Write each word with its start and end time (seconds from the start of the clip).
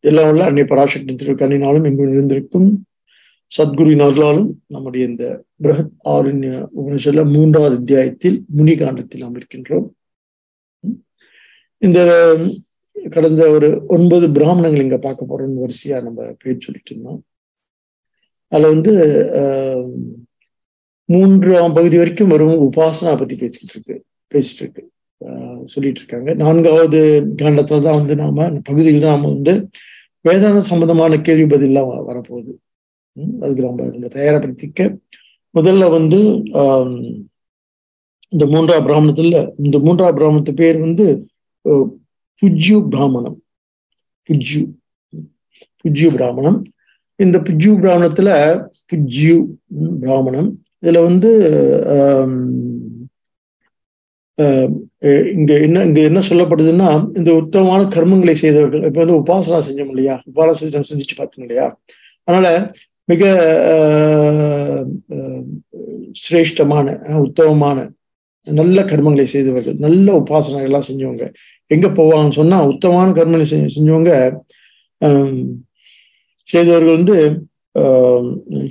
எல்லாம் 0.00 0.30
உள்ள 0.30 0.44
அன்னை 0.44 0.64
பராசக்தி 0.64 1.14
திருக்கண்ணினாலும் 1.14 1.86
இங்கு 1.86 2.10
இருந்திருக்கும் 2.10 2.84
சத்குருவினர்களாலும் 3.58 4.50
நம்முடைய 4.66 5.06
இந்த 5.06 5.44
பிரகத் 5.62 5.90
ஆரண்ய 6.04 6.66
உபனிஷல 6.76 7.32
மூன்றாவது 7.32 7.76
அத்தியாயத்தில் 7.76 8.44
முனி 8.48 8.76
காண்டத்தில் 8.76 9.20
நாம் 9.20 9.34
இருக்கின்றோம். 9.34 9.88
இந்த 11.78 12.36
கடந்த 13.10 13.50
ஒரு 13.50 13.84
ஒன்பது 13.86 14.28
பிராமணங்கள் 14.28 14.82
இங்க 14.82 14.96
பார்க்க 14.96 15.26
போறோம்னு 15.28 15.68
வரிசையா 15.68 16.02
நம்ம 16.02 16.34
பேர் 16.38 16.58
சொல்லிட்டு 16.58 16.90
இருந்தோம். 16.90 17.24
அதுல 18.48 18.68
வந்து 18.68 18.92
ஆஹ் 19.34 20.18
மூன்றாம் 21.04 21.72
பகுதி 21.72 21.96
வரைக்கும் 21.96 22.28
வரும் 22.28 22.72
உபாசனா 22.72 23.18
பத்தி 23.18 23.36
பேசிக்கிட்டு 23.36 23.72
இருக்கு 23.74 24.04
பேசிட்டு 24.34 24.60
இருக்கு. 24.60 24.90
சொல்லிட்டு 25.66 26.00
இருக்காங்க 26.00 26.30
நான்காவது 26.34 27.00
காண்டத்துல 27.40 27.82
தான் 27.82 27.98
வந்து 28.00 28.14
நாம 28.16 28.46
பகுதியில் 28.64 29.02
தான் 29.02 29.14
நாம 29.14 29.28
வந்து 29.28 29.54
வேதாந்த 30.24 30.62
சம்பந்தமான 30.62 31.18
கேள்வி 31.20 31.46
பதிலாம் 31.52 31.90
வரப்போகுது. 32.10 32.52
அதுக்கு 33.40 33.62
நம்ம 33.62 33.86
நம்ம 33.92 34.10
தயாரப்படுத்திக்க 34.16 34.80
முதல்ல 35.54 35.84
வந்து 35.90 36.18
ஆஹ் 36.60 36.96
இந்த 38.28 38.44
மூன்றாம் 38.46 38.86
பிராமணத்துல 38.86 39.38
இந்த 39.58 39.76
மூன்றாம் 39.78 40.16
பிராமணத்து 40.16 40.52
பேர் 40.54 40.78
வந்து 40.78 41.06
புஜ்யு 42.42 42.76
பிராமணம். 42.88 43.38
புஜ்யு 44.28 44.62
புஜ்யு 45.84 46.10
பிராமணம். 46.14 46.58
இந்த 47.20 47.38
புஜ்யு 47.38 47.72
பிராமணத்துல 47.82 48.30
புஜ்யு 48.92 49.36
பிராமணம். 50.00 50.50
இதுல 50.82 51.02
வந்து 51.08 51.30
ஆஹ் 51.96 52.36
இங்க 55.38 55.52
என்ன 55.66 55.78
இங்க 55.88 56.00
என்ன 56.00 56.20
சொல்லப்படுதுன்னா 56.28 56.90
இந்த 57.18 57.30
உத்தமமான 57.40 57.82
கர்மங்களை 57.96 58.34
செய்தவர்கள் 58.42 58.84
இப்ப 58.88 59.04
வந்து 59.04 59.18
உபாசனா 59.22 59.58
செஞ்சோம் 59.68 59.90
இல்லையா? 59.92 60.14
உபாசனம் 60.30 60.88
செஞ்சுட்டு 60.90 61.16
பார்த்தோம் 61.18 61.44
இல்லையா? 61.46 61.66
அதனால 62.28 62.48
மிக 63.04 63.22
சிரேஷ்டமான 66.22 66.86
உத்தமமான 67.26 67.78
நல்ல 68.46 68.82
கர்மங்களை 68.90 69.26
செய்தவர்கள் 69.34 69.76
நல்ல 69.86 70.06
உபாசனை 70.20 70.62
எல்லாம் 70.68 70.88
செஞ்சவங்க. 70.88 71.24
எங்க 71.74 71.88
போவாங்கன்னு 71.88 72.38
சொன்னா 72.40 72.58
உத்தமமான 72.72 73.14
கர்மங்களை 73.18 73.46
செஞ்சவங்க 73.76 74.12
செய்தவர்கள் 76.48 76.98
வந்து 76.98 77.16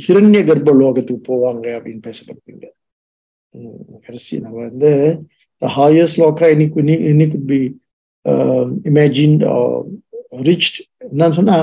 ஹிரண்ய 0.05 0.39
கர்ப்ப 0.45 0.71
லோகத்துக்கு 0.81 1.21
போவாங்க 1.31 1.65
அப்படின்னு 1.77 2.01
பேசப்படுத்தீங்க 2.07 2.65
கடைசி 4.05 4.35
நம்ம 4.39 4.57
வந்து 4.69 4.91
the 5.61 5.69
highest 5.77 6.19
லோக்கா 6.21 6.47
any 6.55 6.65
any 7.11 7.25
good 7.31 7.49
be 7.51 7.59
imagine 8.89 9.35
rich 10.47 10.69
என்னன்னு 11.07 11.37
சொன்னா 11.39 11.57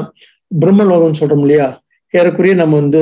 பிரம்மலோகம்னு 0.51 1.21
சொல்றோம் 1.21 1.45
இல்லையா? 1.45 1.67
ஏறக்குறைய 2.15 2.55
நம்ம 2.55 2.77
வந்து 2.81 3.01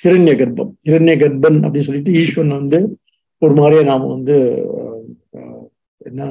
ஹிரண்ய 0.00 0.32
கர்ப்பம் 0.40 0.72
ஹிரண்ய 0.88 1.14
கர்ப்பன் 1.22 1.58
அப்படின்னு 1.64 1.88
சொல்லிட்டு 1.88 2.16
ஈஸ்வரன் 2.20 2.58
வந்து 2.60 2.78
ஒரு 3.42 3.54
மாதிரியா 3.54 3.82
நாம 3.82 4.08
வந்து 4.16 4.36
என்ன 6.00 6.22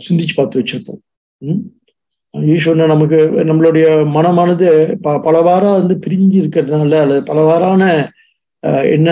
சிந்திச்சு 0.00 0.34
பார்த்து 0.36 0.60
வச்சிருப்போம். 0.60 1.00
ஈஸ்வரனை 2.34 2.86
நமக்கு 2.86 3.18
நம்மளுடைய 3.50 3.86
மனமானது 4.16 4.66
ப 5.04 5.14
பலவாரா 5.26 5.70
வந்து 5.80 5.94
பிரிஞ்சு 6.04 6.36
இருக்கிறதுனால 6.42 7.00
அல்லது 7.04 7.22
பலவாறான 7.30 7.82
என்ன 8.94 9.08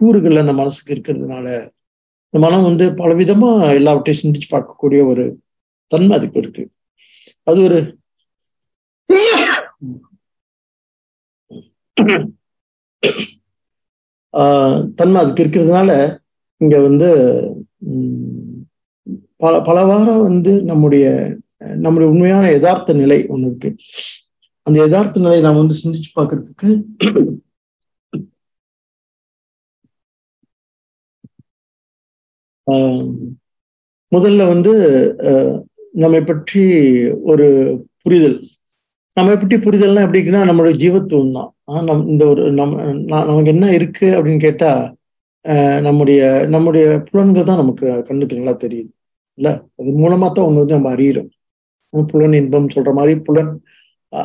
கூறுகள் 0.00 0.42
அந்த 0.42 0.52
மனசுக்கு 0.60 0.94
இருக்கிறதுனால 0.96 1.46
இந்த 2.34 2.38
மனம் 2.44 2.66
வந்து 2.68 2.84
பலவிதமா 3.00 3.50
எல்லாவற்றையும் 3.78 4.20
சிந்திச்சு 4.22 4.48
பார்க்கக்கூடிய 4.52 5.00
ஒரு 5.12 5.24
தன்மை 5.90 6.14
அதுக்கு 6.18 6.38
இருக்கு. 6.42 6.64
அது 7.46 7.58
ஒரு 7.68 7.78
தன்மை 14.98 15.18
அதுக்கு 15.22 15.42
இருக்கிறதுனால 15.44 15.90
இங்க 16.60 16.76
வந்து 16.88 17.08
பல 19.42 19.52
பல 19.68 19.78
வாரம் 19.90 20.22
வந்து 20.22 20.52
நம்முடைய 20.70 21.04
நம்முடைய 21.84 22.08
உண்மையான 22.12 22.44
யதார்த்த 22.50 22.92
நிலை 22.92 23.18
ஒன்று 23.32 23.48
இருக்கு. 23.48 23.70
அந்த 24.66 24.76
யதார்த்த 24.82 25.20
நிலையை 25.20 25.42
நாம் 25.46 25.60
வந்து 25.62 25.80
சிந்திச்சு 25.82 26.10
பார்க்கறதுக்கு 26.18 26.68
முதல்ல 34.12 34.46
வந்து 34.52 34.72
நம்மை 35.94 36.20
பற்றி 36.22 36.62
ஒரு 37.30 37.46
புரிதல். 38.02 38.38
நம்மை 39.16 39.34
பற்றி 39.36 39.56
புரிதல்னா 39.66 40.02
எப்படின்னா 40.06 40.40
நம்மளுடைய 40.50 40.76
ஜீவத்துவம் 40.84 41.34
தான். 41.38 41.50
நம் 41.88 42.04
இந்த 42.12 42.24
ஒரு 42.32 42.42
நம்ம 42.60 42.74
நமக்கு 43.28 43.52
என்ன 43.54 43.66
இருக்கு 43.78 44.06
அப்படின்னு 44.16 44.44
கேட்டா 44.46 44.70
நம்முடைய 45.86 46.20
நம்முடைய 46.54 46.86
புலன்கள் 47.08 47.48
தான் 47.50 47.60
நமக்கு 47.62 47.86
கண்ணுக்கு 48.08 48.38
நல்லா 48.38 48.54
தெரியுது. 48.64 48.90
இல்ல? 49.38 49.48
அது 49.80 49.90
மூலமா 50.02 50.26
தான் 50.32 50.46
ஒன்று 50.48 50.62
வந்து 50.62 50.76
நம்ம 50.78 50.90
அறியிறோம். 50.96 51.30
புலன் 52.12 52.36
இன்பம் 52.40 52.72
சொல்ற 52.74 52.90
மாதிரி 52.98 53.14
புலன் 53.28 53.52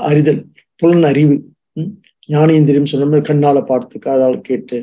அறிதல். 0.09 0.41
புலன் 0.81 1.06
அறிவு. 1.12 1.35
ஞானேந்திரியம் 2.29 2.90
சொல்ற 2.91 3.06
மாதிரி 3.12 3.28
கண்ணால 3.29 3.57
பார்த்து 3.72 3.96
காதால் 4.00 4.38
கேட்டு. 4.50 4.78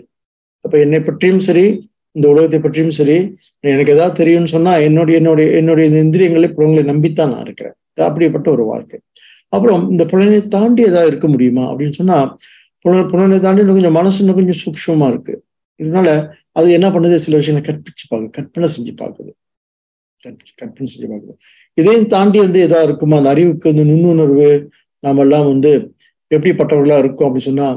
அப்ப 0.64 0.74
என்னை 0.78 1.00
பற்றியும் 1.00 1.44
சரி 1.48 1.64
இந்த 2.16 2.26
உலகத்தை 2.32 2.58
பற்றியும் 2.60 2.96
சரி 2.98 3.16
எனக்கு 3.72 3.94
ஏதாவது 3.96 4.18
தெரியும்னு 4.20 4.52
சொன்னா 4.54 4.72
என்னுடைய 4.86 5.18
என்னுடைய 5.20 5.46
என்னுடைய 5.60 6.00
இந்திரியங்களை 6.04 6.48
புலன்களை 6.56 6.84
நம்பித்தான் 6.90 7.32
நான் 7.32 7.44
இருக்கிறேன். 7.46 7.76
அப்படிப்பட்ட 8.08 8.48
ஒரு 8.56 8.64
வாழ்க்கை. 8.70 8.98
அப்புறம் 9.54 9.82
இந்த 9.92 10.04
புலனை 10.10 10.40
தாண்டி 10.56 10.82
ஏதாவது 10.90 11.10
இருக்க 11.12 11.26
முடியுமா 11.34 11.64
அப்படின்னு 11.70 11.96
சொன்னா 12.00 12.18
புல 12.84 13.02
புலனை 13.12 13.38
தாண்டி 13.44 13.62
இன்னும் 13.62 13.78
கொஞ்சம் 13.78 13.98
மனசு 13.98 14.18
இன்னும் 14.22 14.38
கொஞ்சம் 14.38 14.60
சூக்ஷமா 14.62 15.06
இருக்கு. 15.12 15.34
இதனால 15.80 16.08
அது 16.58 16.68
என்ன 16.78 16.88
பண்ணுது? 16.94 17.16
சில 17.24 17.36
விஷயங்களை 17.40 17.64
கற்பிச்சு 17.68 18.04
பார்க்க 18.08 18.36
கற்பனை 18.36 18.68
செஞ்சு 18.74 18.92
பார்க்குது. 19.02 19.30
கற்பனை 20.60 20.86
செஞ்சு 20.92 21.08
பார்க்குது. 21.12 21.36
இதையும் 21.78 22.10
தாண்டி 22.14 22.38
வந்து 22.44 22.58
எதா 22.66 22.80
இருக்குமா? 22.88 23.18
அந்த 23.20 23.30
அறிவுக்கு 23.34 23.70
வந்து 23.72 23.84
நுண்ணுணர்வு 23.90 24.48
நாம 25.04 25.22
எல்லாம் 25.24 25.46
வந்து 25.52 25.70
எப்படிப்பட்டவர்களா 26.30 26.98
இருக்கும் 27.02 27.26
அப்படின்னு 27.28 27.50
சொன்னா 27.50 27.68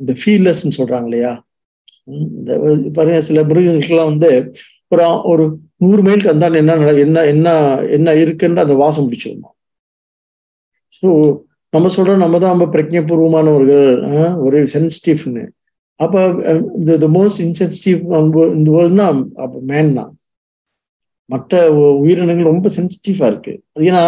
இந்த 0.00 0.12
ஃபீல்லஸ்ன்னு 0.20 0.78
சொல்றாங்க 0.78 1.08
இல்லையா? 1.08 1.32
இந்த 2.08 2.50
பாருங்க 2.96 3.20
சில 3.28 3.42
மிருகங்களுக்குலாம் 3.48 4.10
வந்து 4.12 4.30
ஒரு 4.92 5.02
ஒரு 5.30 5.44
நூறு 5.82 6.02
மைலுக்கு 6.02 6.32
அந்தாண்ட 6.32 6.62
என்ன 6.62 6.74
என்ன 7.04 7.24
என்ன 7.32 7.48
என்ன 7.96 8.14
இருக்குன்ற 8.22 8.60
அந்த 8.64 8.76
வாசம் 8.82 9.06
பிடிச்சிருமா? 9.06 9.50
ஸோ 10.96 11.08
நம்ம 11.72 11.88
சொல்றோம் 11.96 12.22
நம்ம 12.22 12.38
தான் 12.38 12.54
ரொம்ப 12.54 12.68
பிரஜபூர்வமானவர்கள் 12.74 13.88
ஒரு 14.46 14.58
சென்சிட்டிவ்னு 14.74 15.44
அப்ப 16.00 16.14
த 16.98 17.08
மோஸ்ட் 17.12 17.42
இன்சென்சிட்டிவ் 17.44 18.00
இந்த 18.56 18.70
வேர்ல்ட்னா 18.74 19.06
அப்ப 19.44 19.54
மேன் 19.70 19.92
தான். 19.98 20.12
மற்ற 21.30 21.52
உயிரினங்கள் 22.02 22.50
ரொம்ப 22.50 22.68
சென்சிட்டிவா 22.76 23.26
இருக்கு. 23.30 23.54
அது 23.74 23.84
ஏன்னா 23.90 24.02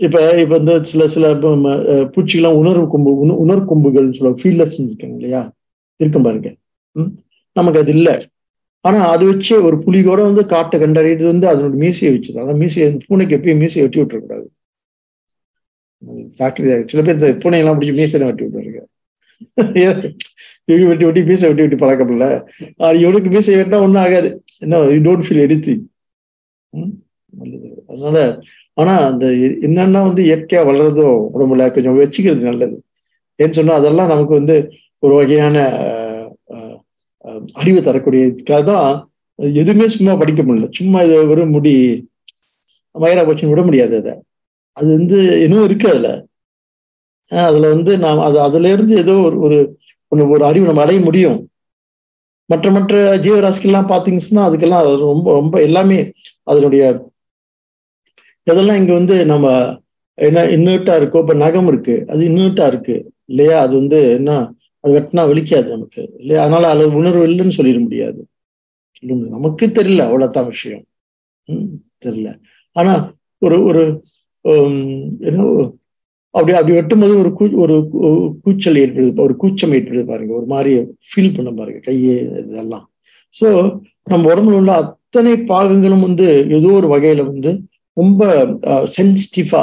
இப்ப 0.00 0.16
இப்ப 0.42 0.56
இந்த 0.60 0.72
சில 0.90 1.06
சில 1.08 1.26
பூச்சிகள்லாம் 2.14 2.58
உணர்வு 2.60 2.84
கொம்பு 2.88 3.12
உணர் 3.44 3.68
கொம்புகள்னு 3.70 4.16
சொல்லுவாங்க 4.16 4.42
ஃபீல்லஸ் 4.42 4.78
இருக்காங்க 4.82 5.16
இல்லையா? 5.18 5.42
இருக்கும் 6.00 6.26
பாருங்க. 6.26 6.50
நமக்கு 7.56 7.80
அது 7.82 7.92
இல்லை. 7.96 8.14
ஆனா 8.84 8.98
அது 9.14 9.24
வச்சு 9.30 9.54
ஒரு 9.68 9.76
புலி 9.84 10.00
கூட 10.02 10.20
வந்து 10.28 10.42
காட்டை 10.52 10.76
கண்டறியது 10.82 11.24
வந்து 11.30 11.46
அதனோட 11.52 11.76
மீசையை 11.84 12.10
வச்சுதான் 12.14 12.44
அதான் 12.44 12.60
மீசையை 12.62 12.88
பூனைக்கு 13.06 13.36
எப்பயும் 13.38 13.62
மீசையை 13.62 13.84
வெட்டி 13.84 14.00
விட்டுறக்கூடாது. 14.00 14.46
சில 16.90 17.00
பேர் 17.02 17.16
இந்த 17.16 17.28
பூனையெல்லாம் 17.42 17.78
பிடிச்சி 17.78 17.96
மீசை 18.00 18.20
வெட்டி 18.22 18.44
விட்டுருங்க 18.46 18.82
வெட்டி 20.90 21.04
வெட்டி 21.04 21.20
மீசை 21.28 21.46
வெட்டி 21.48 21.62
வெட்டி 21.64 21.76
பழக்கம் 21.82 22.10
இல்ல 22.14 22.24
இவனுக்கு 23.02 23.28
மீசை 23.34 23.52
வெட்டினா 23.58 23.78
ஒன்றும் 23.86 24.02
ஆகாது. 24.04 24.30
என்ன 24.64 24.80
யூ 24.88 25.00
டோன்ட் 25.06 25.26
ஃபீல் 25.26 25.44
எடுத்து 25.46 25.72
அதனால 27.90 28.18
ஆனா 28.76 28.92
அந்த 29.10 29.24
என்னன்னா 29.66 30.00
வந்து 30.08 30.22
இயற்கையா 30.28 30.60
வளர்றதோ 30.68 31.06
உடம்புல 31.34 31.68
கொஞ்சம் 31.76 31.98
வச்சுக்கிறது 32.00 32.42
நல்லது. 32.50 32.76
ஏன்னு 33.38 33.56
சொன்னா 33.58 33.74
அதெல்லாம் 33.80 34.12
நமக்கு 34.12 34.34
வந்து 34.40 34.56
ஒரு 35.02 35.14
வகையான 35.20 35.56
அறிவு 37.54 37.80
தரக்கூடியதுக்காக 37.80 38.62
தான் 38.64 38.88
எதுவுமே 39.56 39.86
சும்மா 39.88 40.12
படிக்க 40.16 40.42
முடியல. 40.42 40.68
சும்மா 40.70 40.98
இதை 41.02 41.18
வெறும் 41.26 41.54
முடி 41.56 41.74
மயிரா 42.94 43.22
போச்சுன்னு 43.24 43.52
விட 43.52 43.62
முடியாது 43.62 43.94
அதை. 44.00 44.12
அது 44.76 44.88
வந்து 44.96 45.18
இன்னும் 45.44 45.64
இருக்கு 45.64 45.86
அதுல. 45.88 46.08
அதுல 47.32 47.68
வந்து 47.68 47.92
நாம் 47.98 48.20
அது 48.20 48.38
அதுல 48.40 48.70
இருந்து 48.72 48.94
ஏதோ 48.98 49.14
ஒரு 49.22 49.36
ஒரு 49.46 49.58
ஒன்று 50.12 50.30
ஒரு 50.30 50.44
அறிவு 50.44 50.66
நம்ம 50.66 50.82
அடைய 50.82 51.00
முடியும். 51.00 51.38
மற்ற 52.50 52.66
மற்ற 52.70 52.92
ஜீவராசிக்கெல்லாம் 53.24 53.90
பார்த்தீங்கன்னா 53.90 54.26
சொன்னா 54.26 54.46
அதுக்கெல்லாம் 54.48 54.84
ரொம்ப 55.04 55.26
ரொம்ப 55.32 55.56
எல்லாமே 55.62 55.98
அதனுடைய 56.46 56.82
இதெல்லாம் 58.46 58.78
இங்க 58.80 58.92
வந்து 58.92 59.16
நம்ம 59.26 59.46
என்ன 60.18 60.44
இன்னர்ட்டா 60.54 60.94
இருக்கோ 61.00 61.18
இப்ப 61.22 61.34
நகம் 61.42 61.68
இருக்கு. 61.68 61.94
அது 62.12 62.22
இன்னர்ட்டா 62.28 62.66
இருக்கு. 62.66 62.96
இல்லையா? 63.26 63.56
அது 63.64 63.74
வந்து 63.80 63.98
என்ன 64.16 64.30
அது 64.84 64.92
வெட்டினா 64.96 65.22
வெளிக்காது 65.30 65.68
நமக்கு 65.70 66.02
இல்லையா? 66.20 66.40
அதனால 66.44 66.64
அது 66.74 66.84
உணர்வு 67.00 67.22
இல்லைன்னு 67.28 67.56
சொல்லிட 67.58 67.78
முடியாது. 67.84 68.20
நமக்கு 69.32 69.64
தெரியல 69.78 70.06
அவ்வளவுதான் 70.08 70.50
விஷயம். 70.52 70.84
தெரியல. 72.04 72.30
ஆனா 72.76 72.94
ஒரு 73.42 73.56
ஒரு 73.68 73.82
என்ன 75.28 75.42
அப்படி 76.34 76.52
அப்படி 76.56 76.74
வெட்டும்போது 76.76 77.14
ஒரு 77.22 77.30
கூ 77.38 77.44
ஒரு 77.62 77.74
கூச்சல் 78.44 78.80
ஏற்படுது. 78.82 79.24
ஒரு 79.26 79.34
கூச்சம் 79.42 79.74
ஏற்படுது 79.74 80.04
பாருங்க. 80.10 80.32
ஒரு 80.40 80.46
மாதிரி 80.46 80.72
ஃபீல் 81.08 81.34
பண்ண 81.36 81.50
பாருங்க 81.52 81.80
கையே 81.86 82.14
இதெல்லாம். 82.42 82.84
ஸோ 83.34 83.48
நம்ம 84.06 84.22
உடம்புல 84.32 84.58
உள்ள 84.60 84.72
அத்தனை 84.82 85.32
பாகங்களும் 85.50 86.06
வந்து 86.06 86.26
ஏதோ 86.58 86.70
ஒரு 86.78 86.88
வகையில 86.94 87.24
வந்து 87.26 87.50
ரொம்ப 87.96 88.22
சென்சிட்டிவா 88.96 89.62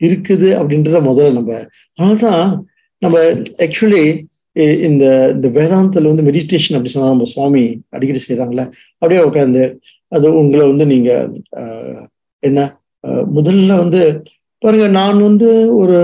இருக்குது 0.00 0.48
அப்படின்றத 0.58 1.00
முதல்ல 1.06 1.34
நம்ம 1.34 1.52
அதனால்தான் 1.98 2.42
நம்ம 3.02 3.16
ஆக்சுவலி 3.66 4.04
இந்த 4.56 5.04
இந்த 5.34 5.48
வேதாந்தத்துல 5.48 6.10
வந்து 6.10 6.26
மெடிடேஷன் 6.26 6.76
அப்படி 6.76 6.88
சொன்னா 6.88 7.08
நம்ம 7.08 7.24
சுவாமி 7.24 7.82
அடிக்கடி 7.88 8.20
செய்யறாங்களே 8.28 8.64
அப்படியே 8.92 9.20
உட்காந்து 9.20 9.62
அது 10.08 10.34
உங்களை 10.34 10.66
வந்து 10.66 10.86
நீங்க 10.86 11.10
என்ன 12.42 12.60
முதல்ல 13.34 13.76
வந்து 13.76 14.02
பாருங்க 14.58 14.88
நான் 14.88 15.22
வந்து 15.22 15.76
ஒரு 15.76 15.96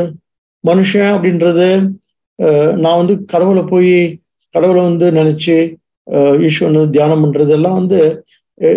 மனுஷன் 0.65 1.11
அப்படின்றது 1.15 1.69
நான் 2.77 3.01
வந்து 3.05 3.25
கடவுளை 3.25 3.63
போய் 3.63 3.95
கடவுளை 4.55 4.83
வந்து 4.83 5.07
நினைச்சு 5.11 5.57
ஈஸ்வரன் 6.43 6.91
தியானம் 6.91 7.23
பண்றது 7.25 7.49
எல்லாம் 7.49 7.75
வந்து 7.75 8.01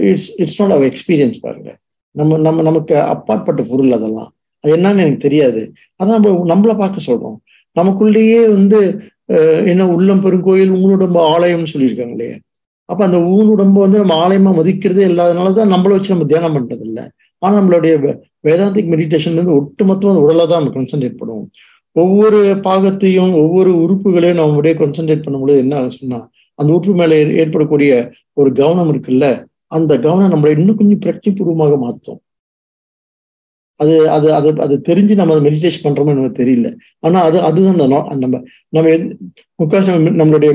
it's 0.10 0.40
it's 0.40 0.62
not 0.62 0.72
our 0.72 0.90
experience 0.92 1.40
பாருங்க. 1.42 1.70
நம்ம 2.16 2.38
நம்ம 2.38 2.62
நமக்கு 2.62 2.96
அப்பாற்பட்ட 3.14 3.62
பொருள் 3.62 3.92
அதெல்லாம். 3.92 4.30
அது 4.64 4.76
என்னன்னு 4.76 5.02
எனக்கு 5.04 5.24
தெரியாது. 5.28 5.62
அதான் 6.04 6.20
நம்ம 6.20 6.56
நம்மளை 6.56 6.78
பார்க்க 6.78 7.08
சொல்றோம். 7.08 7.38
நமக்குள்ளேயே 7.76 8.42
வந்து 8.50 8.80
என்ன 9.66 9.88
உள்ளம் 9.88 10.24
பெருங்கோயில் 10.26 10.74
ஊனுடம்பு 10.82 11.20
ஆலயம்னு 11.34 11.72
சொல்லியிருக்காங்க 11.74 12.16
இல்லையா 12.18 12.38
அப்ப 12.90 13.02
அந்த 13.06 13.20
ஊனுடம்பு 13.34 13.80
வந்து 13.86 14.02
நம்ம 14.02 14.16
ஆலயமா 14.24 14.52
மதிக்கிறதே 14.60 15.04
இல்லாதனாலதான் 15.12 15.72
நம்மள 15.74 15.92
வச்சு 15.96 16.14
நம்ம 16.14 16.26
தியானம் 16.26 16.56
பண்றது 16.56 16.84
இல்லை 16.90 17.04
ஆனா 17.42 17.54
நம்மளுடைய 17.60 17.94
வேதாந்திக் 18.48 18.92
மெடிடேஷன் 18.94 19.40
வந்து 19.40 19.56
ஒட்டுமொத்தம் 19.60 20.24
உடலை 20.24 20.46
தான் 20.48 20.62
நம்ம 20.64 20.74
கான்சென்ட்ரேட் 20.76 21.20
பண்ணுவோம். 21.22 21.48
ஒவ்வொரு 21.96 22.40
பாகத்தையும் 22.68 23.34
ஒவ்வொரு 23.42 23.72
உறுப்புகளையும் 23.84 24.40
நம்ம 24.40 24.54
அப்படியே 24.54 24.76
கான்சென்ட்ரேட் 24.76 25.26
பண்ணும்போது 25.26 25.56
என்ன 25.64 25.90
சொன்னா 25.90 26.20
அந்த 26.60 26.70
உறுப்பு 26.74 26.94
மேல 26.94 27.16
ஏற்படக்கூடிய 27.42 27.92
ஒரு 28.34 28.52
கவனம் 28.52 28.92
இருக்குல்ல 28.94 29.28
அந்த 29.68 30.00
கவனம் 30.00 30.34
நம்மளை 30.34 30.52
இன்னும் 30.58 30.80
கொஞ்சம் 30.82 31.04
பிரக்திபூர்வமாக 31.06 31.78
மாற்றும். 31.78 32.20
அது 33.80 33.94
அது 34.16 34.28
அது 34.38 34.50
அது 34.66 34.76
தெரிஞ்சு 34.90 35.14
நம்ம 35.20 35.38
மெடிடேஷன் 35.46 35.86
பண்றோமோ 35.86 36.14
எனக்கு 36.16 36.40
தெரியல. 36.42 36.68
ஆனா 37.06 37.20
அது 37.28 37.38
அதுதான் 37.48 37.74
அந்த 37.74 37.88
நம்ம 38.24 38.42
நம்ம 38.76 38.88
முக்காசி 39.62 39.96
நம்மளுடைய 40.22 40.52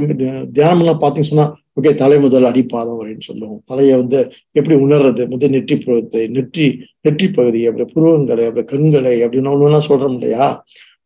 தியானம் 0.57 0.83
எல்லாம் 0.85 1.01
பார்த்தீங்கன்னு 1.03 1.33
சொன்னா 1.33 1.47
ஓகே 1.79 1.91
தலை 2.03 2.17
முதல் 2.25 2.49
அடிப்பாதம் 2.51 2.95
அப்படின்னு 2.95 3.25
சொல்லுவோம். 3.31 3.61
தலையை 3.71 3.95
வந்து 4.03 4.21
எப்படி 4.59 4.77
உணர்றது? 4.85 5.23
முதல் 5.35 5.53
நெற்றி 5.57 5.77
புறத்தை 5.85 6.23
நெற்றி 6.37 6.67
நெற்றி 7.07 7.27
பகுதி 7.39 7.61
அப்படி 7.69 7.87
புருவங்களை 7.95 8.45
அப்படி 8.49 8.65
கண்களை 8.73 9.15
அப்படின்னு 9.25 9.53
ஒண்ணு 9.55 9.81
சொல்றோம் 9.91 10.17
இல்லையா? 10.19 10.47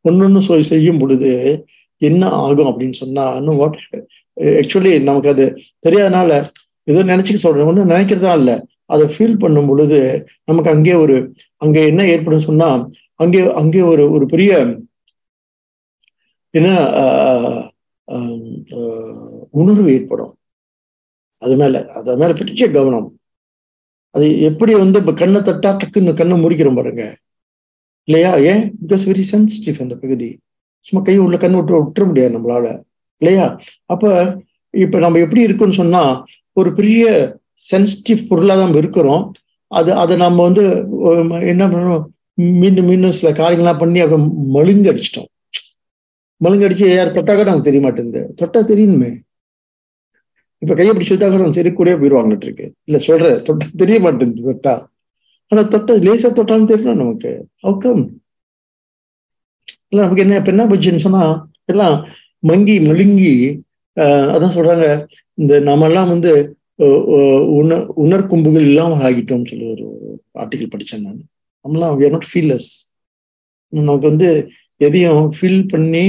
ஒன்னொன்னு 0.04 0.42
சொல்லி 0.48 0.66
செய்யும் 0.72 1.00
பொழுது 1.02 1.30
என்ன 2.02 2.22
ஆகும் 2.44 2.70
அப்படின்னு 2.70 2.96
சொன்னா 3.02 3.24
இன்னும் 3.40 3.60
வாட் 3.62 3.78
ஆக்சுவலி 4.60 4.92
நமக்கு 5.08 5.32
அது 5.34 5.44
தெரியாதனால 5.86 6.30
ஏதோ 6.90 7.00
நினைச்சுக்க 7.10 7.40
சொல்றேன் 7.42 7.68
ஒன்றும் 7.70 7.92
நினைக்கிறதா 7.94 8.32
இல்லை. 8.40 8.56
அதை 8.92 9.04
ஃபீல் 9.14 9.40
பண்ணும் 9.42 9.68
பொழுது 9.70 9.98
நமக்கு 10.44 10.70
அங்கே 10.74 10.94
ஒரு 11.04 11.16
அங்கே 11.64 11.82
என்ன 11.90 12.02
ஏற்படும் 12.14 12.46
சொன்னா 12.48 12.68
அங்கே 13.22 13.40
அங்கே 13.60 13.82
ஒரு 13.92 14.04
ஒரு 14.16 14.24
பெரிய 14.26 14.52
என்ன 16.54 16.68
உணர்வு 19.60 19.88
ஏற்படும். 19.96 20.32
அது 21.42 21.54
மேல 21.56 21.80
அது 21.98 22.16
மேல 22.16 22.32
பெரிய 22.40 22.64
கவனம். 22.70 23.08
அது 24.14 24.26
எப்படி 24.48 24.72
வந்து 24.74 24.98
இப்ப 25.02 25.12
கண்ணை 25.20 25.40
தட்டா 25.40 25.70
டக்குன்னு 25.80 26.12
கண்ணை 26.20 26.36
முடிக்கிறோம் 26.42 26.78
பாருங்க. 26.78 27.04
இல்லையா? 28.08 28.30
ஏன்? 28.50 28.62
பிகாஸ் 28.82 29.04
வெரி 29.10 29.24
சென்சிட்டிவ் 29.32 29.78
அந்த 29.84 29.94
பகுதி. 30.02 30.30
சும்மா 30.86 31.00
கை 31.04 31.16
உள்ள 31.18 31.36
கண்ணு 31.36 31.58
விட்டு 31.58 31.82
விட்டுற 31.82 32.04
முடியாது 32.06 32.34
நம்மளால. 32.36 32.66
இல்லையா? 33.22 33.46
அப்ப 33.92 34.04
இப்ப 34.74 34.98
நம்ம 34.98 35.18
எப்படி 35.18 35.42
இருக்குன்னு 35.46 35.80
சொன்னா 35.82 36.02
ஒரு 36.60 36.70
பெரிய 36.72 37.04
சென்சிட்டிவ் 37.62 38.20
பொருளாக 38.28 38.62
நம்ம 38.62 38.80
இருக்கிறோம். 38.82 39.24
அது 39.70 39.90
அதை 39.96 40.14
நம்ம 40.16 40.42
வந்து 40.42 40.64
என்ன 41.52 41.64
பண்ணணும்? 41.66 42.04
மீண்டும் 42.56 42.88
மீண்டும் 42.88 43.16
சில 43.18 43.30
காரியங்கள்லாம் 43.34 43.80
பண்ணி 43.80 43.98
அப்புறம் 44.00 44.26
மழுங்கடிச்சிட்டோம் 44.54 44.92
அடிச்சிட்டோம். 44.92 45.28
மழுங்கு 46.40 46.66
அடிச்சு 46.66 46.86
யார் 46.88 47.16
தொட்டாக்க 47.16 47.44
நமக்கு 47.44 47.68
தெரிய 47.68 47.82
மாட்டேங்குது. 47.82 48.22
தொட்டா 48.40 48.60
தெரியணுமே 48.70 49.10
இப்ப 50.62 50.74
கையை 50.74 50.92
பிடிச்சி 50.92 51.12
விட்டாக்க 51.12 51.40
நம்ம 51.40 51.56
சரி 51.56 51.70
கூட 51.72 51.90
போயிடுவாங்கட்டு 51.94 52.46
இருக்கு. 52.46 52.66
இல்ல 52.88 52.98
சொல்ற 53.06 53.30
தொட்டா 53.46 53.66
தெரிய 53.80 53.98
மாட்டேங்குது 54.00 54.48
தொட்டா. 54.48 54.74
ஆனா 55.52 55.62
தொட்டா 55.72 55.94
லேசா 56.04 56.28
தொட்டாலும் 56.32 56.70
தெரியணும் 56.70 57.02
நமக்கு. 57.02 57.32
அவுக்கம் 57.60 58.02
இல்ல 59.86 60.00
நமக்கு 60.02 60.24
என்ன 60.24 60.36
இப்ப 60.36 60.52
என்ன 60.52 60.64
போச்சுன்னு 60.68 61.04
சொன்னா 61.04 61.22
எல்லாம் 61.66 61.96
மங்கி 62.42 62.76
மழுங்கி 62.86 63.32
அதான் 64.32 64.54
சொல்றாங்க. 64.54 64.86
இந்த 65.38 65.52
நம்ம 65.60 65.86
எல்லாம் 65.86 66.08
வந்து 66.08 66.32
உணர் 67.58 67.86
உணர்கும்புகள் 68.04 68.66
இல்லாமல் 68.70 69.02
ஆகிட்டோம்னு 69.08 69.50
சொல்லி 69.50 69.66
ஒரு 69.74 69.86
ஆர்டிக்கல் 70.42 70.72
படித்தேன் 70.74 71.04
நான். 71.06 71.20
நம்மளாம் 71.64 71.96
வி 71.98 72.04
ஆர் 72.06 72.14
நாட் 72.16 72.30
ஃபீல்லஸ் 72.30 72.70
நமக்கு 73.72 74.06
வந்து 74.10 74.30
எதையும் 74.80 75.26
ஃபீல் 75.36 75.62
பண்ணி 75.72 76.04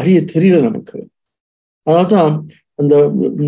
அறிய 0.00 0.18
தெரியல 0.32 0.58
நமக்கு. 0.68 0.98
அதனால 1.86 2.06
தான் 2.14 2.32
அந்த 2.80 2.94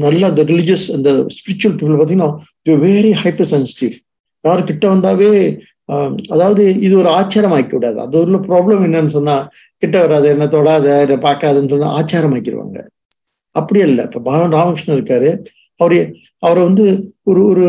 நல்ல 0.04 0.22
அந்த 0.30 0.42
ரிலிஜியஸ் 0.52 0.86
அந்த 0.96 1.10
ஸ்பிரிச்சுவல் 1.38 1.76
பீப்புள் 1.78 1.98
பார்த்தீங்கன்னா 1.98 2.30
வெரி 2.84 3.12
ஹைப்பர் 3.22 3.50
சென்சிட்டிவ் 3.54 3.94
யார் 4.44 4.68
கிட்ட 4.70 4.84
வந்தாவே 4.94 5.32
அதாவது 6.34 6.62
இது 6.86 6.94
ஒரு 7.02 7.10
ஆச்சாரம் 7.18 7.54
ஆக்கிவிடாது 7.56 7.98
அது 8.04 8.16
உள்ள 8.24 8.38
ப்ராப்ளம் 8.48 8.82
என்னன்னு 8.86 9.12
சொன்னா 9.16 9.36
கிட்ட 9.82 9.96
வராது 10.04 10.26
என்ன 10.34 10.44
தொடாத 10.54 10.86
இதை 11.06 11.16
பார்க்காதுன்னு 11.26 11.72
சொன்னா 11.74 11.88
ஆச்சாரம் 11.98 12.34
ஆக்கிடுவாங்க 12.36 12.78
அப்படியே 13.56 13.84
இல்லை 13.90 14.02
இப்ப 14.08 14.22
பகவான் 14.28 14.56
ராமகிருஷ்ணன் 14.58 14.98
இருக்காரு. 14.98 15.30
அவரு 15.80 15.98
அவரை 16.42 16.62
வந்து 16.64 16.84
ஒரு 17.22 17.42
ஒரு 17.52 17.66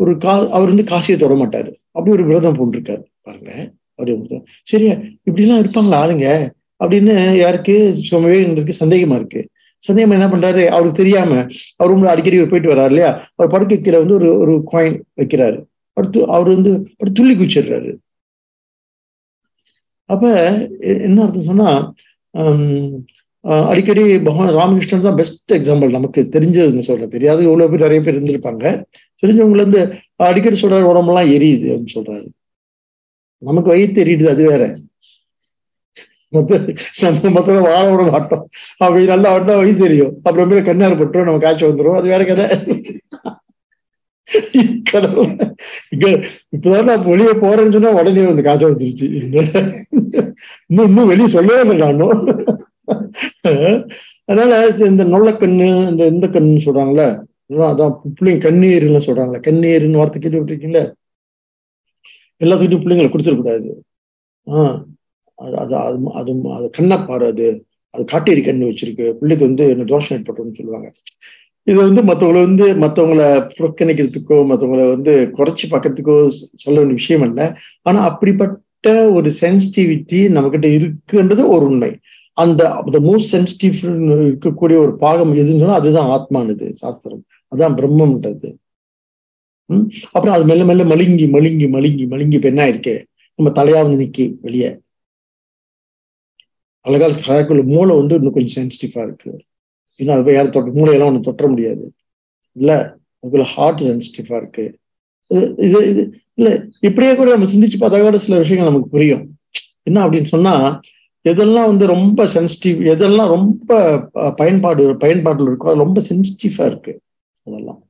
ஒரு 0.00 0.12
கா 0.18 0.32
அவர் 0.56 0.70
வந்து 0.72 0.84
காசியை 0.92 1.16
தொட 1.18 1.34
மாட்டாரு. 1.34 1.70
அப்படி 1.90 2.14
ஒரு 2.16 2.24
விரதம் 2.28 2.58
போட்டிருக்காரு 2.58 3.04
பாருங்க 3.22 3.52
அவரு 3.98 4.14
சரியா 4.70 4.94
இப்படிலாம் 5.28 5.62
இருப்பாங்களா 5.62 6.00
ஆளுங்க? 6.04 6.26
அப்படின்னு 6.80 7.14
யாருக்கு? 7.36 7.74
சுமவே 8.10 8.38
இருக்கு 8.54 8.74
சந்தேகமா 8.84 9.16
இருக்கு. 9.20 9.40
சந்தேகமா 9.82 10.16
என்ன 10.18 10.28
பண்றாரு? 10.28 10.62
அவருக்கு 10.74 11.00
தெரியாம 11.02 11.32
அவர் 11.76 11.90
ரூம்ல 11.92 12.12
அடிக்கடி 12.14 12.36
போயிட்டு 12.44 12.72
வர்றாரு 12.72 12.92
இல்லையா? 12.92 13.10
அவர் 13.36 13.52
படுக்க 13.54 13.76
கீழே 13.76 13.98
வந்து 14.02 14.16
ஒரு 14.20 14.28
ஒரு 14.42 14.54
காயின் 14.72 14.98
வைக்கிறாரு. 15.20 15.58
அடுத்து 15.96 16.20
அவர் 16.36 16.48
வந்து 16.54 16.72
துள்ளி 17.18 17.34
குச்சிடுறாரு 17.36 17.92
அப்ப 20.10 20.24
என்ன 21.04 21.22
அர்த்தம் 21.22 21.48
சொன்னா 21.50 21.68
அடிக்கடி 23.70 24.18
பகவான் 24.18 24.54
ராமகிருஷ்ணன் 24.56 25.04
தான் 25.06 25.18
பெஸ்ட் 25.20 25.52
எக்ஸாம்பிள் 25.54 25.96
நமக்கு 25.96 26.20
தெரிஞ்சதுன்னு 26.32 26.86
சொல்ற 26.88 27.06
தெரியாது 27.08 27.40
இவ்வளவு 27.42 27.70
பேர் 27.70 27.84
நிறைய 27.84 28.00
பேர் 28.02 28.18
இருந்திருப்பாங்க. 28.18 28.64
தெரிஞ்சவங்கள 29.22 29.62
இருந்து 29.62 29.82
அடிக்கடி 30.16 30.60
சொல்றாரு 30.62 30.90
உடம்பெல்லாம் 30.92 31.30
எரியுது 31.36 31.68
அப்படின்னு 31.72 31.94
சொல்றாரு. 31.94 32.26
நமக்கு 33.38 33.68
வயிற்று 33.70 34.04
எரியுது 34.04 34.28
அது 34.28 34.44
வேற. 34.48 34.64
மொத்த 36.28 36.58
நம்ம 37.00 37.30
மொத்தம் 37.30 37.60
வாழ 37.60 37.84
விட 37.90 38.04
மாட்டோம். 38.10 38.44
அப்படி 38.76 39.04
நல்லா 39.06 39.28
வட்டா 39.36 39.56
வயிறு 39.60 39.78
தெரியும். 39.78 40.12
அப்படி 40.22 40.62
கண்ணார் 40.62 40.98
பட்டுரும் 41.00 41.28
நம்ம 41.28 41.42
காய்ச்சல் 41.44 41.70
வந்துடும் 41.72 41.98
அது 42.00 42.08
வேற 42.14 42.24
கதை. 42.24 42.46
கடவுள். 44.90 45.32
இப்பதான் 46.54 46.88
நான் 46.90 47.08
வெளியே 47.08 47.32
போறேன்னு 47.42 47.74
சொன்னா 47.76 47.92
உடனே 48.00 48.24
வந்து 48.26 48.42
காய்ச்சல் 48.42 48.74
வந்துருச்சு. 48.74 49.08
இன்னும் 50.68 50.86
இன்னும் 50.88 51.10
வெளியே 51.12 51.28
சொல்லவே 51.28 51.60
இல்லை 51.60 51.76
நானும். 51.84 52.16
அதனால 54.28 54.52
இந்த 54.88 55.04
நொல்லக்கண்ணு 55.12 55.68
இந்த 55.90 56.02
இந்த 56.12 56.26
கண்ணு 56.28 56.64
சொல்றாங்கல்ல 56.66 57.04
அதான் 57.68 57.92
பிள்ளைங்க 58.16 58.40
கண்ணீர்ல 58.46 59.00
சொல்றாங்களே 59.06 59.40
கண்ணீர்னு 59.46 60.00
வார்த்தை 60.00 60.20
கேள்விப்பட்டிருக்கீங்களா? 60.20 60.84
எல்லாத்துக்கிட்டையும் 62.40 62.84
பிள்ளைங்களை 62.84 63.10
கொடுத்துடக்கூடாது 63.10 63.70
ஆஹ் 64.46 64.76
அது 65.38 65.54
அது 65.62 65.74
அது 65.76 65.90
அது 66.18 66.66
கண்ணை 66.68 66.68
கண்ணப்பாரு 66.76 67.26
அது. 67.32 67.46
அது 67.94 68.02
காட்டேரி 68.12 68.42
கண்ணு 68.44 68.68
வச்சிருக்கு. 68.70 69.06
பிள்ளைக்கு 69.20 69.44
வந்து 69.48 69.64
என்ன 69.74 69.86
தோஷம் 69.92 70.16
ஏற்பட்டோம்னு 70.16 70.58
சொல்லுவாங்க. 70.58 70.88
இது 71.66 71.78
வந்து 71.82 72.02
மற்றவங்களை 72.08 72.42
வந்து 72.46 72.66
மற்றவங்களை 72.82 73.26
புறக்கணிக்கிறதுக்கோ 73.56 74.36
மற்றவங்களை 74.50 74.86
வந்து 74.94 75.12
குறைச்சி 75.38 75.64
பார்க்கறதுக்கோ 75.72 76.16
சொல்ல 76.64 76.76
வேண்டிய 76.78 76.98
விஷயம் 77.00 77.24
இல்லை 77.28 77.46
ஆனா 77.86 78.00
அப்படிப்பட்ட 78.10 78.62
ஒரு 79.16 79.28
சென்சிட்டிவிட்டி 79.42 80.20
நம்மகிட்ட 80.36 80.68
இருக்குன்றது 80.78 81.42
ஒரு 81.54 81.64
உண்மை. 81.66 81.90
அந்த 82.36 82.62
த 82.94 82.98
மோஸ்ட் 83.08 83.32
சென்சிட்டிவ் 83.34 83.76
இருக்கக்கூடிய 84.28 84.76
ஒரு 84.84 84.92
பாகம் 84.96 85.34
எதுன்னு 85.34 85.62
சொன்னா 85.62 85.80
அதுதான் 85.80 86.08
ஆத்மானது 86.08 86.66
சாஸ்திரம். 86.74 87.22
அதான் 87.52 87.76
பிரம்மம்ன்றது. 87.78 88.48
உம் 89.70 89.86
அப்புறம் 90.12 90.34
அது 90.36 90.44
மெல்ல 90.44 90.64
மெல்ல 90.64 90.82
மழுங்கி 90.84 91.26
மழுங்கி 91.36 91.66
மழுங்கி 91.74 92.04
மழுங்கி 92.06 92.38
பெண்ணா 92.38 92.52
என்ன 92.52 92.64
ஆயிருக்கு? 92.66 92.94
நம்ம 93.38 93.50
தலையாவது 93.50 93.96
நிக்கி 94.02 94.24
வெளியே. 94.40 94.70
அழகால் 96.84 97.22
கழக்குள்ள 97.26 97.62
மூளை 97.64 97.96
வந்து 97.96 98.14
இன்னும் 98.14 98.32
கொஞ்சம் 98.32 98.56
சென்சிட்டிவா 98.56 99.02
இருக்கு. 99.02 99.32
இன்னும் 100.00 100.16
அது 100.16 100.34
யாரும் 100.34 100.50
தொட்ட 100.50 100.70
மூளையெல்லாம் 100.78 101.10
ஒண்ணு 101.10 101.28
தொட்ட 101.28 101.46
முடியாது. 101.48 101.84
இல்ல 102.56 102.72
அதுக்குள்ள 103.24 103.46
ஹார்ட் 103.54 103.82
சென்சிட்டிவா 103.88 104.36
இருக்கு. 104.36 104.64
இது 105.30 105.78
இது 105.90 106.02
இல்ல 106.38 106.48
இப்படியே 106.80 107.12
கூட 107.14 107.28
நம்ம 107.30 107.48
சிந்திச்சு 107.54 107.78
பார்த்தா 107.80 108.02
கூட 108.02 108.18
சில 108.18 108.38
விஷயங்கள் 108.38 108.70
நமக்கு 108.70 108.88
புரியும். 108.88 109.24
என்ன 109.82 109.98
அப்படின்னு 110.06 110.32
சொன்னா 110.34 110.54
எதெல்லாம் 111.26 111.70
வந்து 111.70 111.86
ரொம்ப 111.94 112.26
சென்சிட்டிவ் 112.34 112.78
எதெல்லாம் 112.94 113.30
ரொம்ப 113.36 113.70
பயன்பாடு 114.40 114.82
பயன்பாடுல 115.04 115.50
இருக்கோ 115.50 115.70
அது 115.72 115.84
ரொம்ப 115.84 116.00
சென்சிட்டிவா 116.10 116.64
இருக்கு. 116.70 116.92
அதெல்லாம். 117.46 117.80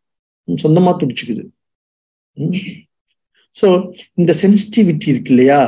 சொந்தமா 0.49 0.93
துடிச்சுக்குது. 1.01 1.45
ஸோ 3.57 3.69
இந்த 4.15 4.33
சென்சிட்டிவிட்டி 4.43 5.09
இருக்கு 5.13 5.33
இல்லையா? 5.35 5.61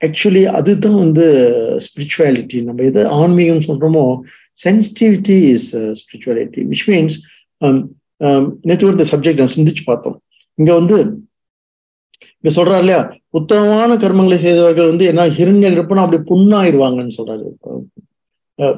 ஆக்சுவலி 0.00 0.42
அதுதான் 0.58 0.98
வந்து 1.04 1.26
ஸ்பிரிச்சுவாலிட்டி 1.86 2.58
நம்ம 2.64 2.82
எதை 2.82 3.02
ஆன்மீகம் 3.20 3.66
சொல்றோமோ 3.68 4.04
sensitivity 4.64 5.36
is 5.54 5.70
spirituality 6.00 6.62
which 6.72 6.86
means 6.90 7.16
நேற்று 8.68 8.92
இந்த 8.94 9.06
சப்ஜெக்ட் 9.12 9.42
நான் 9.42 9.56
சிந்திச்சு 9.56 9.82
பார்த்தோம். 9.86 10.16
இங்க 10.58 10.70
வந்து 10.80 10.96
இங்க 12.44 12.50
சொல்றாரு 12.56 12.82
இல்லையா? 12.82 13.00
உத்தமமான 13.38 13.90
கர்மங்களை 13.96 14.38
செய்தவர்கள் 14.44 14.90
வந்து 14.90 15.04
என்ன 15.10 15.26
ஹிரண்ய 15.36 15.70
கர்ப்பனா 15.76 16.04
அப்படி 16.04 16.18
புண்ணாயிருவாங்கன்னு 16.30 17.16
சொல்றாரு. 17.18 17.46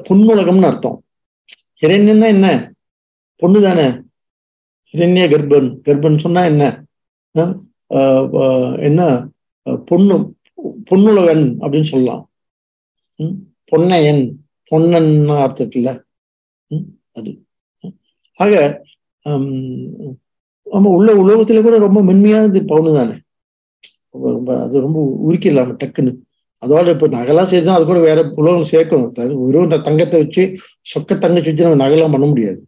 புண்ணுலகம்னு 0.07 0.69
அர்த்தம். 0.69 0.97
ஹிரண்யன்னா 1.81 2.27
என்ன? 2.35 2.47
பொண்ணு 3.41 3.59
தானே 3.61 3.87
ஹிரண்ய 4.93 5.25
கர்ப்பன். 5.33 5.69
கர்ப்பன் 5.85 6.23
சொன்னா 6.25 6.41
என்ன? 6.51 6.63
என்ன? 8.87 9.01
பொண்ணு 9.89 10.15
பொன்னுலகன் 10.91 11.45
அப்படின்னு 11.63 11.89
சொல்லலாம். 11.91 12.23
பொன்னையன். 13.71 14.23
பொன்னன் 14.71 15.11
அர்த்தம் 15.43 15.65
இருக்குல்ல? 15.65 15.91
அது. 17.17 17.31
ஆக 18.39 18.53
நம்ம 20.67 20.89
உள்ள 20.97 21.09
உலகத்துல 21.21 21.61
கூட 21.61 21.77
ரொம்ப 21.77 21.99
மென்மையானது 22.09 22.59
பவுனு 22.71 22.91
தானே 22.97 23.15
ரொம்ப 24.13 24.49
அது 24.65 24.75
ரொம்ப 24.85 24.99
உரிக்கலாம 25.27 25.75
டக்குன்னு. 25.81 26.13
அதோட 26.63 26.87
இப்போ 26.95 27.07
நகைலாம் 27.07 27.49
சேர்த்தா 27.51 27.75
அது 27.77 27.85
கூட 27.85 27.99
வேற 28.07 28.19
உலகம் 28.41 28.69
சேர்க்கணும். 28.71 29.11
வெறும் 29.45 29.75
தங்கத்தை 29.87 30.17
வச்சு 30.23 30.43
சொக்க 30.93 31.19
தங்கச்சி 31.25 31.49
வச்சு 31.51 31.67
நம்ம 31.67 31.81
நகைலாம் 31.83 32.15
பண்ண 32.15 32.27
முடியாது. 32.27 32.59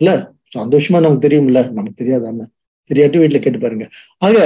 இல்ல? 0.00 0.12
சந்தோஷமா 0.56 0.98
நமக்கு 1.04 1.26
தெரியும்ல? 1.26 1.60
நமக்கு 1.72 2.00
தெரியாது 2.02 2.46
தெரியாட்டி 2.90 3.18
வீட்டுல 3.20 3.38
கேட்டு 3.44 3.58
பாருங்க. 3.58 3.86
ஆக 4.18 4.36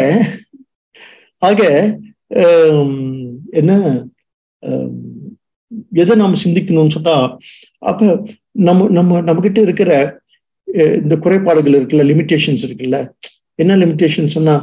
ஆக 1.43 1.61
என்ன 3.61 3.73
எதை 6.03 6.15
நாம 6.17 6.39
சிந்திக்கணும்னு 6.45 6.95
சொன்னா 6.97 7.15
அப்ப 7.83 8.01
நம்ம 8.69 8.89
நம்ம 8.89 9.21
நம்ம 9.21 9.43
கிட்ட 9.43 9.61
இருக்கிற 9.61 9.91
இந்த 10.99 11.15
குறைபாடுகள் 11.17 11.77
இருக்குல்ல 11.79 12.05
லிமிட்டேஷன்ஸ் 12.11 12.65
இருக்குல்ல 12.67 12.99
என்ன 13.59 13.77
லிமிட்டேஷன் 13.77 14.35
சொன்னா 14.37 14.55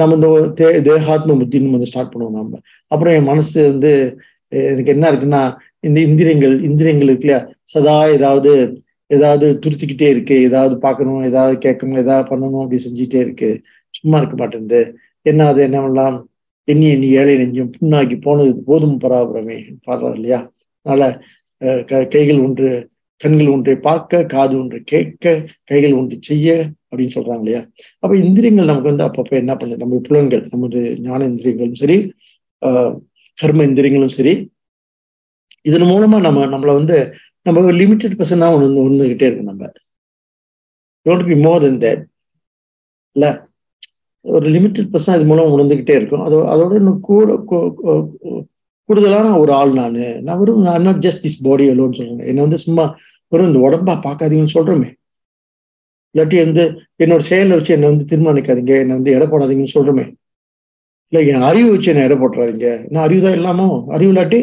நம்ம 0.00 0.14
இந்த 0.18 0.28
தே 0.58 0.68
தேகாத்ம 0.88 1.36
புத்தின்னு 1.40 1.76
வந்து 1.76 1.90
ஸ்டார்ட் 1.90 2.12
பண்ணுவோம் 2.12 2.36
நம்ம 2.38 2.60
அப்புறம் 2.90 3.14
என் 3.18 3.30
மனசு 3.30 3.58
வந்து 3.72 3.90
எனக்கு 4.52 4.92
என்ன 4.96 5.06
இருக்குன்னா 5.12 5.42
இந்த 5.86 5.98
இந்திரியங்கள் 6.08 6.54
இந்திரியங்கள் 6.68 7.10
இருக்கு 7.10 7.26
இல்லையா? 7.26 7.40
சதா 7.64 7.96
ஏதாவது 8.16 8.52
ஏதாவது 9.10 9.46
துருத்திக்கிட்டே 9.64 10.08
இருக்கு. 10.14 10.36
ஏதாவது 10.48 10.74
பார்க்கணும் 10.78 11.22
ஏதாவது 11.30 11.54
கேட்கணும் 11.66 12.00
ஏதாவது 12.04 12.24
பண்ணணும் 12.30 12.62
அப்படி 12.64 12.80
செஞ்சுட்டே 12.86 13.20
இருக்கு. 13.26 13.50
சும்மா 13.94 14.16
இருக்க 14.20 14.36
மாட்டேங்குது 14.36 14.80
என்ன 15.26 15.46
அது 15.50 15.60
என்ன 15.68 15.78
பண்ணலாம் 15.84 16.16
எண்ணி 16.68 16.86
எண்ணி 16.94 17.08
ஏழை 17.20 17.34
நெஞ்சும் 17.40 17.72
புண்ணாக்கி 17.76 18.16
போனது 18.26 18.50
போதும் 18.68 18.98
பராபரமே 19.04 19.56
பாடுறாரு 19.86 20.16
இல்லையா? 20.18 20.40
அதனால 20.86 21.02
கைகள் 22.14 22.44
ஒன்று 22.46 22.68
கண்கள் 23.20 23.52
ஒன்றை 23.54 23.74
பார்க்க 23.88 24.20
காது 24.34 24.54
ஒன்று 24.60 24.78
கேட்க 24.92 25.24
கைகள் 25.70 25.96
ஒன்று 26.00 26.16
செய்ய 26.28 26.48
அப்படின்னு 26.90 27.14
சொல்றாங்க 27.16 27.42
இல்லையா? 27.42 27.60
அப்ப 28.02 28.12
இந்திரியங்கள் 28.24 28.70
நமக்கு 28.70 28.90
வந்து 28.92 29.06
அப்பப்ப 29.08 29.34
என்ன 29.42 29.54
பண்ணுது? 29.60 29.82
நம்ம 29.84 30.00
புலன்கள் 30.08 30.44
நமது 30.52 30.80
ஞான 31.06 31.20
இந்திரியங்களும் 31.30 31.80
சரி 31.82 31.98
கர்ம 33.38 33.64
இந்திரியங்களும் 33.70 34.16
சரி 34.18 34.34
இதன் 35.68 35.90
மூலமா 35.92 36.18
நம்ம 36.26 36.46
நம்மளை 36.54 36.72
வந்து 36.80 36.96
நம்ம 37.46 37.72
லிமிட்டட் 37.80 38.16
பர்சன் 38.20 38.42
தான் 38.44 38.54
ஒன்று 38.56 38.84
ஒன்றுகிட்டே 38.86 39.26
இருக்கும் 39.28 39.50
நம்ம. 39.52 39.66
Don't 41.06 41.28
be 41.30 41.36
more 41.46 41.62
then 41.64 41.82
that 41.84 42.02
இல்ல? 43.16 43.26
ஒரு 44.24 44.46
லிமிட்டட் 44.54 44.90
பர்சன் 44.94 45.16
அது 45.16 45.24
மூலம் 45.30 45.52
உணர்ந்துகிட்டே 45.54 45.94
இருக்கும். 45.98 46.24
அதோ 46.26 46.38
அதோட 46.52 46.72
இன்னும் 46.80 47.00
கூட 47.10 47.28
கூடுதலான 48.88 49.30
ஒரு 49.38 49.52
ஆள் 49.52 49.72
நான். 49.72 49.98
நான் 50.26 50.38
வெறும் 50.38 50.62
நான் 50.62 50.82
நாட் 50.82 51.02
ஜஸ்ட் 51.06 51.24
திஸ் 51.24 51.42
பாடி 51.42 51.64
அலோன்னு 51.70 51.98
சொல்றேன். 51.98 52.26
என்னை 52.30 52.42
வந்து 52.44 52.58
சும்மா 52.66 52.84
வெறும் 53.28 53.50
இந்த 53.50 53.60
உடம்பா 53.66 53.94
பார்க்காதீங்கன்னு 54.06 54.56
சொல்றோமே. 54.58 54.88
இல்லாட்டி 56.14 56.38
வந்து 56.44 56.64
என்னோட 57.02 57.22
செயலை 57.30 57.56
வச்சு 57.56 57.72
என்னை 57.74 57.88
வந்து 57.88 58.04
தீர்மானிக்காதீங்க. 58.12 58.74
என்னை 58.82 58.94
வந்து 58.98 59.14
எடை 59.16 59.26
போடாதீங்கன்னு 59.26 59.76
சொல்றோமே. 59.76 60.04
இல்லை 61.10 61.22
என் 61.32 61.46
அறிவு 61.50 61.70
வச்சு 61.70 61.90
என்ன 61.90 62.04
எடை 62.04 62.16
போட்டுறாதீங்க. 62.16 62.68
நான் 62.90 63.04
அறிவு 63.04 63.22
தான் 63.22 63.36
இல்லாமோ 63.38 63.68
அறிவு 63.88 64.12
இல்லாட்டி 64.12 64.40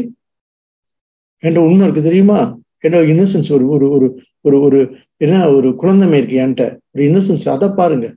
என்ற 1.40 1.62
உண்மை 1.62 1.84
இருக்கு 1.84 2.04
தெரியுமா? 2.10 2.40
என்னோட 2.84 3.04
இன்னசென்ஸ் 3.14 3.50
ஒரு 3.52 3.66
ஒரு 3.68 3.88
ஒரு 3.96 4.08
ஒரு 4.42 4.58
ஒரு 4.62 4.80
என்ன 5.18 5.50
ஒரு 5.50 5.70
குழந்தைமை 5.82 6.18
இருக்கு 6.20 6.38
என்கிட்ட. 6.46 6.66
ஒரு 6.96 7.04
இன்னசென்ஸ் 7.10 7.48
அதை 7.50 7.70
பாருங்க. 7.76 8.08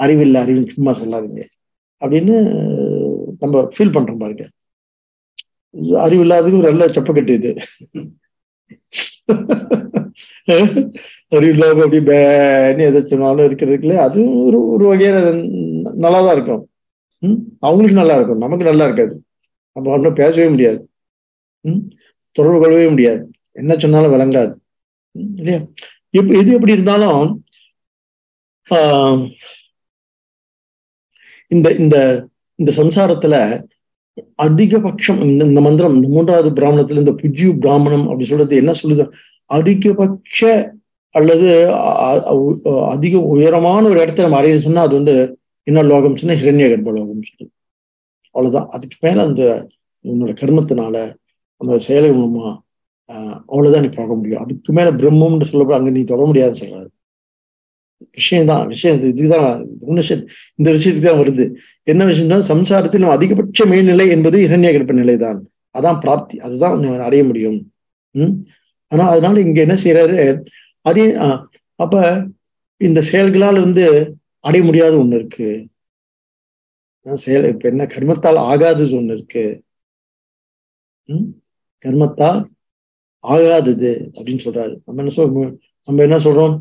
அறிவில்லை 0.00 0.40
அறிவு 0.40 0.66
சும்மா 0.70 0.92
சொல்லாதீங்க. 1.00 1.42
அப்படின்னு 2.02 2.36
நம்ம 3.38 3.56
ஃபீல் 3.74 3.94
பண்றோம் 3.96 4.22
பாருங்க. 4.24 4.44
அறிவு 5.96 6.24
இல்லாததுக்கு 6.24 6.58
ஒரு 6.58 6.68
நல்ல 6.68 6.86
செப்பக்கட்டு 6.86 7.28
இது. 7.28 7.56
அறிவு 11.28 11.52
இல்லாம 11.52 11.72
அப்படி 11.72 11.98
பேன்னு 11.98 12.80
எதை 12.80 13.06
சொன்னாலும் 13.06 13.46
இருக்கிறதுக்குள்ள 13.46 13.96
அது 13.96 14.44
ஒரு 14.44 14.68
ஒரு 14.68 14.86
வகையான 14.86 15.30
நல்லா 15.94 16.20
தான் 16.22 16.32
இருக்கும். 16.32 16.70
ம்? 17.18 17.34
அவங்களுக்கு 17.60 17.96
நல்லா 17.96 18.14
இருக்கும். 18.14 18.38
நமக்கு 18.38 18.64
நல்லா 18.64 18.84
இருக்காது. 18.84 19.22
நம்ம 19.72 19.90
ஒன்றும் 19.90 20.14
பேசவே 20.14 20.48
முடியாது. 20.48 20.88
ம்? 21.60 21.90
தொடர்பு 22.32 22.60
கொள்ளவே 22.60 22.88
முடியாது. 22.88 23.30
என்ன 23.52 23.76
சொன்னாலும் 23.76 24.12
விளங்காது. 24.12 24.54
இல்லையா? 25.34 25.60
இப்ப 26.10 26.38
எது 26.38 26.52
எப்படி 26.52 26.72
இருந்தாலும் 26.72 27.44
ஆஹ் 28.70 29.30
இந்த 31.48 31.70
இந்த 31.70 32.26
இந்த 32.54 32.72
சம்சாரத்துல 32.76 33.62
அதிகபட்சம் 34.42 35.20
இந்த 35.24 35.42
இந்த 35.44 35.60
மந்திரம் 35.60 35.94
இந்த 35.96 36.08
மூன்றாவது 36.08 36.50
பிராமணத்துல 36.58 37.02
இந்த 37.04 37.14
புஜ்யு 37.22 37.58
பிராமணம் 37.58 38.04
அப்படி 38.04 38.24
சொல்றது 38.24 38.56
என்ன 38.56 38.72
சொல்லுது? 38.82 39.04
அதிகபட்ச 39.50 40.38
அல்லது 41.14 41.50
அதிக 42.88 43.14
உயரமான 43.32 43.88
ஒரு 43.88 44.00
இடத்துல 44.04 44.24
நம்ம 44.26 44.36
அடைய 44.36 44.58
சொன்னா 44.58 44.82
அது 44.82 44.94
வந்து 44.94 45.14
என்ன 45.66 45.82
லோகம் 45.82 46.16
சொன்னா 46.16 46.36
ஹிரண்ய 46.42 46.68
கர்ப்ப 46.68 46.90
லோகம் 46.90 47.26
சொல்லுது 47.28 47.52
அவ்வளவுதான். 48.34 48.68
அதுக்கு 48.70 48.96
மேல 49.00 49.22
அந்த 49.22 49.42
உன்னோட 50.04 50.32
கர்மத்தினால 50.40 50.96
உன்னோட 51.60 51.76
செயலை 51.86 52.10
மூலமா 52.10 52.48
ஆஹ் 53.08 53.38
அவ்வளவுதான் 53.46 53.84
நீ 53.84 53.90
பார்க்க 53.96 54.14
முடியும். 54.14 54.42
அதுக்கு 54.42 54.72
மேல 54.72 54.88
பிரம்மம்னு 54.92 55.50
சொல்லப்போ 55.52 55.74
அங்க 55.78 55.90
நீ 55.90 56.02
தொட 56.04 56.22
முடியாதுன்னு 56.24 56.60
சொல்றாரு. 56.64 56.90
விஷயம்தான் 58.16 58.66
விஷயம் 58.72 58.98
இதுதான். 59.12 59.54
இந்த 60.58 60.68
விஷயத்துக்கு 60.76 61.08
தான் 61.08 61.20
வருது. 61.22 61.44
என்ன 61.92 62.02
விஷயம்னா 62.10 62.38
சம்சாரத்தில் 62.52 63.02
நம்ம 63.02 63.16
அதிகபட்ச 63.18 63.66
மேல்நிலை 63.72 64.06
என்பது 64.16 64.38
இரண்ய 64.48 64.70
கற்ப 64.76 64.92
நிலைதான் 64.92 65.40
அதான் 65.74 66.00
பிராப்தி 66.04 66.36
அதுதான் 66.46 66.84
அடைய 67.06 67.22
முடியும். 67.24 67.58
உம் 68.14 68.36
ஆனா 68.92 69.04
அதனால 69.08 69.40
இங்க 69.40 69.58
என்ன 69.60 69.76
செய்யறாரு 69.84 70.18
அதே 70.86 71.06
அப்ப 71.80 71.96
இந்த 72.80 73.00
செயல்களால் 73.10 73.64
வந்து 73.64 73.84
அடைய 74.44 74.62
முடியாத 74.64 74.94
ஒண்ணு 74.96 75.18
இருக்கு. 75.20 75.48
செயல் 77.06 77.50
இப்ப 77.52 77.68
என்ன 77.68 77.84
கர்மத்தால் 77.94 78.38
ஆகாதது 78.50 78.94
ஒண்ணு 79.00 79.14
இருக்கு. 79.16 79.44
உம் 81.08 81.28
கர்மத்தால் 81.84 82.40
ஆகாதது 83.24 83.90
அப்படின்னு 84.16 84.42
சொல்றாரு. 84.44 84.74
நம்ம 84.86 85.00
என்ன 85.02 85.12
சொல் 85.16 85.32
நம்ம 85.88 86.02
என்ன 86.02 86.18
சொல்றோம்? 86.18 86.56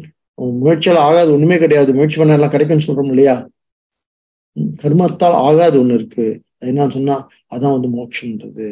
முயற்சியால் 0.62 1.04
ஆகாது 1.06 1.30
ஒண்ணுமே 1.36 1.58
கிடையாது. 1.58 1.90
முயற்சி 1.94 2.18
பண்ண 2.20 2.38
எல்லாம் 2.38 2.54
கிடைக்கும்னு 2.54 2.88
சொல்றோம் 2.88 3.12
இல்லையா? 3.14 3.36
கர்மத்தால் 4.82 5.38
ஆகாது 5.48 5.76
ஒண்ணு 5.82 5.98
இருக்கு. 6.00 6.26
என்னன்னு 6.70 6.96
சொன்னா 6.98 7.16
அதான் 7.56 7.76
வந்து 7.76 7.90
மோட்சம்ன்றது. 7.98 8.68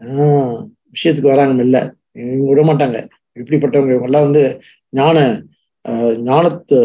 ஆஹ் 0.00 0.56
விஷயத்துக்கு 0.94 1.32
வராங்க 1.32 1.64
இல்ல 1.66 1.78
இவங்க 2.22 2.48
விட 2.50 2.62
மாட்டாங்க. 2.68 2.98
இப்படிப்பட்டவங்க 3.36 3.94
இவங்கெல்லாம் 3.94 4.26
வந்து 4.28 4.44
ஞான 4.92 5.16
ஞானத்தை 6.28 6.78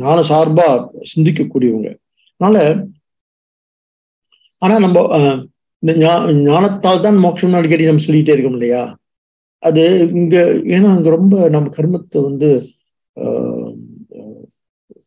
ஞான 0.00 0.18
சார்பா 0.30 0.66
சிந்திக்கக்கூடியவங்க. 1.12 1.90
அதனால 2.40 2.56
ஆனா 4.62 4.74
நம்ம 4.78 4.98
இந்த 5.82 5.92
ஞானத்தால் 6.48 7.04
தான் 7.06 7.16
மோட்சம்னு 7.24 7.58
அடிக்கடி 7.60 7.88
நம்ம 7.88 8.04
சொல்லிட்டே 8.06 8.34
இருக்கோம் 8.34 8.58
இல்லையா? 8.58 8.82
அது 9.62 9.82
இங்க 10.20 10.36
ஏன்னா 10.74 10.88
அங்க 10.96 11.08
ரொம்ப 11.10 11.34
நம்ம 11.48 11.70
கர்மத்தை 11.76 12.20
வந்து 12.22 12.48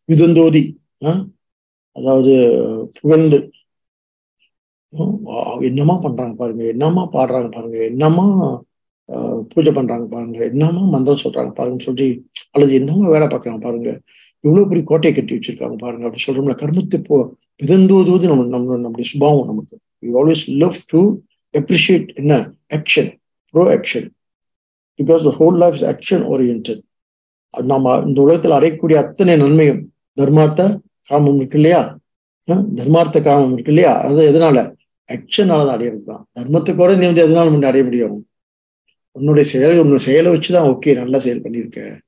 விதந்தோதி 0.09 0.63
அதாவது 1.95 2.33
புகழ்ந்து. 2.97 3.37
என்னமா 5.69 5.95
பண்றாங்க 6.03 6.35
பாருங்க 6.41 6.63
என்னமா 6.73 7.03
பாடுறாங்க 7.15 7.49
பாருங்க 7.55 7.77
என்னமா 7.91 8.25
பூஜை 9.51 9.71
பண்றாங்க 9.71 10.05
பாருங்க 10.13 10.39
என்னமா 10.51 10.83
மந்திரம் 10.93 11.23
சொல்றாங்க 11.23 11.51
பாருங்க 11.53 11.81
சொல்லி 11.87 12.07
அல்லது 12.53 12.71
என்னமா 12.79 13.05
வேலை 13.07 13.27
பார்க்கறாங்க 13.27 13.61
பாருங்க 13.65 13.89
இவ்வளவு 14.43 14.69
பெரிய 14.69 14.83
கோட்டையை 14.83 15.13
கட்டி 15.13 15.35
வச்சிருக்காங்க 15.35 15.77
பாருங்க 15.83 16.05
அப்படி 16.07 16.23
சொல்றோம்ல 16.25 16.55
கர்மத்தை 16.61 16.99
போ 17.01 17.17
விதந்தோதுவது 17.61 18.25
நம்ம 18.31 18.45
நம்ம 18.55 18.77
நம்முடைய 18.77 19.07
சுபாவம் 19.11 19.49
நமக்கு. 19.51 19.75
You 20.03 20.11
always 20.21 20.43
love 20.63 20.79
to 20.93 21.01
appreciate 21.53 22.07
என்ன? 22.21 22.33
Action 22.77 23.09
bro 23.53 23.63
action 23.77 24.07
because 24.99 25.23
the 25.27 25.33
whole 25.39 25.57
life 25.63 25.79
action 25.93 26.25
orient 26.33 26.71
நம்ம 27.63 28.03
இந்த 28.05 28.21
உலகத்துல 28.21 28.57
அடையக்கூடிய 28.57 28.95
அத்தனை 28.95 29.37
நன்மையும் 29.37 29.81
தர்மார்த்த 30.17 30.79
காமம் 31.09 31.37
இருக்கு 31.37 31.57
இல்லையா? 31.57 31.97
தர்மார்த்த 32.75 33.21
காமம் 33.21 33.53
இருக்கு 33.53 33.71
இல்லையா? 33.71 34.01
அது 34.01 34.31
எதனால? 34.31 34.73
ஆக்ஷனால 35.09 35.65
தான் 35.65 35.79
அடையிறது 35.79 36.03
தான் 36.03 36.27
தர்மத்தை 36.39 36.75
கூட 36.75 36.95
நீ 36.95 37.05
வந்து 37.05 37.27
எதனால 37.27 37.51
முன்னே 37.51 37.67
அடைய 37.67 37.83
முடியும்? 37.83 38.27
உன்னுடைய 39.11 39.49
செயல் 39.49 39.79
உன்னுடைய 39.79 40.05
செயலை 40.05 40.31
வச்சுதான் 40.31 40.69
ஓகே 40.71 40.95
நல்லா 40.95 41.19
செயல் 41.19 41.41
பண்ணியிருக்க. 41.41 41.99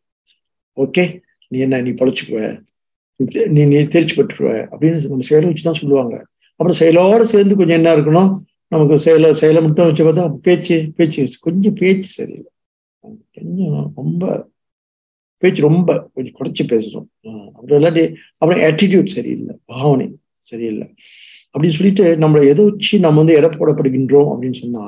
ஓகே? 0.78 1.20
நீ 1.48 1.60
என்ன 1.60 1.82
நீ 1.82 1.90
பொழைச்சுக்குவ? 1.90 2.60
நீ 3.48 3.64
நீ 3.64 3.84
தேர்ச்சி 3.84 4.22
பெற்றுருவ 4.22 4.68
அப்படின்னு 4.72 5.08
நம்ம 5.08 5.22
செயலை 5.22 5.50
வச்சுதான் 5.50 5.80
சொல்லுவாங்க. 5.82 6.26
அப்புறம் 6.56 6.80
செயலோட 6.80 7.22
சேர்ந்து 7.22 7.56
கொஞ்சம் 7.56 7.78
என்ன 7.78 7.96
இருக்கணும்? 7.96 8.32
நமக்கு 8.68 9.00
செயலை 9.00 9.34
செயலை 9.34 9.62
மட்டும் 9.62 9.86
வச்சு 9.86 10.06
பார்த்தா 10.06 10.36
பேச்சு 10.42 10.92
பேச்சு 10.96 11.28
கொஞ்சம் 11.40 11.74
பேச்சு 11.74 12.08
சரியில்லை. 12.08 12.52
கொஞ்சம் 13.34 13.92
ரொம்ப 13.96 14.50
பேச்சு 15.42 15.62
ரொம்ப 15.68 15.90
கொஞ்சம் 16.14 16.38
குறைச்சி 16.40 16.64
பேசுறோம். 16.74 17.08
அப்புறம் 17.56 17.78
இல்லாட்டி 17.80 18.04
அப்புறம் 18.38 18.62
ஆட்டிடியூட் 18.70 19.16
சரியில்லை 19.18 19.54
பாவனை 19.66 20.08
சரியில்லை. 20.50 20.88
அப்படின்னு 21.54 21.78
சொல்லிட்டு 21.78 22.06
நம்மளை 22.24 22.42
எதை 22.52 22.64
வச்சு 22.70 22.96
நம்ம 23.00 23.20
வந்து 23.22 23.38
எடை 23.40 23.50
போடப்படுகின்றோம் 23.50 24.30
அப்படின்னு 24.32 24.60
சொன்னா 24.64 24.84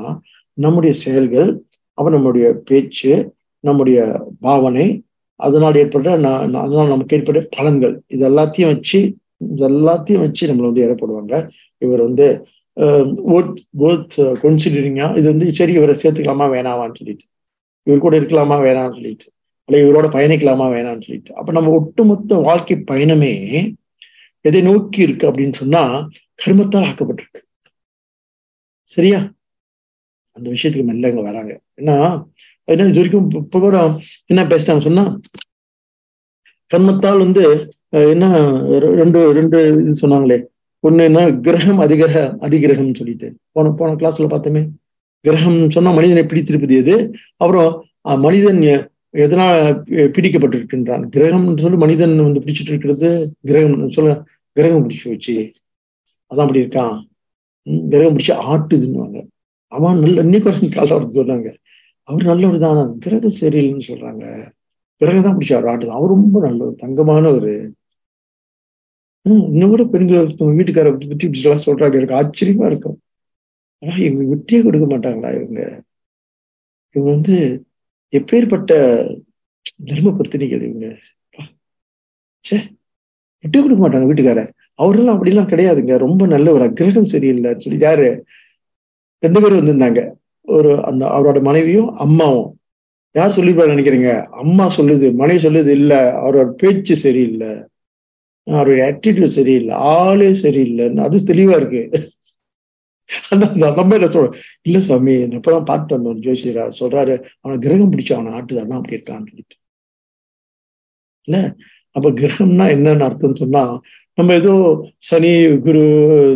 நம்முடைய 0.58 0.94
செயல்கள் 1.04 1.50
அப்ப 1.98 2.10
நம்முடைய 2.10 2.48
பேச்சு 2.70 3.12
நம்முடைய 3.64 4.00
பாவனை 4.40 4.88
அதனால் 5.40 5.80
ஏற்படுற 5.82 6.10
அதனால் 6.12 6.94
நமக்கு 6.94 7.16
ஏற்பட்ட 7.18 7.42
பலன்கள் 7.58 7.94
இது 8.08 8.24
எல்லாத்தையும் 8.30 8.72
வச்சு 8.74 9.00
இது 9.52 9.64
எல்லாத்தையும் 9.70 10.24
வச்சு 10.26 10.44
நம்மளை 10.50 10.68
வந்து 10.70 10.86
எடை 10.86 10.96
போடுவாங்க. 11.02 11.36
இவர் 11.78 12.02
வந்து 12.08 12.28
ஒர்த் 13.36 13.62
ஒர்த் 13.86 14.18
கொன்சிடரிங்கா 14.44 15.08
இது 15.20 15.28
வந்து 15.34 15.48
சரி 15.60 15.74
இவரை 15.80 15.96
சேர்த்துக்கலாமா 16.04 16.48
வேணாமான்னு 16.56 16.98
சொல்லிட்டு. 17.00 17.26
இவர் 17.88 18.06
கூட 18.06 18.16
இருக்கலாமா 18.20 18.58
வேணாம்னு 18.68 18.98
சொல்லிட்டு. 18.98 19.28
அல்ல 19.70 19.82
இவரோட 19.86 20.08
பயணிக்கலாமா 20.16 20.66
வேணாம்னு 20.76 21.06
சொல்லிட்டு. 21.08 21.32
அப்ப 21.40 21.52
நம்ம 21.58 21.72
ஒட்டுமொத்த 21.80 22.36
வாழ்க்கை 22.48 22.76
பயணமே 22.92 23.34
எதை 24.48 24.62
நோக்கி 24.68 25.00
இருக்கு 25.06 25.26
அப்படின்னு 25.30 25.56
சொன்னா 25.62 25.82
கர்மத்தால் 26.44 26.88
ஆக்கப்பட்டிருக்கு. 26.90 27.42
சரியா? 28.90 29.20
அந்த 30.38 30.48
விஷயத்துக்கு 30.54 30.90
மெல்ல 30.90 31.10
இங்க 31.12 31.24
வராங்க. 31.30 31.54
ஏன்னா 31.80 31.96
என்ன 32.72 32.88
இது 32.90 33.00
வரைக்கும் 33.00 33.30
இப்ப 33.44 33.60
கூட 33.66 33.78
என்ன 34.32 34.42
பேசினாங்க 34.52 34.84
சொன்னா 34.88 35.04
கர்மத்தால் 36.72 37.24
வந்து 37.26 37.44
என்ன 38.14 38.26
ரெண்டு 39.00 39.20
ரெண்டு 39.38 39.58
இது 39.82 39.94
சொன்னாங்களே. 40.02 40.38
ஒண்ணு 40.88 41.02
என்ன 41.10 41.22
கிரகம் 41.46 41.80
அதிகிரக 41.86 42.18
அதிகிரகம் 42.46 42.98
சொல்லிட்டு. 43.00 43.28
போன 43.56 43.72
போன 43.80 43.96
கிளாஸ்ல 44.02 44.28
பார்த்தோமே 44.34 44.62
கிரகம் 45.26 45.58
சொன்னா 45.76 45.92
மனிதனை 45.98 46.24
பிடித்திருப்பது 46.26 46.76
எது? 46.82 46.96
அப்புறம் 47.42 47.72
மனிதன் 48.26 48.62
எதனால் 49.14 49.60
பிடிக்கப்பட்டிருக்கின்றான்? 50.16 51.04
கிரகம் 51.14 51.48
சொல்லி 51.64 51.78
மனிதன் 51.84 52.16
வந்து 52.26 52.44
பிடிச்சிட்டு 52.46 52.74
இருக்கிறது 52.74 53.10
கிரகம் 53.50 53.96
சொல்ல 53.98 54.12
கிரகம் 54.58 54.84
பிடிச்சி 54.86 55.08
வச்சு 55.14 55.36
அதான் 56.32 56.46
அப்படி 56.46 56.62
இருக்கான். 56.64 56.96
கிரகம் 57.94 58.16
பிடிச்சி 58.16 58.34
ஆட்டுதுன்னுவாங்க. 58.52 59.20
அவன் 59.72 60.00
நல்ல 60.04 60.22
இன்னைக்கு 60.26 60.70
காலம் 60.78 61.18
சொன்னாங்க. 61.18 61.50
அவர் 62.08 62.30
நல்லவர் 62.32 62.64
தான் 62.66 62.94
கிரகம் 63.06 63.38
சரியில்லைன்னு 63.42 63.90
சொல்றாங்க. 63.90 64.24
கிரகம் 65.02 65.26
தான் 65.28 65.36
பிடிச்சி 65.38 65.54
அவர் 65.58 65.70
ஆட்டுதான் 65.72 66.00
அவர் 66.00 66.14
ரொம்ப 66.16 66.38
நல்லவர் 66.48 66.82
தங்கமான 66.86 67.32
ஒரு 67.38 67.52
இன்னும் 69.26 69.72
கூட 69.74 69.84
பெண்கள் 69.94 70.28
வீட்டுக்கார 70.60 70.92
பத்தி 71.10 71.26
பிடிச்சலாம் 71.28 71.66
சொல்றாங்க. 71.66 71.96
எனக்கு 72.00 72.18
ஆச்சரியமா 72.22 72.66
இருக்கும். 72.72 72.98
ஆனா 73.84 73.96
இவங்க 74.08 74.24
விட்டியே 74.34 74.60
கொடுக்க 74.64 74.86
மாட்டாங்களா 74.94 75.30
இவங்க? 75.40 75.62
இவங்க 76.96 77.10
வந்து 77.16 77.36
எப்பேற்பட்ட 78.12 78.72
தர்ம 79.86 80.10
பத்தினிகள் 80.10 80.62
இவங்க? 80.62 80.98
சே 82.40 82.58
விட்டு 83.42 83.62
கொடுக்க 83.62 83.90
மாட்டாங்க 83.90 84.02
வீட்டுக்கார 84.02 84.52
அவரெல்லாம் 84.76 85.26
அப்படிலாம் 85.26 85.52
கிடையாதுங்க. 85.52 85.98
ரொம்ப 85.98 86.26
நல்ல 86.26 86.52
ஒரு 86.52 86.64
அக்கிரகம் 86.64 87.06
சரியில்லை. 87.06 87.56
சொல்லி 87.58 87.80
யாரு? 87.80 88.26
ரெண்டு 89.20 89.42
பேரும் 89.42 89.60
வந்திருந்தாங்க. 89.60 90.12
ஒரு 90.42 90.86
அந்த 90.86 91.06
அவரோட 91.06 91.42
மனைவியும் 91.42 91.96
அம்மாவும். 91.96 92.60
யார் 93.12 93.36
சொல்லிருப்பாரு 93.36 93.74
நினைக்கிறீங்க? 93.74 94.24
அம்மா 94.24 94.74
சொல்லுது 94.78 95.14
மனைவி 95.14 95.48
சொல்லுது 95.48 95.68
இல்ல 95.68 96.12
அவரோட 96.12 96.50
பேச்சு 96.50 96.96
சரியில்லை. 96.96 97.48
அவருடைய 98.44 98.84
ஆட்டிடியூட் 98.92 99.26
சரியில்லை. 99.26 99.76
ஆளே 99.76 100.30
சரியில்லைன்னு. 100.30 101.00
அது 101.00 101.18
தெளிவா 101.18 101.56
இருக்கு. 101.56 102.10
நம்ம 103.32 103.96
என்ன 103.98 104.08
சொல்றோம் 104.14 104.36
இல்ல 104.68 104.80
சாமி 104.88 105.14
இப்பதான் 105.38 105.70
பார்த்து 105.70 105.96
வந்தோம் 105.96 106.22
ஜோசியரா. 106.26 106.66
சொல்றாரு 106.80 107.16
அவனை 107.42 107.58
கிரகம் 107.66 107.92
பிடிச்ச 107.94 108.12
அவனை 108.18 108.32
ஆட்டுதான் 108.38 108.80
அப்படி 108.80 108.98
இருக்கான்னு 108.98 109.30
சொல்லிட்டு. 109.32 109.58
இல்ல? 111.28 111.38
அப்ப 111.96 112.08
கிரகம்னா 112.22 112.66
என்னன்னு 112.76 113.08
அர்த்தம் 113.08 113.40
சொன்னா 113.42 113.64
நம்ம 114.18 114.34
ஏதோ 114.34 114.54
சனி 115.10 115.32
குரு 115.66 115.84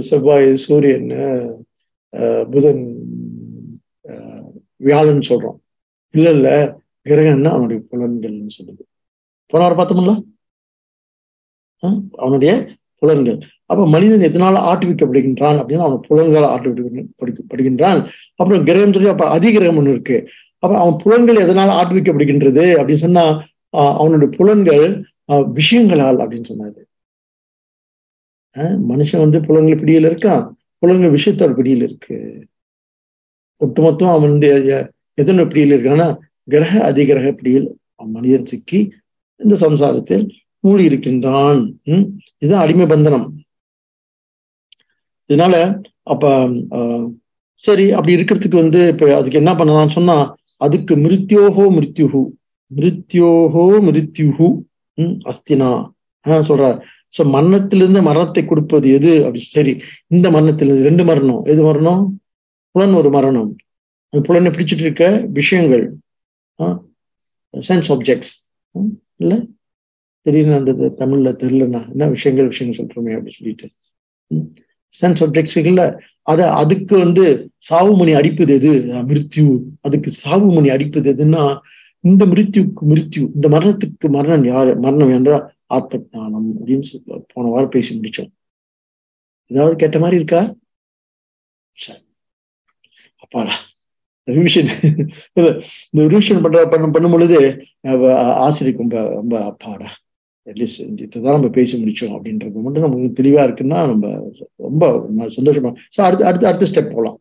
செவ்வாய் 0.10 0.48
சூரியன் 0.66 1.10
புதன் 2.54 2.84
வியாழன் 4.86 5.28
சொல்றோம். 5.30 5.58
இல்ல 6.14 6.28
இல்ல 6.38 6.50
கிரகம்னா 7.06 7.52
அவனுடைய 7.56 7.80
புலன்கள்னு 7.92 8.56
சொல்லுது 8.58 8.84
போனவரை 9.54 9.76
பார்த்தோம்ல? 9.78 10.14
அவனுடைய 12.24 12.52
புலன்கள். 13.02 13.40
அப்ப 13.74 13.86
மனிதன் 13.94 14.26
எதனால 14.30 14.62
ஆட்டுவிக்கப்படுகின்றான் 14.72 15.58
அப்படின்னு 15.60 15.86
அவன் 15.88 16.06
புலன்கள் 16.08 16.48
ஆட்டுவிக்கப்படுகின்றான் 16.54 18.00
அப்புறம் 18.40 18.66
கிரகம் 18.70 18.96
சொல்லி 18.96 19.14
அப்ப 19.14 19.26
அதிகிரகம் 19.38 19.80
ஒண்ணு 19.82 19.94
இருக்கு. 19.96 20.18
அப்ப 20.64 20.74
அவன் 20.82 20.98
புலன்கள் 21.04 21.44
எதனால 21.46 21.70
ஆட்டுவிக்கப்படுகின்றது 21.80 22.66
அப்படின்னு 22.80 23.06
சொன்னா 23.06 23.26
அவனுடைய 24.00 24.30
புலன்கள் 24.38 24.88
விஷயங்களால் 25.60 26.20
அப்படின்னு 26.24 26.50
சொன்னாரு. 26.52 26.82
மனுஷன் 28.90 29.24
வந்து 29.26 29.40
புலன்கள் 29.48 29.80
பிடியில் 29.82 30.08
இருக்கான். 30.10 30.44
புலன்கள் 30.82 31.16
விஷயத்தோட 31.18 31.52
பிடியில் 31.60 31.84
இருக்கு. 31.88 32.18
ஒட்டுமொத்தம் 33.62 34.14
அவன் 34.14 34.34
வந்து 34.34 34.50
எதனோட 35.22 35.48
பிடியில் 35.52 35.76
இருக்கான்னா 35.76 36.08
கிரக 36.54 36.72
அதிகிரக 36.90 37.28
பிடியில் 37.40 37.68
மனிதன் 38.16 38.50
சிக்கி 38.52 38.80
இந்த 39.40 39.56
சம்சாரத்தில் 39.64 40.24
மூடி 40.64 40.84
இருக்கின்றான் 40.90 41.60
உம் 41.92 42.06
இதுதான் 42.42 42.64
அடிமை 42.66 42.86
பந்தனம். 42.92 43.26
இதனால 45.30 45.56
அப்ப 46.14 46.24
சரி 47.64 47.86
அப்படி 47.98 48.16
இருக்கிறதுக்கு 48.18 48.58
வந்து 48.64 48.80
இப்ப 48.94 49.10
அதுக்கு 49.20 49.42
என்ன 49.42 49.52
பண்ணலாம்னு 49.60 49.98
சொன்னா 49.98 50.16
அதுக்கு 50.58 50.94
மிருத்யோகோ 50.96 51.66
மிருத்யுஹு. 51.78 52.22
மிருத்யோகோ 52.72 53.64
மிருத்யுஹு 53.88 54.48
உம் 54.98 55.16
அஸ்தினா 55.32 55.70
ஆஹ் 56.26 56.46
சொல்றார். 56.50 56.78
சோ 57.14 57.22
மரணத்திலிருந்து 57.36 58.02
மரணத்தை 58.02 58.42
கொடுப்பது 58.46 58.88
எது? 58.98 59.12
அப்படி 59.26 59.42
சரி 59.56 59.74
இந்த 60.08 60.28
மரணத்திலிருந்து 60.32 60.88
ரெண்டு 60.90 61.04
மரணம். 61.10 61.42
எது 61.52 61.62
மரணம்? 61.64 62.04
புலன் 62.76 62.96
ஒரு 63.00 63.10
மரணம். 63.16 63.50
புலனை 64.14 64.50
பிடிச்சிட்டு 64.52 64.86
இருக்க 64.88 65.06
விஷயங்கள் 65.40 65.84
சென்ஸ் 67.54 67.90
ஆப்ஜெக்ட்ஸ் 67.94 68.34
இல்ல? 69.22 69.34
திடீர்னு 70.26 70.60
அந்த 70.60 70.90
தமிழ்ல 71.02 71.32
தெரியலண்ணா. 71.44 71.82
என்ன 71.94 72.08
விஷயங்கள் 72.16 72.52
விஷயங்கள் 72.52 72.80
சொல்றோமே 72.80 73.16
அப்படின்னு 73.16 73.40
சொல்லிட்டு. 73.40 73.68
சென்ஸ் 75.02 75.22
ஆப்ஜெக்ட்ஸுகள்ல 75.26 75.84
அத 76.32 76.42
அதுக்கு 76.62 76.96
வந்து 77.04 77.24
சாவுமணி 77.70 78.14
அடிப்பது 78.20 78.54
எது? 78.60 78.72
மிருத்யு. 79.10 79.46
அதுக்கு 79.88 80.10
சாவுமணி 80.24 80.70
அடிப்பது 80.76 81.08
எதுன்னா 81.14 81.44
இந்த 82.04 82.24
மிருத்யுக்கு 82.32 82.82
மிருத்யு 82.92 83.24
இந்த 83.36 83.48
மரணத்துக்கு 83.56 84.08
மரணம் 84.16 84.46
யாரு? 84.54 84.72
மரணம் 84.86 85.14
என்றால் 85.18 85.44
ஆத்மஜானம் 85.78 86.48
அப்படின்னு 86.60 86.86
சொல்லி 86.90 87.20
போன 87.34 87.52
வாரம் 87.54 87.74
பேசி 87.76 87.92
முடிச்சோம். 88.00 88.32
ஏதாவது 89.52 89.76
கேட்ட 89.82 89.98
மாதிரி 90.04 90.20
இருக்கா? 90.22 90.42
சரி. 91.78 92.02
அப்பாடா 93.24 93.56
ரிவிஷன் 94.28 94.70
இந்த 95.36 96.04
ரிவிஷன் 96.14 96.44
பண்ற 96.44 96.60
பண்ண 96.74 96.88
பண்ணும் 96.96 97.14
பொழுது 97.16 97.38
ஆசிரியர் 98.46 98.80
ரொம்ப 98.82 98.98
ரொம்ப 99.20 99.36
அப்பாடா. 99.50 99.90
அட்லீஸ்ட் 100.48 100.82
இதுதான் 101.04 101.36
நம்ம 101.38 101.50
பேசி 101.58 101.74
முடிச்சோம் 101.82 102.16
அப்படின்றது 102.16 102.64
மட்டும் 102.64 102.86
நமக்கு 102.86 103.18
தெளிவா 103.20 103.42
இருக்குன்னா 103.48 103.80
நம்ம 103.92 104.08
ரொம்ப 104.68 104.84
சந்தோஷமா 105.38 105.72
ஸோ 105.96 106.00
அடுத்து 106.08 106.26
அடுத்து 106.30 106.50
அடுத்த 106.50 106.70
ஸ்டெப் 106.72 106.94
போகலாம் 106.96 107.20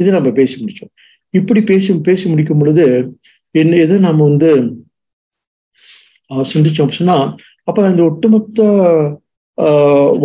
இது 0.00 0.10
நம்ம 0.16 0.30
பேசி 0.38 0.54
முடிச்சோம். 0.62 0.92
இப்படி 1.34 1.60
பேசி 1.70 1.90
பேசி 2.08 2.24
முடிக்கும் 2.30 2.60
பொழுது 2.62 2.84
என்ன 3.54 3.78
எது 3.84 3.94
நாம 4.06 4.24
வந்து 4.30 4.50
சிந்திச்சோம் 6.52 6.96
சொன்னா 6.98 7.16
அப்ப 7.68 7.88
இந்த 7.90 8.02
ஒட்டுமொத்த 8.02 8.60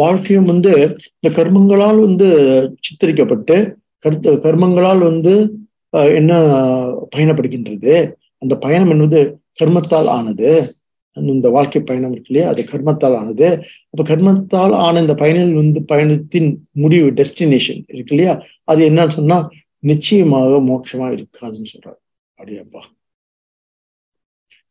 வாழ்க்கையும் 0.02 0.50
வந்து 0.52 0.72
இந்த 1.18 1.30
கர்மங்களால் 1.38 2.00
வந்து 2.08 2.28
சித்தரிக்கப்பட்டு 2.88 3.56
கருத்து 4.06 4.32
கர்மங்களால் 4.46 5.02
வந்து 5.10 5.34
என்ன 6.20 6.32
பயணப்படுகின்றது? 7.16 7.94
அந்த 8.44 8.54
பயணம் 8.66 8.92
என்பது 8.94 9.20
கர்மத்தால் 9.60 10.10
ஆனது. 10.18 10.50
இந்த 11.26 11.50
வாழ்க்கை 11.50 11.82
பயணம் 11.82 12.12
இருக்கு 12.12 12.32
இல்லையா? 12.34 12.52
அது 12.54 12.64
கர்மத்தால் 12.72 13.18
ஆனது. 13.18 13.48
அப்ப 13.90 14.04
கர்மத்தால் 14.04 14.76
ஆன 14.86 15.02
இந்த 15.02 15.16
பயணில் 15.16 15.54
வந்து 15.54 15.82
பயணத்தின் 15.84 16.50
முடிவு 16.84 17.08
டெஸ்டினேஷன் 17.12 17.82
இருக்கு 17.96 18.16
இல்லையா? 18.16 18.36
அது 18.64 18.90
என்னன்னு 18.90 19.18
சொன்னா 19.20 19.40
நிச்சயமாக 19.80 20.60
மோட்சமா 20.70 21.08
இருக்காதுன்னு 21.18 21.72
சொல்றாரு 21.74 22.00
அப்படியாப்பா 22.40 22.84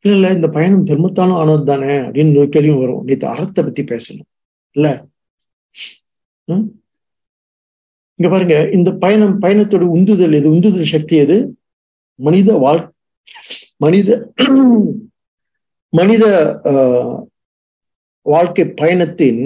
இல்ல 0.05 0.17
இல்ல 0.17 0.29
இந்த 0.33 0.49
பயணம் 0.49 0.87
தர்மத்தாலும் 0.87 1.39
ஆனது 1.41 1.65
தானே 1.65 1.95
அப்படின்னு 2.07 2.49
கேள்வியும் 2.49 2.79
வரும். 2.79 3.05
நேற்று 3.05 3.27
அறத்தை 3.29 3.61
பத்தி 3.65 3.83
பேசணும். 3.83 4.29
இல்ல? 4.77 4.89
இங்க 8.19 8.29
பாருங்க 8.35 8.57
இந்த 8.73 8.91
பயணம் 9.05 9.41
பயணத்தோட 9.43 9.85
உந்துதல் 9.97 10.37
எது? 10.39 10.51
உந்துதல் 10.51 10.93
சக்தி 10.95 11.17
எது? 11.17 11.37
மனித 12.19 12.51
வாழ் 12.65 12.83
மனித 13.77 14.11
மனித 15.93 16.25
வாழ்க்கை 18.27 18.65
பயணத்தின் 18.81 19.43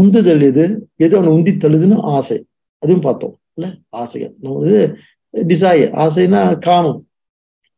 உந்துதல் 0.00 0.42
எது? 0.42 0.64
ஏதோ 0.96 1.16
ஒன்று 1.18 1.34
உந்தி 1.36 1.52
தள்ளுதுன்னு 1.62 1.98
ஆசை. 2.16 2.38
அதுவும் 2.82 3.04
பார்த்தோம். 3.06 3.34
இல்ல? 3.54 3.66
ஆசைகள். 4.00 4.32
நம்ம 4.40 4.56
வந்து 4.58 4.80
டிசைர் 5.34 5.90
ஆசைனா 6.04 6.40
காமம். 6.66 7.00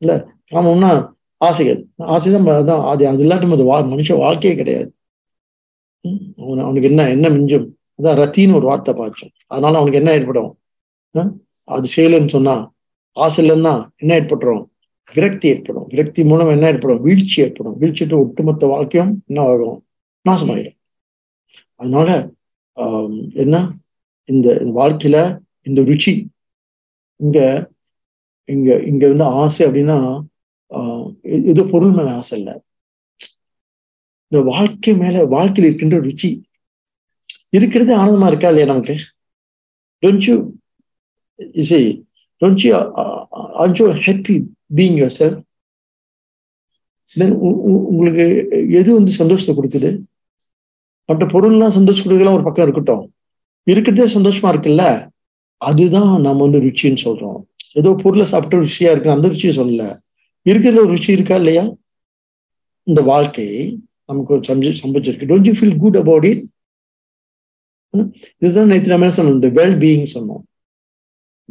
இல்ல? 0.02 0.12
காமம்னா 0.52 0.92
ஆசைகள். 1.40 1.80
ஆசைதான் 2.14 2.46
அதான் 2.60 2.84
அது 2.92 3.02
அது 3.10 3.20
இல்லாட்டும் 3.24 3.54
அது 3.56 3.64
வா 3.64 3.76
மனுஷ 3.92 4.16
வாழ்க்கையே 4.18 4.54
கிடையாது. 4.56 4.90
அவன் 6.42 6.64
அவனுக்கு 6.66 6.88
என்ன 6.88 7.08
என்ன 7.16 7.26
மிஞ்சும்? 7.28 7.66
அதான் 7.98 8.18
ரத்தின்னு 8.22 8.58
ஒரு 8.58 8.66
வார்த்தை 8.66 8.92
பார்த்தோம். 8.94 9.32
அதனால 9.46 9.76
அவனுக்கு 9.80 10.00
என்ன 10.02 10.12
ஏற்படும்? 10.18 10.50
அது 11.68 11.86
செய்யலைன்னு 11.96 12.34
சொன்னா 12.36 12.54
ஆசை 13.16 13.40
இல்லைன்னா 13.44 13.74
என்ன 13.96 14.12
ஏற்பட்டுரும்? 14.20 14.64
விரக்தி 15.14 15.48
ஏற்படும். 15.48 15.86
விரக்தி 15.86 16.24
மூலம் 16.24 16.48
என்ன 16.48 16.66
ஏற்படும்? 16.66 17.02
வீழ்ச்சி 17.02 17.42
ஏற்படும். 17.42 17.80
வீழ்ச்சிட்டு 17.80 18.18
ஒட்டுமொத்த 18.18 18.66
வாழ்க்கையும் 18.66 19.22
என்ன 19.26 19.48
ஆகும்? 19.48 19.84
நாசமாயிடும் 20.28 20.76
அதனால 21.74 22.30
ஆஹ் 22.76 23.34
என்ன? 23.34 23.78
இந்த 24.24 24.54
வாழ்க்கையில 24.54 25.38
இந்த 25.62 25.80
ருச்சி 25.80 26.26
இங்க 27.16 27.70
இங்க 28.44 28.82
இங்க 28.82 29.08
வந்து 29.08 29.24
ஆசை 29.24 29.66
அப்படின்னா 29.66 30.20
ஆஹ் 30.70 31.70
பொருள் 31.70 31.90
மேல 31.90 32.14
ஆசை 32.14 32.38
இல்லை. 32.38 32.60
இந்த 34.28 34.44
வாழ்க்கை 34.44 34.96
மேல 34.96 35.24
வாழ்க்கையில் 35.24 35.64
இருக்கின்ற 35.64 35.96
ருச்சி 36.00 36.30
இருக்கிறது 37.50 37.96
ஆனந்தமா 37.96 38.26
இருக்கா 38.26 38.48
இல்லையா 38.48 38.72
நமக்கு? 38.72 38.96
டோன்ட் 40.02 40.20
யூ 40.20 40.50
இசை 41.52 42.06
don't 42.40 42.66
you 42.66 42.92
are 43.32 43.78
you 43.78 43.86
happy 43.86 44.36
being 44.76 44.96
your 45.00 45.16
self 45.18 45.40
then 47.18 47.34
உங்களுக்கு 47.90 48.24
எது 48.78 48.88
வந்து 48.94 49.12
சந்தோஷத்தை 49.20 49.52
கொடுக்குது? 49.56 49.90
மற்ற 51.08 51.26
பொருள்லாம் 51.26 51.76
சந்தோஷம் 51.78 52.04
கொடுக்கலாம் 52.04 52.34
ஒரு 52.34 52.44
பக்கம் 52.48 52.66
இருக்கட்டும். 52.68 53.04
இருக்கிறதே 53.70 54.06
சந்தோஷமா 54.14 54.48
இருக்குல்ல? 54.54 54.84
அதுதான் 55.60 56.20
நம்ம 56.20 56.42
வந்து 56.46 56.60
ருச்சின்னு 56.66 57.02
சொல்றோம். 57.04 57.40
ஏதோ 57.72 57.90
பொருளை 58.02 58.26
சாப்பிட்டு 58.32 58.64
ருச்சியா 58.64 58.90
இருக்கு 58.90 59.14
அந்த 59.16 59.28
ருச்சியை 59.28 59.52
சொல்லல. 59.60 59.84
இருக்கிறதுல 60.48 60.82
ஒரு 60.84 60.92
ருச்சி 60.94 61.10
இருக்கா 61.10 61.36
இல்லையா? 61.36 61.64
இந்த 62.82 63.00
வாழ்க்கை 63.10 63.46
நமக்கு 64.10 64.34
ஒரு 64.34 64.42
சம்பி 64.48 64.68
சம்பிச்சிருக்கு 64.82 65.28
don't 65.30 65.48
you 65.48 65.54
feel 65.58 65.76
good 65.76 65.98
about 66.02 66.24
it 66.24 66.44
இதுதான் 68.38 68.70
நேற்று 68.72 68.92
நம்ம 68.92 69.06
என்ன 69.06 69.16
சொன்னோம்? 69.16 69.34
இந்த 69.36 69.48
வெல் 69.58 69.76
பீயிங் 69.82 70.06
சொன்னோம். 70.14 70.44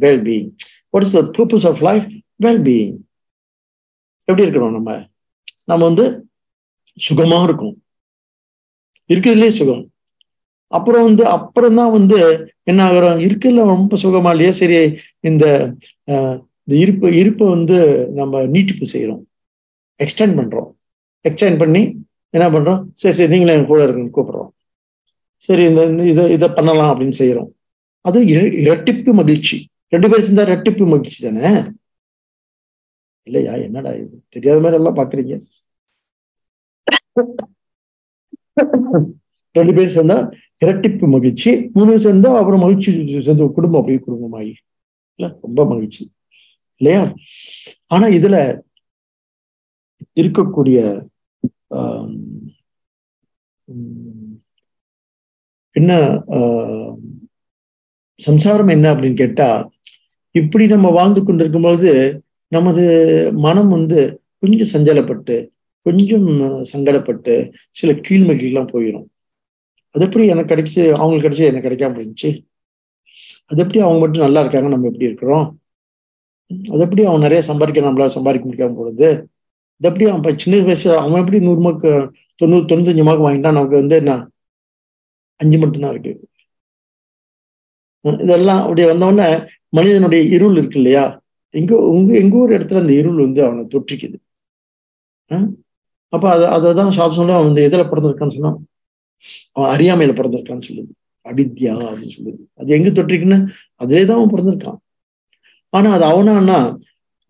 Well 0.00 0.22
being 0.26 0.50
what 0.90 1.06
is 1.06 1.16
the 1.18 1.22
purpose 1.38 1.66
of 1.70 1.82
life 1.88 2.06
well 2.44 2.62
being 2.68 2.96
எப்படி 4.28 4.44
இருக்கணும் 4.46 4.76
நம்ம? 4.78 4.90
நம்ம 5.70 5.84
வந்து 5.84 6.04
சுகமா 6.98 7.38
இருக்கும். 7.48 7.74
இருக்கிறதுலே 9.10 9.48
சுகம். 9.58 9.84
அப்புறம் 10.72 11.04
வந்து 11.08 11.24
அப்புறம் 11.36 11.78
தான் 11.80 11.94
வந்து 11.96 12.16
என்ன 12.70 12.80
ஆகுறோம்? 12.88 13.20
இருக்கிறதுல 13.26 13.64
ரொம்ப 13.74 13.96
சுகமா 14.02 14.30
இல்லையா? 14.34 14.52
சரி 14.60 14.78
இந்த 15.28 15.44
இந்த 16.64 16.72
இருப்பு 16.82 17.08
இருப்பை 17.20 17.46
வந்து 17.54 17.76
நம்ம 18.18 18.42
நீட்டிப்பு 18.54 18.86
செய்யறோம் 18.94 19.22
எக்ஸ்டெண்ட் 20.04 20.36
பண்றோம். 20.40 20.68
எக்ஸ்டெண்ட் 21.24 21.60
பண்ணி 21.62 21.82
என்ன 22.34 22.46
பண்றோம்? 22.54 22.80
சரி 23.02 23.16
சரி 23.18 23.32
நீங்களே 23.34 23.56
என் 23.58 23.68
கூட 23.70 23.80
இருக்குன்னு 23.84 24.16
கூப்பிடுறோம். 24.16 24.50
சரி 25.48 25.64
இந்த 25.70 25.82
இதை 26.12 26.24
இதை 26.36 26.48
பண்ணலாம் 26.58 26.90
அப்படின்னு 26.92 27.20
செய்யறோம் 27.22 27.50
அது 28.04 28.18
இரட்டிப்பு 28.66 29.12
மகிழ்ச்சி. 29.20 29.56
ரெண்டு 29.92 30.08
பேர் 30.10 30.24
சேர்ந்தா 30.26 30.44
இரட்டிப்பு 30.48 30.84
மகிழ்ச்சி 30.92 31.20
தானே? 31.26 31.50
இல்லையா? 33.28 33.52
என்னடா 33.66 33.90
இது? 33.94 34.16
தெரியாத 34.34 34.58
மாதிரி 34.64 34.78
எல்லாம் 34.80 34.98
பாக்குறீங்க. 35.00 35.34
ரெண்டு 39.54 39.72
பேர் 39.76 39.94
சேர்ந்தா 39.94 40.16
இரட்டிப்பு 40.62 41.06
மகிழ்ச்சி 41.14 41.50
மூணு 41.74 41.88
பேர் 41.90 42.04
சேர்ந்தா 42.06 42.30
அப்புறம் 42.40 42.64
மகிழ்ச்சி 42.64 42.90
சேர்ந்து 43.26 43.46
குடும்பம் 43.58 43.80
அப்படியே 43.80 44.00
குடும்பமாயி. 44.06 44.52
இல்ல 45.18 45.28
ரொம்ப 45.44 45.60
மகிழ்ச்சி. 45.72 46.02
இல்லையா? 46.80 47.02
ஆனா 47.90 48.06
இதுல 48.18 48.36
இருக்கக்கூடிய 50.16 50.78
என்ன 55.76 55.92
சம்சாரம் 58.20 58.68
என்ன 58.68 58.86
அப்படின்னு 58.92 59.16
கேட்டா 59.16 59.48
இப்படி 60.34 60.64
நம்ம 60.66 60.88
வாழ்ந்து 60.90 61.20
கொண்டிருக்கும் 61.20 61.62
பொழுது 61.62 61.92
நமது 62.52 62.82
மனம் 63.38 63.68
வந்து 63.68 64.00
கொஞ்சம் 64.38 64.72
சஞ்சலப்பட்டு 64.74 65.36
கொஞ்சம் 65.86 66.26
சங்கடப்பட்டு 66.72 67.34
சில 67.76 67.92
கீழ்மைகள்லாம் 68.06 68.72
போயிடும் 68.72 69.06
அது 69.94 70.04
எப்படி 70.04 70.24
எனக்கு 70.26 70.52
கிடைச்சி 70.52 70.80
அவங்களுக்கு 70.94 71.26
கிடைச்சி 71.26 71.48
எனக்கு 71.48 71.66
கிடைக்காம 71.68 71.96
போயிடுச்சு 71.96 72.30
அது 73.50 73.62
எப்படி 73.62 73.80
அவங்க 73.80 74.00
மட்டும் 74.00 74.24
நல்லா 74.24 74.40
இருக்காங்க 74.40 74.68
நம்ம 74.68 74.88
எப்படி 74.88 75.08
இருக்கிறோம்? 75.08 75.46
அது 76.72 76.82
எப்படி 76.82 77.02
அவன் 77.04 77.20
நிறைய 77.20 77.40
சம்பாதிக்க 77.42 77.80
நம்மளால 77.80 78.14
சம்பாதிக்க 78.16 78.46
முடியாம 78.48 78.76
போடுது 78.78 79.08
அது 79.80 79.88
எப்படி 79.90 80.06
அவன் 80.10 80.38
சின்ன 80.38 80.62
வயசு 80.62 80.88
அவன் 80.98 81.22
எப்படி 81.22 81.40
நூறு 81.40 81.60
மார்க்கு 81.60 81.90
தொண்ணூறு 82.40 82.64
தொண்ணூத்தஞ்சு 82.64 83.04
மார்க் 83.04 83.26
வாங்கிட்டான் 83.26 83.58
நமக்கு 83.58 83.80
வந்து 83.80 83.96
என்ன? 83.96 84.12
அஞ்சு 85.40 85.58
மட்டும்தான் 85.58 85.92
இருக்கு. 85.94 86.12
இதெல்லாம் 88.20 88.62
அப்படி 88.62 88.82
வந்தவொடனே 88.84 89.28
மனிதனுடைய 89.72 90.22
இருள் 90.36 90.56
இருக்கு 90.56 90.78
இல்லையா? 90.78 91.04
எங்க 91.54 91.72
உங்க 91.96 92.10
எங்க 92.22 92.34
ஒரு 92.44 92.52
இடத்துல 92.58 92.82
அந்த 92.82 92.94
இருள் 93.00 93.24
வந்து 93.24 93.40
அவனை 93.46 93.62
தொற்றிக்குது. 93.74 94.16
அப்ப 96.12 96.24
அதை 96.34 96.70
அதான் 96.70 96.96
சாஸ்திரம் 96.98 97.36
அவன் 97.36 97.48
வந்து 97.48 97.64
எதுல 97.68 97.84
பிறந்திருக்கான்னு 97.90 98.36
சொன்னா 98.36 98.52
அவன் 99.56 99.70
அறியாமையில 99.74 100.12
பிறந்திருக்கான்னு 100.18 100.66
சொல்லுது. 100.68 100.90
அவித்யா 101.30 101.72
அப்படின்னு 101.86 102.14
சொல்லுது. 102.16 102.40
அது 102.60 102.68
எங்க 102.76 102.88
தொற்றிக்குன்னு? 102.98 103.38
அதே 103.82 104.00
தான் 104.08 104.18
அவன் 104.18 104.32
பிறந்திருக்கான். 104.34 104.78
ஆனா 105.72 105.88
அது 105.96 106.04
அவனான்னா 106.12 106.58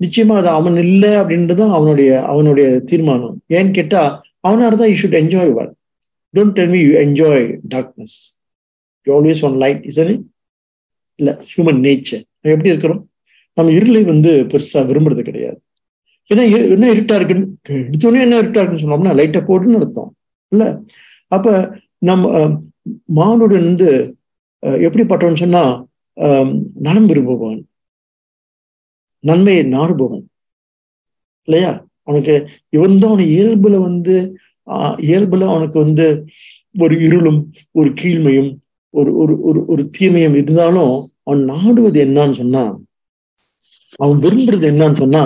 நிச்சயமா 0.01 0.35
அது 0.41 0.49
அவன் 0.59 0.77
இல்லை 0.85 1.13
அப்படின்றதும் 1.21 1.73
அவனுடைய 1.77 2.11
அவனுடைய 2.33 2.67
தீர்மானம். 2.91 3.37
ஏன்னு 3.57 3.73
கேட்டா 3.79 4.03
அவனா 4.47 4.67
இருந்தா 4.67 4.89
you 4.91 4.97
should 5.01 5.21
enjoy 5.23 5.51
what 5.59 5.73
don't 6.35 6.55
tell 6.59 6.73
me 6.75 6.81
you 6.89 6.93
enjoy 7.05 7.47
darkness 7.75 8.17
you 9.07 9.11
always 9.19 9.43
want 9.49 9.57
light 9.65 9.83
is 9.91 9.99
இல்ல 11.19 11.31
ஹியூமன் 11.51 11.81
நேச்சர் 11.87 12.25
எப்படி 12.55 12.73
இருக்கிறோம்? 12.75 13.03
நம்ம 13.59 13.73
இருளை 13.79 14.03
வந்து 14.13 14.31
பெருசா 14.53 14.81
விரும்புறது 14.91 15.23
கிடையாது. 15.29 15.59
ஏன்னா 16.31 16.43
என்ன 16.75 16.87
இருட்டா 16.95 17.15
இருக்குன்னு 17.19 17.47
எடுத்தோடனே 17.89 18.25
என்ன 18.27 18.39
இருட்டா 18.43 18.61
இருக்குன்னு 18.61 18.85
சொன்னோம்னா 18.85 19.15
லைட்டை 19.21 19.41
போட்டுன்னு 19.49 19.81
அர்த்தம். 19.81 20.11
இல்ல? 20.53 20.65
அப்ப 21.33 21.47
நம்ம 22.01 22.25
மானுடன் 23.19 23.69
வந்து 23.71 23.89
எப்படிப்பட்டவன் 24.85 25.43
சொன்னா 25.45 25.63
நலம் 26.87 27.09
விரும்புவான் 27.11 27.61
நன்மையை 29.25 29.63
நாடுபவன். 29.75 30.25
இல்லையா? 31.49 31.73
அவனுக்கு 32.09 32.35
இவன் 32.77 33.01
தான் 33.01 33.13
அவன் 33.13 33.31
இயல்புல 33.35 33.77
வந்து 33.89 34.15
இயல்புல 35.09 35.47
அவனுக்கு 35.53 35.79
வந்து 35.85 36.07
ஒரு 36.85 36.95
இருளும் 37.07 37.41
ஒரு 37.81 37.89
கீழ்மையும் 38.01 38.51
ஒரு 38.95 39.11
ஒரு 39.23 39.35
ஒரு 39.49 39.61
ஒரு 39.73 39.83
தீமையும் 39.97 40.37
இருந்தாலும் 40.41 40.93
அவன் 41.27 41.43
நாடுவது 41.45 41.99
என்னன்னு 42.07 42.39
சொன்னா 42.43 42.63
அவன் 44.01 44.23
விரும்புறது 44.25 44.67
என்னன்னு 44.73 45.01
சொன்னா 45.03 45.23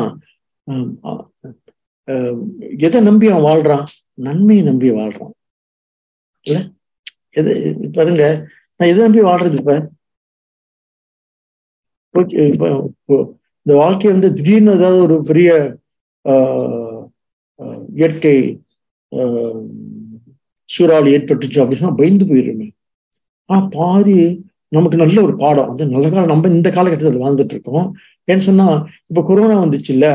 எதை 2.87 3.01
நம்பி 3.09 3.27
அவன் 3.33 3.47
வாழ்றான்? 3.49 3.87
நன்மையை 4.27 4.63
நம்பி 4.69 4.89
வாழ்றான். 4.99 5.33
இல்ல? 6.47 6.59
எது 7.41 7.53
பாருங்க 7.97 8.25
நான் 8.77 8.91
எதை 8.93 9.01
நம்பி 9.05 9.23
வாழ்றது 9.29 9.59
இப்ப? 9.61 9.75
இந்த 13.67 13.73
வாழ்க்கை 13.83 14.09
வந்து 14.13 14.29
திடீர்னு 14.39 14.77
ஏதாவது 14.79 15.01
ஒரு 15.07 15.17
பெரிய 15.29 15.51
இயற்கை 18.01 18.37
சூறாவளி 20.69 21.11
ஏற்பட்டுச்சு 21.17 21.63
அப்படின்னா 21.63 21.91
பயந்து 22.01 22.25
போயிடுமே. 22.31 22.69
ஆனா 23.51 23.61
பாதி 23.77 24.17
நமக்கு 24.77 24.97
நல்ல 25.03 25.17
ஒரு 25.27 25.35
பாடம். 25.43 25.71
அது 25.71 25.87
நல்ல 25.95 26.07
காலம் 26.11 26.33
நம்ம 26.33 26.51
இந்த 26.57 26.69
காலகட்டத்தில் 26.71 27.23
வாழ்ந்துட்டு 27.25 27.55
இருக்கோம். 27.57 27.89
ஏன்னு 28.29 28.47
சொன்னா 28.49 28.67
இப்ப 29.11 29.23
கொரோனா 29.29 29.57
வந்துச்சு 29.65 29.91
இல்ல 29.97 30.07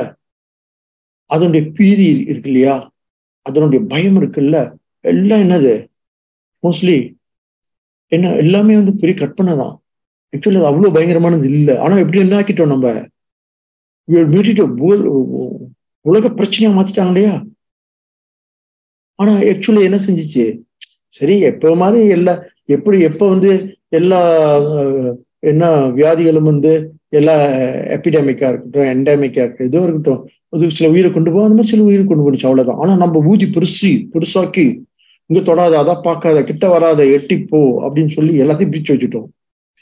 அதனுடைய 1.29 1.63
பீதி 1.77 2.05
இருக்கு 2.31 2.49
இல்லையா? 2.51 2.75
அதனுடைய 3.45 3.79
பயம் 3.91 4.17
இருக்குல்ல 4.21 4.57
எல்லாம் 5.05 5.43
என்னது? 5.45 5.73
மோஸ்ட்லி 6.63 6.97
என்ன 8.11 8.31
எல்லாமே 8.43 8.73
வந்து 8.79 8.93
பெரிய 9.01 9.15
கற்பனை 9.21 9.53
தான். 9.61 9.73
ஆக்சுவலி 10.33 10.59
அது 10.59 10.69
அவ்வளவு 10.71 10.95
பயங்கரமானது 10.95 11.45
இல்லை. 11.51 11.75
ஆனா 11.83 11.95
எப்படி 12.03 12.19
என்ன 12.23 12.35
ஆக்கிட்டோம் 12.39 12.73
நம்ம? 12.73 12.87
மீட்டிட்டு 14.33 14.63
உலக 16.05 16.25
பிரச்சனையா 16.39 16.69
மாத்திட்டாங்க 16.75 17.11
இல்லையா? 17.13 17.33
ஆனா 19.19 19.31
ஆக்சுவலி 19.51 19.81
என்ன 19.87 19.99
செஞ்சிச்சு? 20.07 20.45
சரி 21.17 21.35
எப்ப 21.49 21.75
மாதிரி 21.75 22.01
எல்லா 22.17 22.33
எப்படி 22.75 22.97
எப்ப 23.09 23.23
வந்து 23.33 23.51
எல்லா 23.99 24.19
என்ன 25.51 25.65
வியாதிகளும் 25.97 26.49
வந்து 26.51 26.71
எல்லா 27.09 27.33
eh, 27.49 27.75
எபிடமிக்கா 27.95 28.47
இருக்கட்டும் 28.49 28.87
என்டமிக்கா 28.93 29.41
இருக்கட்டும் 29.43 29.67
எதுவும் 29.67 29.87
இருக்கட்டும் 29.87 30.21
அது 30.49 30.71
சில 30.71 30.89
உயிரை 30.89 31.11
கொண்டு 31.11 31.31
போகும். 31.31 31.43
அந்த 31.43 31.55
மாதிரி 31.55 31.71
சில 31.73 31.83
உயிரை 31.83 32.05
கொண்டு 32.05 32.23
போச்சு 32.23 32.47
அவ்வளவுதான். 32.47 32.79
ஆனா 32.79 32.95
நம்ம 32.95 33.19
ஊதி 33.25 33.45
பெருசு 33.45 33.91
பெருசாக்கி 34.13 34.65
இங்க 35.29 35.39
தொடாத 35.41 35.77
அதை 35.77 35.95
பார்க்காத 36.03 36.43
கிட்ட 36.43 36.69
வராத 36.69 37.03
எட்டிப்போ 37.03 37.61
அப்படின்னு 37.85 38.11
சொல்லி 38.11 38.41
எல்லாத்தையும் 38.41 38.73
பிரிச்சு 38.73 38.93
வச்சுட்டோம். 38.93 39.27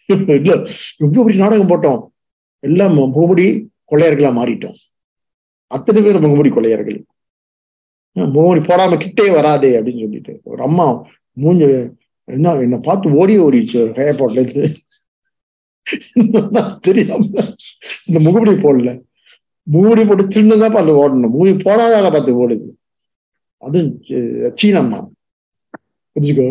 இல்ல 0.39 0.53
எவ்வளவு 0.97 1.25
பெரிய 1.25 1.43
நாடகம் 1.43 1.69
போட்டோம். 1.69 2.01
எல்லாம் 2.59 2.97
முகமுடி 2.97 3.67
கொள்ளையர்களா 3.91 4.31
மாறிட்டோம். 4.39 4.77
அத்தனை 5.67 6.01
பேர் 6.01 6.23
முகமுடி 6.23 6.49
கொள்ளையர்கள். 6.53 7.05
முகமுடி 8.15 8.61
போடாம 8.61 8.97
கிட்டே 8.97 9.29
வராதே 9.29 9.79
அப்படின்னு 9.79 9.99
சொல்லிட்டு. 9.99 10.39
ஒரு 10.43 10.61
அம்மா 10.61 11.07
மூஞ்ச 11.41 11.63
என்ன 12.27 12.53
என்ன 12.55 12.77
பார்த்து 12.77 13.11
ஓடி 13.11 13.39
ஓடிச்சு 13.39 13.81
ஏர்போர்ட்ல 14.05 14.43
இருந்து. 14.43 14.69
தெரியாம 16.87 17.25
இந்த 18.07 18.17
முகமுடி 18.25 18.53
போடல. 18.63 18.89
முகமுடி 19.67 20.03
போட்டு 20.07 20.25
திருநதான் 20.35 20.75
பார்த்து 20.75 21.01
ஓடணும். 21.01 21.33
முகமுடி 21.35 21.53
போடாதால 21.65 22.11
பார்த்து 22.15 22.31
ஓடுது. 22.41 22.67
அதுவும் 23.65 23.91
சீனம்மா 24.61 24.99
புரிஞ்சுக்கோ? 26.15 26.45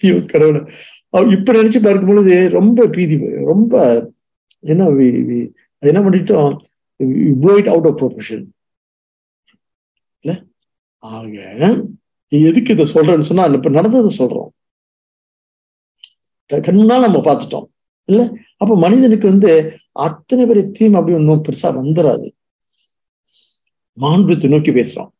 ஐயோ 0.00 0.14
கடவுள. 0.32 0.58
இப்ப 1.34 1.52
நினைச்சு 1.56 1.78
பார்க்கும் 1.82 2.10
பொழுது 2.10 2.34
ரொம்ப 2.56 2.86
பீதி 2.94 3.16
ரொம்ப 3.50 3.74
என்ன 4.72 4.88
என்ன 5.90 6.00
பண்ணிட்டோம்? 6.06 6.52
அவுட் 7.72 7.88
ஆஃப் 7.88 7.98
ப்ரொஃபஷன் 8.00 8.44
இல்ல? 10.20 10.32
ஆக 11.12 11.34
எதுக்கு 12.32 12.74
இதை 12.74 12.86
சொல்றேன்னு 12.94 13.28
சொன்னா 13.30 13.44
இப்ப 13.58 13.72
நடந்ததை 13.78 14.10
சொல்றோம். 14.18 14.50
கண்ணால் 16.66 17.04
நம்ம 17.06 17.18
பார்த்துட்டோம். 17.28 17.68
இல்ல? 18.08 18.22
அப்ப 18.62 18.72
மனிதனுக்கு 18.84 19.26
வந்து 19.32 19.50
அத்தனை 20.06 20.42
பேர் 20.48 20.60
தீம் 20.78 20.96
அப்படி 20.98 21.16
ஒன்றும் 21.18 21.44
பெருசா 21.46 21.68
வந்துடாது 21.80 22.26
மாண்புத்தை 23.98 24.48
நோக்கி 24.54 24.72
பேசுறோம் 24.78 25.10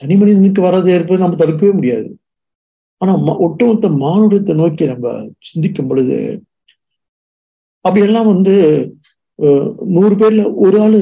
தனி 0.00 0.14
மனிதனுக்கு 0.20 0.60
வராது 0.66 0.88
ஏற்பது 0.94 1.22
நம்ம 1.22 1.38
தடுக்கவே 1.40 1.72
முடியாது. 1.78 2.08
ஆனா 3.00 3.12
ஒட்டுமொத்த 3.46 3.88
மானுடத்தை 4.02 4.54
நோக்கி 4.60 4.84
நம்ம 4.92 5.14
சிந்திக்கும் 5.48 5.88
பொழுது 5.88 6.18
அப்படியெல்லாம் 7.84 8.30
வந்து 8.34 8.54
நூறு 9.96 10.14
பேர்ல 10.20 10.42
ஒரு 10.64 10.76
ஆளு 10.84 10.98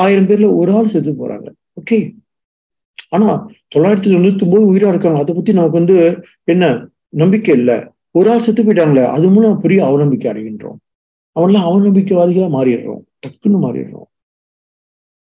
ஆயிரம் 0.00 0.28
பேர்ல 0.30 0.48
ஒரு 0.60 0.70
ஆள் 0.78 0.92
செத்து 0.92 1.12
போறாங்க. 1.20 1.48
ஓகே? 1.80 1.98
ஆனா 3.14 3.28
தொள்ளாயிரத்தி 3.74 4.10
தொண்ணூத்தி 4.14 4.44
ஒன்பது 4.46 4.70
உயிரா 4.72 4.90
இருக்காங்க. 4.92 5.20
அதை 5.22 5.32
பத்தி 5.34 5.52
நமக்கு 5.58 5.80
வந்து 5.80 5.96
என்ன? 6.52 6.64
நம்பிக்கை 7.22 7.54
இல்லை. 7.60 7.78
ஒரு 8.14 8.28
ஆள் 8.32 8.44
செத்து 8.44 8.62
போயிட்டாங்களே 8.66 9.04
அது 9.16 9.26
மூலம் 9.34 9.60
பெரிய 9.64 9.80
அவநம்பிக்கை 9.88 10.28
அடைகின்றோம். 10.30 10.78
அவன்லாம் 11.36 11.66
அவநம்பிக்கைவாதிகளா 11.70 12.48
மாறிடுறோம். 12.56 13.02
டக்குன்னு 13.24 13.58
மாறிடுறோம். 13.64 14.08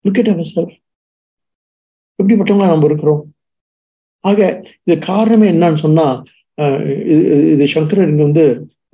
லுக்கெட் 0.05 0.33
அவர் 0.33 0.51
சார் 0.55 0.71
எப்படிப்பட்டவங்களா 2.19 2.73
நம்ம 2.73 2.89
இருக்கிறோம்? 2.91 3.23
ஆக 4.25 4.41
இது 4.87 4.97
காரணமே 5.11 5.47
என்னன்னு 5.55 5.83
சொன்னா 5.87 6.07
இது 7.55 7.67
சங்கரர் 7.75 8.11
இங்க 8.13 8.23
வந்து 8.29 8.45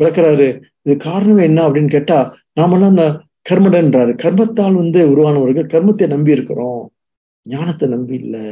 விளக்குறாரு. 0.01 0.49
இது 0.87 0.95
காரணமே 1.07 1.43
என்ன 1.51 1.61
அப்படின்னு 1.69 1.95
கேட்டா 1.95 2.19
நாமெல்லாம் 2.59 2.93
அந்த 2.95 3.07
கர்மடன்றாரு. 3.51 4.13
கர்மத்தால் 4.25 4.81
வந்து 4.83 5.01
உருவானவர்கள் 5.13 5.73
கர்மத்தை 5.75 6.07
நம்பி 6.15 6.37
இருக்கிறோம். 6.37 6.83
ஞானத்தை 7.47 7.87
நம்பி 7.95 8.15
இல்லை. 8.23 8.45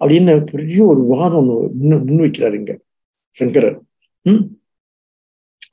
அப்படின்னு 0.00 0.32
பெரிய 0.52 0.80
ஒரு 0.92 1.02
வாதம் 1.12 1.48
ஒன்று 1.54 1.98
முன் 2.06 2.22
வைக்கிறாரு 2.24 2.56
இங்க 2.60 2.72
சங்கரர். 3.38 3.78
உம் 4.26 4.44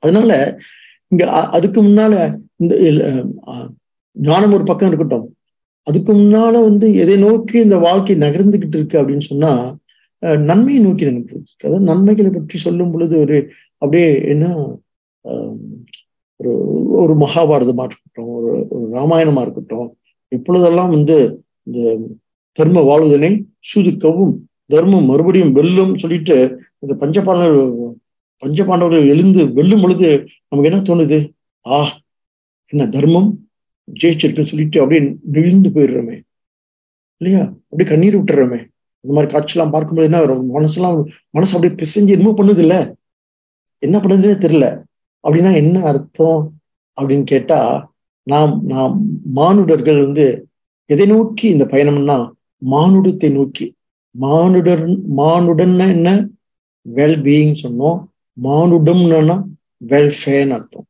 அதனால 0.02 0.30
இங்க 1.12 1.24
அதுக்கு 1.56 1.80
முன்னால 1.82 2.14
இந்த 2.62 2.74
ஞானம் 4.16 4.54
ஒரு 4.56 4.64
பக்கம் 4.64 4.88
இருக்கட்டும். 4.90 5.26
அதுக்கு 5.86 6.12
முன்னால 6.12 6.54
வந்து 6.64 6.86
எதை 6.94 7.16
நோக்கி 7.16 7.56
இந்த 7.66 7.76
வாழ்க்கை 7.78 8.16
நகர்ந்துகிட்டு 8.16 8.76
இருக்கு 8.78 9.00
அப்படின்னு 9.00 9.26
சொன்னா 9.30 9.52
நன்மையை 10.50 10.80
நோக்கி 10.84 11.04
நகர்ந்து 11.08 11.36
அதாவது 11.58 11.84
நன்மைகளை 11.84 12.30
பற்றி 12.30 12.56
சொல்லும் 12.58 12.92
பொழுது 12.92 13.14
ஒரு 13.18 13.36
அப்படியே 13.82 14.08
என்ன 14.32 14.46
ஒரு 16.40 16.52
ஒரு 17.00 17.14
மகாபாரதமா 17.14 17.84
இருக்கட்டும் 17.88 18.30
ஒரு 18.38 18.50
ஒரு 18.70 18.86
ராமாயணமா 18.92 19.42
இருக்கட்டும் 19.42 19.88
இப்பொழுதெல்லாம் 20.32 20.92
வந்து 20.96 21.16
இந்த 21.66 21.78
தர்ம 22.58 22.80
வாழ்வதனை 22.80 23.32
சூதுக்கவும் 23.70 24.34
தர்மம் 24.66 25.08
மறுபடியும் 25.10 25.52
வெல்லும் 25.52 25.92
சொல்லிட்டு 25.96 26.36
இந்த 26.78 26.92
பஞ்சபாண்டவர்கள் 27.00 27.70
பஞ்சபாண்டவர்கள் 28.42 29.10
எழுந்து 29.12 29.42
வெல்லும் 29.52 29.80
பொழுது 29.80 30.08
நமக்கு 30.48 30.68
என்ன 30.70 30.80
தோணுது? 30.80 31.18
ஆ 31.66 31.78
என்ன 32.72 32.82
தர்மம் 32.88 33.30
ஜெயிச்சிருக்குன்னு 33.88 34.50
சொல்லிட்டு 34.52 34.80
அப்படியே 34.80 35.00
நெழிந்து 35.34 35.68
போயிடுறோமே. 35.68 36.16
இல்லையா? 37.20 37.42
அப்படியே 37.70 37.88
கண்ணீர் 37.90 38.18
விட்டுறோமே. 38.18 38.58
இந்த 39.04 39.12
மாதிரி 39.14 39.30
காட்சியெல்லாம் 39.32 39.72
பார்க்கும்போது 39.74 40.08
என்ன 40.10 40.20
மனசெல்லாம் 40.58 40.96
மனசு 41.30 41.54
அப்படியே 41.56 41.74
பிசைஞ்சு 41.80 42.14
என்னமோ 42.16 42.34
பண்ணுது 42.38 42.62
இல்ல 42.64 42.76
என்ன 43.82 43.96
பண்ணுதுன்னே 43.98 44.36
தெரியல. 44.44 44.66
அப்படின்னா 45.24 45.52
என்ன 45.62 45.76
அர்த்தம் 45.90 46.40
அப்படின்னு 46.98 47.24
கேட்டா 47.24 47.60
நாம் 48.26 48.52
நாம் 48.66 48.94
மானுடர்கள் 49.34 49.98
வந்து 50.04 50.26
எதை 50.90 51.06
நோக்கி 51.06 51.46
இந்த 51.48 51.64
பயணம்னா 51.64 52.16
மானுடத்தை 52.62 53.30
நோக்கி 53.32 53.66
மானுடர் 54.14 54.84
மானுடன்னா 55.20 55.86
என்ன? 55.96 56.10
வெல்பீயிங் 56.86 57.56
சொன்னோம். 57.62 57.98
மானுடம்னா 58.36 59.36
வெல்ஃபேர்னு 59.90 60.54
அர்த்தம். 60.56 60.86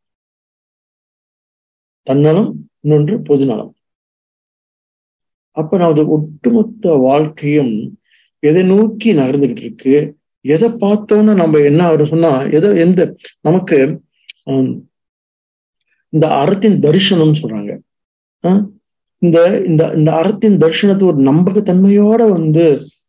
தன்னலம் 2.06 2.50
இன்னொன்று 2.82 3.14
பொதுநலம். 3.28 3.72
அப்ப 5.56 5.78
நமது 5.78 6.02
ஒட்டுமொத்த 6.16 6.94
வாழ்க்கையும் 7.06 7.72
எதை 8.42 8.62
நோக்கி 8.62 9.08
நகர்ந்துகிட்டு 9.18 9.64
இருக்கு? 9.66 9.94
எதை 10.44 10.68
பார்த்தோம்னா 10.82 11.32
நம்ம 11.34 11.60
என்ன 11.70 11.80
அவர் 11.86 12.02
சொன்னா 12.06 12.32
எதை 12.56 12.68
எந்த 12.84 13.00
நமக்கு 13.40 13.78
இந்த 16.12 16.26
அறத்தின் 16.40 16.78
தரிசனம் 16.84 17.38
சொல்றாங்க. 17.40 17.72
இந்த 19.22 19.38
இந்த 19.66 19.92
இந்த 19.96 20.10
அறத்தின் 20.12 20.56
தர்ஷனத்தை 20.56 21.04
ஒரு 21.04 21.20
நம்பகத்தன்மையோட 21.22 22.30
வந்து 22.30 22.64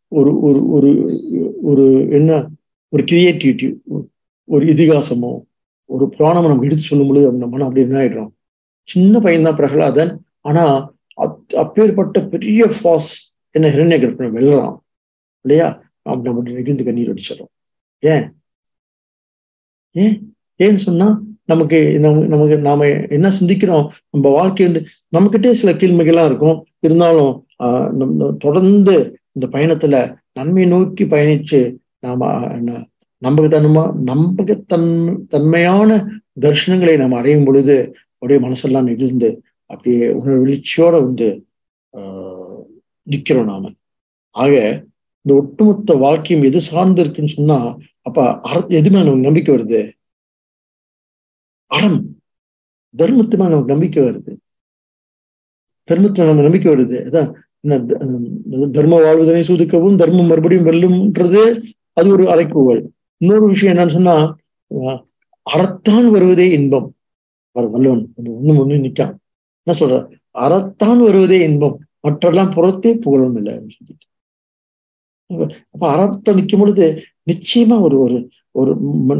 ஒரு 0.08 0.40
ஒரு 0.40 0.60
ஒரு 0.68 0.90
ஒரு 1.62 2.08
என்ன 2.10 2.48
ஒரு 2.88 3.02
கிரியேட்டிவிட்டி 3.02 3.68
ஒரு 4.44 4.66
இதிகாசமோ 4.66 5.32
ஒரு 5.90 6.08
புராணம் 6.08 6.46
நம்ம 6.46 6.64
எடுத்து 6.64 6.82
சொல்லும் 6.82 7.08
பொழுது 7.08 7.26
நம்ம 7.26 7.46
மனம் 7.46 7.66
அப்படி 7.66 7.84
என்ன 7.86 7.98
ஆயிடும்? 8.00 8.30
சின்ன 8.88 9.18
பையன்தான் 9.18 9.54
பிரகலாதன். 9.54 10.12
ஆனா 10.40 10.64
அப்பேற்பட்ட 11.56 12.18
பெரிய 12.26 12.60
ஃபாஸ் 12.76 13.10
என்ன 13.50 13.68
ஹிரண்ய 13.68 14.00
கற்பனை 14.00 14.28
வெல்லலாம் 14.36 14.76
இல்லையா? 15.44 15.68
அப்படி 16.02 16.28
நம்ம 16.28 16.50
நெகிழ்ந்து 16.50 16.84
கண்ணீர் 16.84 17.12
அடிச்சிடறோம். 17.12 17.52
ஏன்? 18.02 18.26
ஏன்? 19.94 20.16
ஏன்னு 20.60 20.80
சொன்னா 20.86 21.08
நமக்கு 21.50 21.78
நமக்கு 22.00 22.56
நாம 22.68 22.86
என்ன 23.08 23.26
சிந்திக்கிறோம்? 23.40 23.86
நம்ம 24.10 24.28
வாழ்க்கை 24.28 24.66
நம்மகிட்டே 25.16 25.50
சில 25.52 25.72
கீழ்மைகள்லாம் 25.72 26.28
இருக்கும். 26.30 26.58
இருந்தாலும் 26.78 27.32
ஆஹ் 27.58 28.36
தொடர்ந்து 28.36 28.94
இந்த 29.32 29.46
பயணத்துல 29.58 29.94
நன்மை 30.32 30.64
நோக்கி 30.66 31.04
பயணிச்சு 31.04 31.60
நாம 32.00 32.20
நம்பகத்தன்மா 33.24 33.82
நம்பகத்தன் 34.06 34.88
தன்மையான 35.28 35.88
தர்ஷனங்களை 36.40 36.94
நாம் 36.96 37.12
அடையும் 37.12 37.44
பொழுது 37.44 37.76
அப்படியே 38.18 38.38
மனசெல்லாம் 38.46 38.82
நெகிழ்ந்து 38.82 39.28
அப்படியே 39.66 40.06
உணர்வெளிச்சியோட 40.20 40.90
வந்து 40.90 41.28
ஆஹ் 41.96 42.58
நிக்கிறோம் 43.10 43.44
நாம. 43.44 43.70
ஆக 44.34 44.52
இந்த 45.22 45.40
ஒட்டுமொத்த 45.40 45.94
வாழ்க்கையும் 45.94 46.46
எது 46.46 46.60
சார்ந்து 46.60 47.00
இருக்குன்னு 47.02 47.30
சொன்னா 47.30 47.58
அப்ப 48.02 48.18
அர 48.40 48.56
எதுமே 48.68 48.98
நமக்கு 48.98 49.26
நம்பிக்கை 49.28 49.54
வருது? 49.54 49.80
அறம். 51.70 51.98
தர்மத்து 52.94 53.36
மேல 53.38 53.50
நமக்கு 53.52 53.72
நம்பிக்கை 53.74 54.00
வருது. 54.02 54.32
தர்மத்துல 55.88 56.26
நம்ம 56.28 56.42
நம்பிக்கை 56.42 56.70
வருது. 56.72 56.96
அதான் 57.08 57.30
தர்ம 58.76 59.00
வாழ்வதனை 59.02 59.42
சூதுக்கவும் 59.42 59.96
தர்மம் 59.96 60.26
மறுபடியும் 60.26 60.66
வெல்லும்ன்றது 60.66 61.42
அது 61.92 62.08
ஒரு 62.10 62.24
அரைக்கூவல் 62.24 62.82
இன்னொரு 63.20 63.46
விஷயம் 63.46 63.74
என்னன்னு 63.74 63.96
சொன்னா 63.96 64.14
அறத்தான் 65.46 66.06
வருவதே 66.14 66.46
இன்பம். 66.58 66.88
வல்லவன் 67.56 68.02
ஒண்ணு 68.18 68.60
ஒண்ணு 68.62 68.76
நிக்கான் 68.86 69.14
என்ன 69.66 69.76
சொல்ற? 69.80 69.96
அறத்தான் 70.38 71.00
வருவதே 71.06 71.38
இன்பம். 71.48 71.76
மற்றெல்லாம் 72.04 72.52
புறத்தே 72.54 72.90
புகழும் 73.04 73.36
இல்லை 73.36 73.54
சொல்லிட்டு. 73.76 74.06
அப்ப 75.72 75.84
அறத்தை 75.94 76.34
நிற்கும் 76.34 76.60
பொழுது 76.60 76.86
நிச்சயமா 77.30 77.76
ஒரு 77.80 77.96
ஒரு 78.00 78.18
ஒரு 78.58 78.72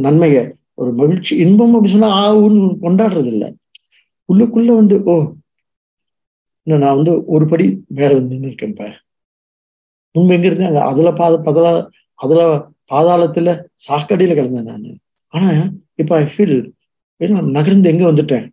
நன்மையை 0.07 0.45
ஒரு 0.81 0.91
மகிழ்ச்சி 1.01 1.33
இன்பம் 1.45 1.75
அப்படின்னு 1.75 1.97
சொன்னா 1.97 2.11
ஆ 2.19 2.25
கொண்டாடுறது 2.85 3.31
இல்லை 3.35 3.49
உள்ளுக்குள்ள 4.29 4.73
வந்து 4.81 4.97
ஓ 5.13 5.15
இன்னும் 6.67 6.83
நான் 6.85 6.99
வந்து 6.99 7.13
ஒரு 7.35 7.45
படி 7.53 7.67
மேல 7.99 8.11
வந்து 8.21 8.43
நிற்கேன்ப்ப 8.45 8.89
முன்பு 10.15 10.35
எங்க 10.37 10.47
இருந்தேன்? 10.49 10.71
அங்க 10.71 10.83
அதுல 10.91 11.11
பாத 11.21 11.35
பதலா 11.47 11.73
அதுல 12.19 12.41
பாதாளத்துல 12.91 13.51
சாக்கடியில 13.87 14.37
கிடந்தேன் 14.39 14.71
நான். 14.71 14.87
ஆனா 15.35 15.51
இப்ப 16.03 16.13
ஐ 16.17 16.25
ஃபீல் 16.33 16.57
நகர்ந்து 17.57 17.91
எங்க 17.93 18.05
வந்துட்டேன்? 18.11 18.47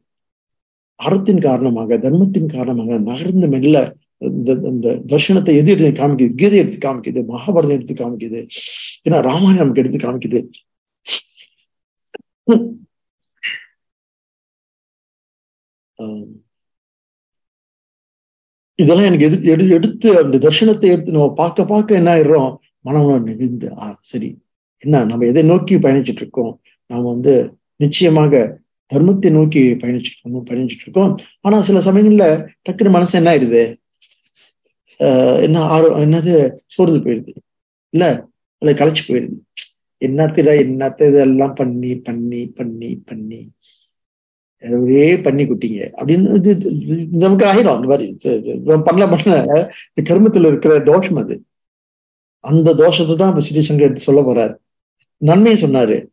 அறத்தின் 1.00 1.42
காரணமாக 1.48 1.98
தர்மத்தின் 2.06 2.54
காரணமாக 2.56 2.98
நகர்ந்து 3.10 3.48
மெல்ல 3.54 3.78
இந்த 4.30 4.52
இந்த 4.72 4.88
தர்ஷனத்தை 5.12 5.54
எது 5.62 5.70
எடுத்து 5.74 5.92
காமிக்குது? 6.00 6.32
கீதை 6.42 6.58
எடுத்து 6.62 6.80
காமிக்குது 6.86 7.20
மகாபாரதம் 7.34 7.78
எடுத்து 7.78 7.96
காமிக்குது. 7.96 8.40
ஏன்னா 9.06 9.18
ராமாயணம் 9.30 9.62
நமக்கு 9.62 9.84
எடுத்து 9.84 10.00
காமிக்குது. 10.06 10.40
இதெல்லாம் 18.80 19.08
எனக்கு 19.08 19.26
எது 19.28 19.38
எடு 19.54 19.64
எடுத்து 19.70 20.10
அந்த 20.20 20.40
தர்ஷனத்தை 20.44 20.90
எடுத்து 20.92 21.16
நம்ம 21.16 21.30
பார்க்க 21.40 21.66
பார்க்க 21.66 22.00
என்ன 22.00 22.10
ஆயிடுறோம்? 22.14 22.52
மனம் 22.86 23.08
நெகிழ்ந்து 23.26 23.68
ஆ 23.78 23.88
சரி. 24.12 24.30
என்ன 24.84 25.04
நம்ம 25.06 25.26
எதை 25.26 25.44
நோக்கி 25.46 25.76
பயணிச்சுட்டு 25.86 26.24
இருக்கோம்? 26.24 26.54
நாம 26.90 27.04
வந்து 27.10 27.34
நிச்சயமாக 27.80 28.34
தர்மத்தை 28.92 29.30
நோக்கி 29.32 29.62
பயணிச்சுட்டு 29.82 30.20
பயணிச்சுட்டு 30.50 30.86
இருக்கோம். 30.88 31.12
ஆனா 31.46 31.58
சில 31.62 31.80
சமயங்கள்ல 31.88 32.26
டக்குனு 32.68 32.92
மனசு 32.92 33.14
என்ன 33.20 33.32
ஆயிடுது? 33.34 33.64
ஆஹ் 35.00 35.40
என்ன 35.46 35.58
ஆரோ 35.74 35.90
என்னது 36.04 36.34
சோர்ந்து 36.76 37.00
போயிடுது. 37.06 37.34
இல்ல 37.94 38.06
இல்லை 38.62 38.74
களைச்சு 38.76 39.04
போயிடுது. 39.08 39.38
என்னத்தில 40.06 40.50
என்னத்த 40.64 41.08
இதெல்லாம் 41.08 41.54
பண்ணி 41.54 41.96
பண்ணி 42.00 42.48
பண்ணி 42.56 43.04
பண்ணி? 43.06 43.52
ஒரே 44.72 45.20
பண்ணி 45.22 45.44
குட்டிங்க. 45.44 45.82
அப்படின்னு 45.98 46.36
இது 46.36 46.58
நமக்கு 47.12 47.46
ஆயிரும். 47.46 47.76
அந்த 47.76 47.88
மாதிரி 47.88 48.18
பண்ணல 48.66 49.08
பண்ணல. 49.14 49.72
இந்த 49.94 50.04
கர்மத்துல 50.04 50.48
இருக்கிற 50.48 50.80
தோஷம் 50.80 51.16
அது. 51.16 51.44
அந்த 52.40 52.74
தோஷத்தை 52.74 53.16
தான் 53.16 53.30
இப்ப 53.30 53.46
ஸ்ரீசங்கர் 53.48 53.82
எடுத்து 53.82 54.02
சொல்ல 54.02 54.22
போறாரு. 54.22 54.56
நன்மையை 55.18 55.64
சொன்னாரு. 55.64 56.08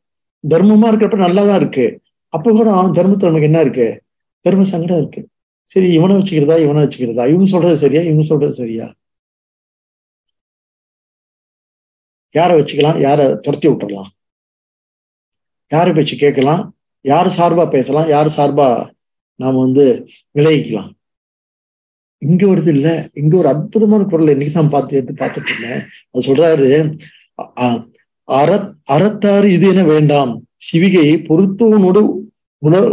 தர்மமா 0.49 0.89
இருக்கிறப்ப 0.89 1.17
நல்லாதான் 1.19 1.57
இருக்கு. 1.57 2.01
அப்ப 2.29 2.53
கூட 2.53 2.71
தர்மத்துல 2.71 3.27
நமக்கு 3.27 3.43
என்ன 3.43 3.61
இருக்கு? 3.61 4.03
தர்ம 4.41 4.63
சங்கடம் 4.63 4.99
இருக்கு. 4.99 5.29
சரி 5.65 5.93
இவனை 5.93 6.17
வச்சுக்கிறதா 6.17 6.59
இவனை 6.59 6.83
வச்சுக்கிறதா? 6.83 7.25
இவங்க 7.29 7.45
சொல்றது 7.45 7.77
சரியா? 7.77 8.01
இவங்க 8.01 8.23
சொல்றது 8.23 8.53
சரியா? 8.53 8.95
யாரை 12.35 12.55
வச்சுக்கலாம்? 12.59 12.99
யாரை 13.07 13.27
துரத்தி 13.45 13.67
விட்டுடலாம் 13.69 14.11
யாரை 15.73 15.91
பேச்சு 15.93 16.15
கேட்கலாம்? 16.23 16.63
யாரு 17.05 17.31
சார்பா 17.39 17.65
பேசலாம்? 17.77 18.09
யாரு 18.15 18.31
சார்பா 18.37 18.69
நாம 19.41 19.61
வந்து 19.67 19.85
விளைவிக்கலாம் 20.39 20.91
இங்க 22.23 22.43
வருது 22.51 22.71
இல்ல. 22.77 22.89
இங்க 23.21 23.35
ஒரு 23.41 23.49
அற்புதமான 23.53 24.03
குரல் 24.11 24.33
இன்னைக்கு 24.33 24.59
நான் 24.59 24.75
பார்த்து 24.75 24.97
எடுத்து 24.99 25.15
பார்த்துட்டு 25.23 25.51
இருந்தேன். 25.53 25.81
அது 26.11 26.27
சொல்றாரு 26.29 26.69
அற 28.29 28.51
அறத்தாறு 28.95 29.49
இது 29.57 29.67
என 29.73 29.83
வேண்டாம். 29.93 30.33
சிவிகை 30.67 31.09
பொறுத்தவனோடு 31.29 32.03
உணர் 32.63 32.89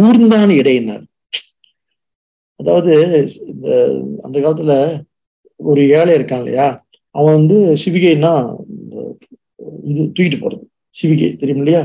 ஊர்ந்தான் 0.00 0.52
இடையினார். 0.60 1.04
அதாவது 2.60 2.92
இந்த 3.52 3.68
அந்த 4.26 4.36
காலத்துல 4.44 4.74
ஒரு 5.60 5.82
ஏழை 5.98 6.12
இருக்கான் 6.18 6.42
இல்லையா? 6.44 6.66
அவன் 7.18 7.36
வந்து 7.38 7.56
சிவிகைன்னா 7.82 8.32
இது 9.90 10.02
தூக்கிட்டு 10.16 10.38
போறது. 10.42 10.64
சிவிகை 10.94 11.28
தெரியும் 11.40 11.62
இல்லையா? 11.62 11.82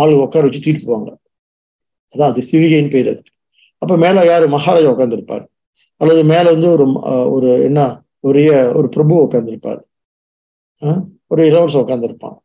ஆளு 0.00 0.12
உட்கார 0.24 0.42
வச்சு 0.46 0.62
தூக்கிட்டு 0.64 0.88
போவாங்க. 0.88 1.10
அதான் 2.14 2.30
அது 2.32 2.42
சிவிகைன்னு 2.50 2.90
பேர் 2.90 3.08
அது. 3.12 3.22
அப்ப 3.82 3.96
மேல 3.96 4.24
யாரு? 4.26 4.46
மகாராஜா 4.48 4.90
உட்காந்துருப்பார் 4.92 5.44
அல்லது 6.00 6.20
மேல 6.24 6.44
வந்து 6.54 6.68
ஒரு 6.74 6.84
ஒரு 7.34 7.48
என்ன 7.62 7.80
ஒரு 8.20 8.40
ஒரு 8.78 8.88
பிரபு 8.88 9.14
உட்காந்துருப்பார் 9.24 9.80
ஒரு 11.32 11.42
இளவரசன் 11.46 11.84
உட்காந்துருப்பான் 11.84 12.36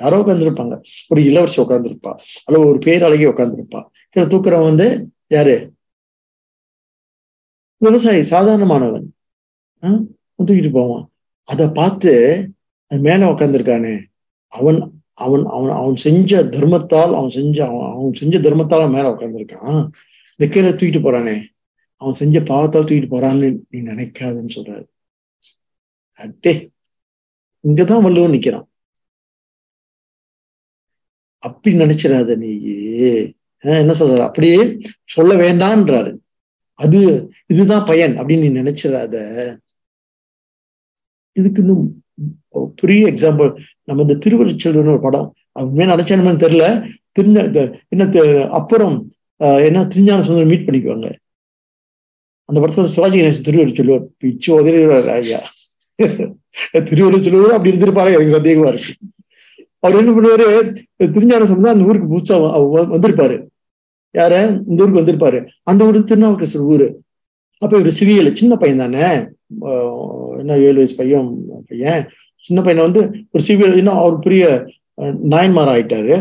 யாரோ 0.00 0.16
உட்காந்துருப்பாங்க 0.22 0.74
ஒரு 1.08 1.20
இளவரசி 1.24 1.58
உட்காந்துருப்பா 1.62 2.12
அல்லது 2.44 2.64
ஒரு 2.70 2.78
பேரழகி 2.86 3.26
உட்காந்துருப்பா 3.32 3.80
கீழே 4.14 4.26
தூக்குறவன் 4.26 4.70
வந்து 4.70 4.86
யாரு? 5.28 5.54
விவசாயி 7.82 8.20
சாதாரணமானவன். 8.30 9.06
தூக்கிட்டு 10.38 10.72
போவான். 10.72 11.04
அதை 11.48 11.66
பார்த்து 11.74 12.12
அது 12.90 13.00
மேல 13.00 13.26
உட்காந்துருக்கானே 13.30 13.94
அவன் 14.52 14.78
அவன் 15.18 15.44
அவன் 15.46 15.70
அவன் 15.70 15.96
செஞ்ச 15.96 16.42
தர்மத்தால் 16.44 17.12
அவன் 17.18 17.30
செஞ்ச 17.30 17.58
அவன் 17.66 17.90
அவன் 17.92 18.14
செஞ்ச 18.14 18.38
தர்மத்தால் 18.38 18.94
மேல 18.94 19.06
உட்காந்துருக்கான் 19.10 19.82
இந்த 20.38 20.46
கீழே 20.54 20.70
தூக்கிட்டு 20.70 21.00
போறானே. 21.02 21.36
அவன் 22.00 22.14
செஞ்ச 22.14 22.40
பாவத்தால் 22.40 22.86
தூக்கிட்டு 22.88 23.08
போறான்னு 23.14 23.48
நீ 23.70 23.78
நினைக்காதுன்னு 23.80 24.52
சொல்றாரு. 24.56 24.86
அட்டே 26.18 26.52
இங்கதான் 27.64 28.02
வள்ளுவன் 28.02 28.30
நிக்கிறான். 28.30 28.66
அப்படி 31.42 31.76
நினைச்சிடாத 31.76 32.36
நீ 32.36 32.50
என்ன 33.58 33.92
சொல்ற 34.00 34.18
அப்படியே 34.20 34.78
சொல்ல 35.04 35.32
வேண்டான்றாரு 35.34 36.12
அது 36.78 37.00
இதுதான் 37.46 37.84
பயன் 37.84 38.14
அப்படின்னு 38.18 38.44
நீ 38.46 38.60
நினைச்சிடாத. 38.60 39.16
இதுக்கு 41.38 41.62
இன்னும் 41.62 41.84
பெரிய 42.80 43.02
எக்ஸாம்பிள் 43.12 43.50
நம்ம 43.88 44.04
இந்த 44.04 44.16
திருவள்ளுச்செல்வன் 44.24 44.92
ஒரு 44.92 45.02
படம் 45.06 45.28
அவன் 45.58 45.90
நினைச்சானு 45.92 46.42
தெரியல. 46.44 46.66
திருஞ 47.16 47.42
என்ன 47.94 48.04
அப்புறம் 48.58 48.96
என்ன 49.66 49.84
திருஞான 49.92 50.24
சுந்தரம் 50.26 50.50
மீட் 50.52 50.66
பண்ணிக்குவாங்க. 50.66 51.08
அந்த 52.48 52.58
படத்துல 52.60 52.92
சிவாஜி 52.94 53.16
கணேசன் 53.18 53.46
திருவள்ளுவர் 53.46 54.04
பிச்சு 54.20 54.48
உதவிடுவார் 54.58 55.08
ஐயா 55.18 55.40
திருவள்ளுவர் 56.88 57.56
அப்படி 57.56 57.72
இருந்திருப்பாரு 57.72 58.14
எனக்கு 58.16 58.36
சந்தேகமா 58.36 58.70
இருக்கு. 58.72 58.92
அவர் 59.84 59.98
என்ன 60.00 60.12
பண்ணுவாரு 60.16 60.46
திருஞான 61.14 61.46
சுந்தரம் 61.50 61.74
அந்த 61.74 61.88
ஊருக்கு 61.88 62.12
புதுசா 62.12 62.36
வந்திருப்பாரு. 62.94 63.36
யார? 64.14 64.34
இந்த 64.68 64.82
ஊருக்கு 64.82 65.00
வந்திருப்பாரு. 65.00 65.38
அந்த 65.70 65.86
ஊருக்கு 65.86 66.10
திருநாவுக்கரசர் 66.10 66.68
ஊரு. 66.74 66.88
அப்ப 67.62 67.72
இவர் 67.80 67.96
சிவியல 67.98 68.30
சின்ன 68.40 68.54
பையன் 68.62 68.82
தானே 68.84 69.04
என்ன 70.42 70.58
ஏழு 70.68 70.78
வயசு 70.80 70.96
பையன் 71.00 71.28
பையன். 71.68 72.02
சின்ன 72.46 72.60
பையனை 72.62 72.82
வந்து 72.88 73.02
ஒரு 73.32 73.42
சிவியர் 73.48 73.78
இன்னும் 73.82 74.00
அவர் 74.00 74.24
பெரிய 74.26 74.44
நாயன்மார் 75.34 75.72
ஆயிட்டாரு. 75.74 76.16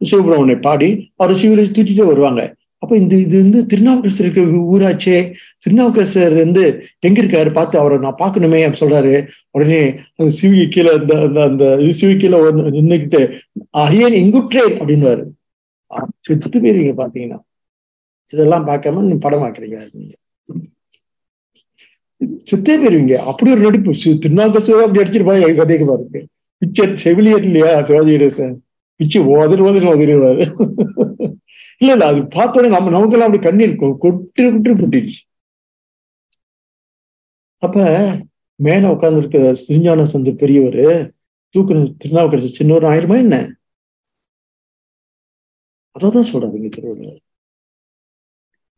சிவபிரமணனை 0.00 0.58
பாடி 0.68 0.90
அவர் 1.16 1.40
சிவியர் 1.40 1.74
தூக்கிட்டே 1.78 2.06
வருவாங்க. 2.12 2.42
அப்ப 2.82 2.96
இந்த 2.96 3.14
இது 3.16 3.36
வந்து 3.42 3.60
திருநாவுக்கரசர் 3.66 4.24
இருக்க 4.24 4.40
ஊராச்சே. 4.74 5.18
திருநாவுக்கரசர் 5.64 6.34
வந்து 6.34 6.64
எங்க 7.06 7.18
இருக்காரு 7.22 7.50
பார்த்து 7.52 7.78
அவரை 7.82 7.96
நான் 7.98 8.20
பார்க்கணுமே 8.22 8.60
சொல்றாரு. 8.80 9.14
உடனே 9.50 9.80
அந்த 10.16 10.30
சிவி 10.40 10.64
கீழே 10.74 10.90
அந்த 10.98 11.14
அந்த 11.26 11.40
அந்த 11.50 11.64
சிவி 12.00 12.16
கீழே 12.22 12.40
நின்றுக்கிட்டு 12.76 13.22
அரியன் 13.84 14.18
எங்குற்றேன் 14.22 14.76
அப்படின்னுவாரு. 14.80 15.24
செத்து 16.26 16.60
இங்க 16.82 16.94
பாத்தீங்கன்னா 17.02 17.40
இதெல்லாம் 18.32 18.68
பார்க்காம 18.68 19.18
படம் 19.24 19.42
ஆக்குறீங்க 19.46 19.78
நீங்க. 19.94 20.14
செத்தே 22.50 22.74
போயிருவீங்க. 22.80 23.16
அப்படி 23.30 23.52
ஒரு 23.54 23.62
நடிப்பு. 23.66 23.92
திருநாவுக்கரசர் 24.24 24.84
அப்படி 24.86 25.02
அடிச்சிருப்பாங்க 25.02 25.42
எனக்கு 25.42 25.62
சந்தேகமா 25.62 25.96
இருக்கு 25.98 26.20
பிக்சர் 26.62 26.92
செவிலியர் 27.04 27.46
இல்லையா 27.48 27.70
சிவாஜி 27.88 28.12
கணேசன் 28.16 28.54
பிச்சு 29.00 29.18
உதறி 29.34 29.62
உதறி 29.68 29.86
உதறிடுவாரு 29.92 30.44
இல்ல 31.80 31.92
இல்ல 31.94 32.04
அது 32.10 32.20
பார்த்தோன்னே 32.36 32.68
நம்ம 32.74 32.92
நமக்கெல்லாம் 32.96 33.28
அப்படி 33.28 33.44
கண்ணீர் 33.46 33.72
கொட்டு 33.80 34.10
கொட்டு 34.36 34.74
கொட்டிடுச்சு. 34.80 35.18
அப்ப 37.62 37.78
மேல 38.60 38.90
உட்கார்ந்து 38.94 39.20
இருக்க 39.22 39.38
சிறிஞான 39.64 40.06
சந்து 40.12 40.32
பெரியவர் 40.42 40.82
தூக்கு 41.54 41.74
திருநாவுக்கரசு 42.02 42.50
சின்னவர் 42.58 42.90
ஆயிருமா 42.92 43.16
என்ன? 43.24 43.36
அதான் 45.96 46.30
சொல்றாரு 46.30 46.56
இங்க 46.60 46.70
திருவள்ளுவர். 46.76 47.20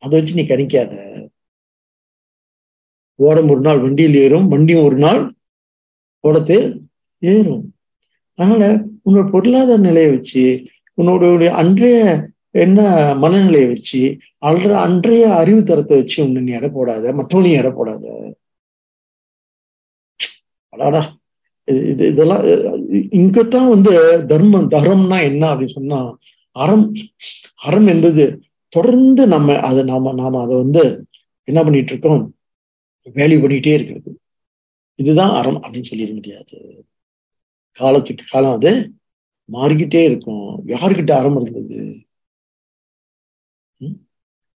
அதை 0.03 0.15
வச்சு 0.19 0.39
நீ 0.39 0.45
கணிக்காத. 0.49 0.93
ஓடம் 3.19 3.51
ஒரு 3.53 3.63
நாள் 3.67 3.83
வண்டியில் 3.85 4.17
ஏறும் 4.25 4.49
வண்டியும் 4.49 4.87
ஒரு 4.89 4.97
நாள் 4.97 5.21
ஓடத்தில் 6.25 6.67
ஏறும். 7.23 7.65
அதனால 8.39 8.63
உன்னோட 9.07 9.27
பொருளாதார 9.35 9.81
நிலையை 9.89 10.11
வச்சு 10.15 10.45
உன்னோட 10.99 11.51
அன்றைய 11.63 11.99
என்ன 12.65 12.81
மனநிலையை 13.23 13.69
வச்சு 13.69 14.01
அல்ற 14.49 14.71
அன்றைய 14.87 15.25
அறிவு 15.41 15.61
தரத்தை 15.65 15.97
வச்சு 16.01 16.19
உன்னை 16.25 16.43
நீ 16.43 16.53
எடை 16.59 16.69
போடாத 16.71 17.13
மற்றவனையும் 17.19 17.61
எடை 17.61 17.73
போடாத. 17.73 18.05
அடாடா. 20.73 21.03
இது 21.69 22.03
இதெல்லாம் 22.13 22.45
இங்கத்தான் 23.21 23.69
வந்து 23.75 23.93
தர்மம் 24.33 24.73
தரம்னா 24.75 25.19
என்ன 25.31 25.43
அப்படின்னு 25.53 25.77
சொன்னா 25.79 25.99
அறம் 26.57 26.87
அறம் 27.69 27.89
என்பது 27.95 28.25
தொடர்ந்து 28.73 29.23
நம்ம 29.35 29.57
அதை 29.69 29.83
நாம 29.91 30.13
நாம 30.21 30.41
அதை 30.45 30.55
வந்து 30.57 30.83
என்ன 31.49 31.61
பண்ணிட்டு 31.65 31.93
இருக்கோம்? 31.95 32.23
வேல்யூ 33.15 33.39
பண்ணிட்டே 33.43 33.73
இருக்கிறது. 33.75 34.21
இதுதான் 34.95 35.35
அறம் 35.41 35.63
அப்படின்னு 35.63 35.91
சொல்லிட 35.91 36.15
முடியாது. 36.15 36.85
காலத்துக்கு 37.73 38.25
காலம் 38.29 38.53
அது 38.53 38.93
மாறிக்கிட்டே 39.53 40.05
இருக்கும். 40.05 40.67
யாருக்கிட்ட 40.67 41.11
அறம் 41.11 41.41
இருந்தது? 41.41 42.01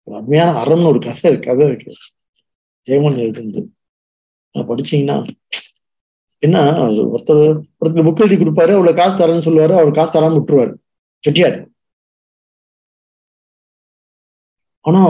அருமையான 0.05 0.53
அறம்னு 0.63 0.87
ஒரு 0.87 0.99
கதை 0.99 1.31
இருக்கு 1.31 1.49
கதை 1.49 1.67
இருக்கு. 1.67 1.93
ஜெயமன் 2.87 3.19
எழுதுந்து 3.25 3.67
படிச்சீங்கன்னா 4.55 5.17
என்ன 6.39 6.61
ஒருத்தர் 6.89 7.43
ஒருத்தர் 7.81 8.07
புக் 8.07 8.23
எழுதி 8.25 8.45
கொடுப்பாரு 8.45 8.75
அவ்வளவு 8.77 8.95
காசு 8.95 9.17
தரேன்னு 9.19 9.47
சொல்லுவாரு 9.47 9.73
அவர் 9.81 9.91
காசு 9.91 10.13
தரான்னு 10.15 10.39
விட்டுருவாரு. 10.39 10.75
செட்டியார். 11.19 11.59
ஆனா 14.81 15.01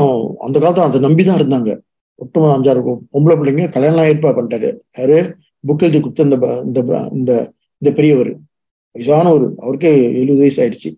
அந்த 0.47 0.59
காலத்துல 0.59 0.87
அதை 0.89 1.01
நம்பிதான் 1.01 1.41
இருந்தாங்க. 1.41 1.71
ஒட்டுமொத்த 2.23 2.55
அஞ்சாறு 2.57 2.81
பொம்பளை 3.15 3.35
பிள்ளைங்க 3.39 3.67
கல்யாணம் 3.77 4.09
ஏற்பாடு 4.11 4.37
பண்ணிட்டாரு. 4.37 4.71
யாரு? 4.99 5.19
புக் 5.67 5.85
எழுதி 5.87 6.01
கொடுத்த 6.01 6.27
இந்த 6.29 6.37
இந்த 6.69 7.31
இந்த 7.81 7.91
பெரியவர். 7.99 8.31
வயசான 8.95 9.33
ஒரு 9.37 9.47
அவருக்கே 9.63 9.91
எழுபது 10.21 10.43
வயசு 10.43 10.61
ஆயிடுச்சு. 10.63 10.91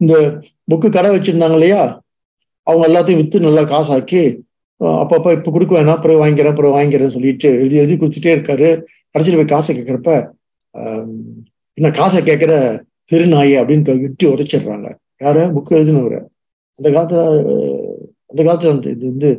இந்த 0.00 0.14
புக்கு 0.70 0.88
கடை 0.90 1.10
வச்சிருந்தாங்க 1.16 1.56
இல்லையா? 1.58 1.82
அவங்க 2.66 2.84
எல்லாத்தையும் 2.88 3.20
வித்து 3.22 3.46
நல்லா 3.46 3.62
காசாக்கி 3.72 4.22
அப்பப்ப 4.80 5.32
இப்ப 5.36 5.50
கொடுக்க 5.54 5.72
வேணாம் 5.76 5.96
அப்புறம் 5.96 6.20
வாங்கிக்கிறேன் 6.22 6.52
அப்புறம் 6.52 6.74
வாங்கிக்கிறேன்னு 6.76 7.14
சொல்லிட்டு 7.16 7.48
எழுதி 7.60 7.76
எழுதி 7.82 7.96
கொடுத்துட்டே 7.96 8.30
இருக்காரு. 8.36 8.68
கடைசியில் 9.14 9.38
போய் 9.40 9.52
காசை 9.52 9.72
கேட்கிறப்ப 9.76 10.10
என்ன 11.78 11.90
காசை 11.98 12.20
கேட்கிற 12.22 12.52
திருநாயி 13.12 13.52
அப்படின்னு 13.60 14.00
விட்டு 14.00 14.30
உடைச்சிடுறாங்க. 14.32 14.88
யார? 15.24 15.36
புக்கு 15.56 15.76
எழுதினவரை. 15.78 16.20
அந்த 16.78 16.88
காலத்துல 16.94 17.22
அந்த 18.30 18.40
காலத்துல 18.46 18.72
வந்து 18.74 18.90
இது 18.96 19.06
வந்து 19.12 19.30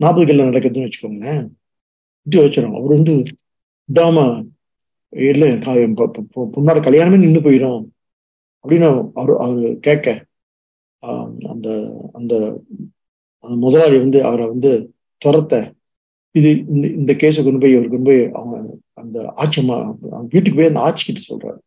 நாற்பது 0.00 0.26
கிலோ 0.26 0.44
நடக்குதுன்னு 0.44 0.86
வச்சுக்கோங்களேன். 0.86 1.44
இப்படி 2.26 2.38
வச்சிடும் 2.44 2.76
அவர் 2.78 2.94
வந்து 2.96 3.14
விடாம 3.88 4.16
இல்லை 5.12 5.48
பொண்ணோட 5.62 6.78
கல்யாணமே 6.86 7.18
நின்று 7.18 7.40
போயிடும் 7.40 7.82
அப்படின்னு 8.64 8.88
அவர் 9.20 9.32
அவர் 9.44 9.78
கேட்க 9.86 10.06
அந்த 11.52 11.68
அந்த 12.12 12.34
முதலாளி 13.42 13.98
வந்து 13.98 14.18
அவரை 14.28 14.46
வந்து 14.48 14.70
துரத்த 15.22 15.54
இது 16.34 16.50
இந்த 16.74 16.86
இந்த 16.98 17.12
கேஸை 17.20 17.42
கொண்டு 17.44 17.60
போய் 17.62 17.74
இவர் 17.76 17.88
கொண்டு 17.88 18.08
போய் 18.10 18.22
அவங்க 18.40 18.56
அந்த 19.02 19.18
ஆட்சியம்மா 19.42 19.76
வீட்டுக்கு 20.32 20.58
போய் 20.58 20.70
அந்த 20.70 20.80
ஆட்சி 20.80 21.04
கிட்ட 21.06 21.22
சொல்றாரு. 21.28 21.60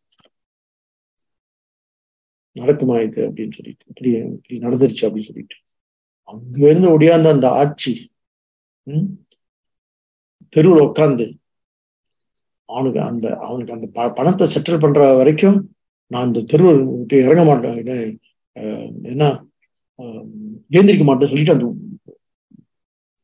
நடக்குமா 2.56 2.96
இது 3.06 3.20
அப்படின்னு 3.28 3.54
சொல்லிட்டு. 3.58 3.84
இப்படி 3.92 4.10
இப்படி 4.36 4.56
நடந்துருச்சு 4.64 5.04
அப்படின்னு 5.06 5.28
சொல்லிட்டு. 5.30 5.56
அங்க 6.30 6.58
இருந்து 6.70 6.92
ஒடியாந்த 6.94 7.30
அந்த 7.36 7.48
ஆட்சி 7.62 7.92
தெருவில் 10.54 10.86
உட்காந்து 10.88 11.26
அவனுக்கு 12.68 13.00
அந்த 13.10 13.26
அவனுக்கு 13.46 13.74
அந்த 13.76 13.86
பணத்தை 14.18 14.46
செட்டில் 14.54 14.82
பண்ற 14.84 15.00
வரைக்கும் 15.20 15.58
நான் 16.10 16.26
அந்த 16.26 16.40
தெருவில் 16.50 16.82
விட்டு 16.90 17.16
இறங்க 17.26 17.42
மாட்டேன். 17.44 17.78
என்ன 19.12 19.24
ஏந்திரிக்க 20.78 21.04
மாட்டேன் 21.06 21.30
சொல்லிட்டு 21.32 21.56
அந்த 21.56 21.66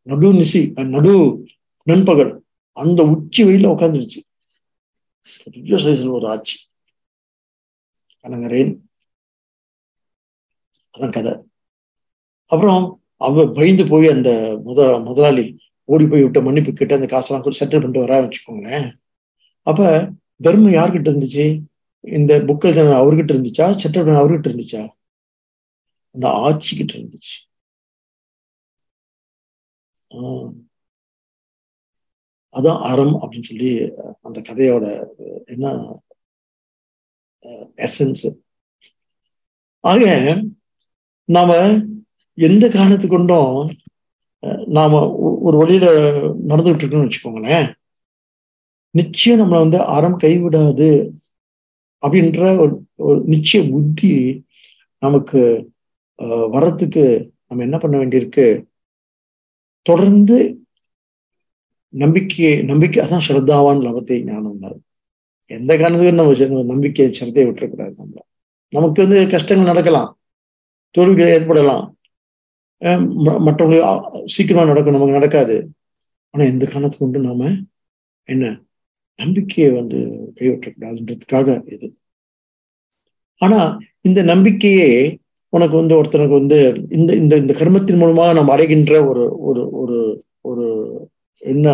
நடு 0.07 0.29
நிசி 0.39 0.61
நடு 0.95 1.15
நண்பகல் 1.87 2.33
அந்த 2.77 3.01
உச்சி 3.13 3.43
வெயில 3.49 3.73
உட்காந்துருச்சு 3.75 4.21
பெரிய 5.55 5.79
சைஸ்ல 5.85 6.13
ஒரு 6.19 6.27
ஆட்சி 6.35 6.57
கனகரேன் 8.25 8.73
அதான் 10.95 11.15
கதை. 11.17 11.33
அப்புறம் 12.51 12.85
அவ 13.21 13.45
பயந்து 13.57 13.85
போய் 13.93 14.09
அந்த 14.15 14.31
முத 14.67 14.81
முதலாளி 15.07 15.45
ஓடி 15.89 16.05
போய் 16.11 16.25
விட்ட 16.25 16.41
மன்னிப்பு 16.47 16.73
கிட்ட 16.81 16.93
அந்த 16.99 17.09
காசெல்லாம் 17.13 17.45
கூட 17.45 17.57
செட்டில் 17.61 17.83
பண்ணிட்டு 17.83 18.05
வரா 18.05 18.19
வச்சுக்கோங்களேன். 18.25 18.87
அப்ப 19.67 19.81
தர்மம் 20.47 20.77
யார்கிட்ட 20.77 21.09
இருந்துச்சு? 21.13 21.47
இந்த 22.05 22.33
புக்கல் 22.49 22.79
அவர்கிட்ட 23.01 23.33
இருந்துச்சா? 23.37 23.67
செட்டில் 23.83 24.05
பண்ண 24.07 24.21
அவர்கிட்ட 24.23 24.49
இருந்துச்சா? 24.51 24.83
அந்த 26.15 26.27
ஆட்சி 26.47 26.73
கிட்ட 26.77 26.93
இருந்துச்சு 26.99 27.37
அதான் 32.55 32.81
அறம் 32.91 33.15
அப்படின்னு 33.23 33.49
சொல்லி 33.51 33.71
அந்த 34.27 34.39
கதையோட 34.49 34.85
என்ன? 35.53 35.67
எசன்ஸ் 37.87 38.27
ஆக 39.85 40.03
நாம 41.29 41.51
எந்த 42.39 42.65
காரணத்து 42.69 43.07
கொண்டும் 43.09 43.71
நாம 44.77 45.01
ஒரு 45.47 45.57
வழியில 45.57 45.87
நடந்துகிட்டு 46.51 46.85
இருக்கோம்னு 46.85 47.09
வச்சுக்கோங்களேன். 47.09 47.69
நிச்சயம் 48.95 49.41
நம்மளை 49.41 49.61
வந்து 49.65 49.79
அறம் 49.97 50.21
கைவிடாது 50.21 50.91
அப்படின்ற 52.03 52.41
ஒரு 52.63 52.75
ஒரு 52.97 53.19
நிச்சய 53.33 53.61
புத்தி 53.71 54.13
நமக்கு 55.03 55.41
வர்றதுக்கு 56.55 57.05
நம்ம 57.47 57.63
என்ன 57.63 57.77
பண்ண 57.79 57.97
வேண்டியிருக்கு? 57.99 58.47
தொடர்ந்து 59.87 60.39
நம்பிக்கையை 61.95 62.55
நம்பிக்கை 62.63 63.01
அதான் 63.05 63.27
ஸ்ரத்தாவான் 63.27 63.85
லபத்தை 63.87 64.17
ஞானம் 64.25 64.81
எந்த 65.51 65.71
காரணத்துக்கும் 65.77 66.21
நம்ம 66.21 66.63
நம்பிக்கையை 66.73 67.11
சிரத்தையை 67.19 67.47
விட்டுறக்கூடாது 67.49 67.95
நம்ம 67.97 68.25
நமக்கு 68.73 69.07
வந்து 69.07 69.21
கஷ்டங்கள் 69.29 69.71
நடக்கலாம். 69.73 70.11
தோல்விகள் 70.95 71.35
ஏற்படலாம். 71.37 71.85
மற்றவங்களுக்கு 73.47 74.25
சீக்கிரமா 74.35 74.65
நடக்கும் 74.71 74.97
நமக்கு 74.97 75.19
நடக்காது. 75.19 75.57
ஆனா 76.35 76.45
இந்த 76.53 76.65
காலத்துக்கு 76.73 77.05
கொண்டு 77.05 77.21
நாம 77.29 77.51
என்ன? 78.29 78.45
நம்பிக்கையை 79.19 79.71
வந்து 79.79 79.99
கைவிட்டக்கூடாதுன்றதுக்காக 80.39 81.49
இது. 81.75 81.89
ஆனா 83.41 83.61
இந்த 84.09 84.21
நம்பிக்கையே 84.33 84.91
உனக்கு 85.53 85.75
வந்து 85.81 85.95
ஒருத்தனுக்கு 85.99 86.39
வந்து 86.41 86.59
இந்த 86.99 87.11
இந்த 87.23 87.35
இந்த 87.43 87.53
கர்மத்தின் 87.61 88.01
மூலமாக 88.03 88.33
நம்ம 88.39 88.53
அடைகின்ற 88.55 88.93
ஒரு 89.11 89.25
ஒரு 89.49 89.63
ஒரு 89.81 89.99
ஒரு 90.49 90.67
என்ன 91.43 91.67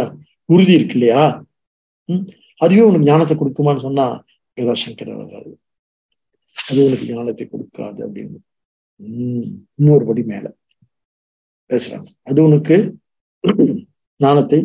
உறுதி 0.48 0.72
இருக்கு 0.78 0.96
இல்லையா? 0.98 1.22
உம் 2.08 2.24
அதுவே 2.60 2.82
உனக்கு 2.88 3.08
ஞானத்தை 3.10 3.34
கொடுக்குமான்னு 3.36 3.86
சொன்னா 3.86 4.06
கதா 4.58 4.74
சங்கர் 4.82 5.12
வர்றாரு 5.20 5.52
அது 6.56 6.80
உனக்கு 6.88 7.06
ஞானத்தை 7.14 7.44
கொடுக்காது 7.46 8.00
அப்படின்னு. 8.06 8.38
உம் 9.00 9.46
இன்னொரு 9.78 10.04
படி 10.10 10.22
மேல. 10.32 10.46
பேசுறாங்க. 11.74 12.08
அது 12.22 12.42
உனக்கு 12.42 12.76
ஞானத்தை 14.16 14.58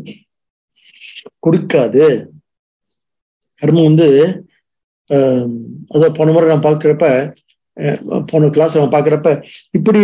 கொடுக்காது. 1.47 2.25
கர்மம் 3.61 3.83
வந்து 3.83 4.07
ஆஹ் 5.11 5.51
அதான் 5.93 6.13
போன 6.13 6.31
முறை 6.31 6.47
நான் 6.47 6.73
பாக்குறப்ப 6.73 7.05
போன 8.25 8.49
கிளாஸ் 8.49 8.77
நான் 8.77 8.89
பாக்குறப்ப 8.89 9.45
இப்படி 9.71 9.99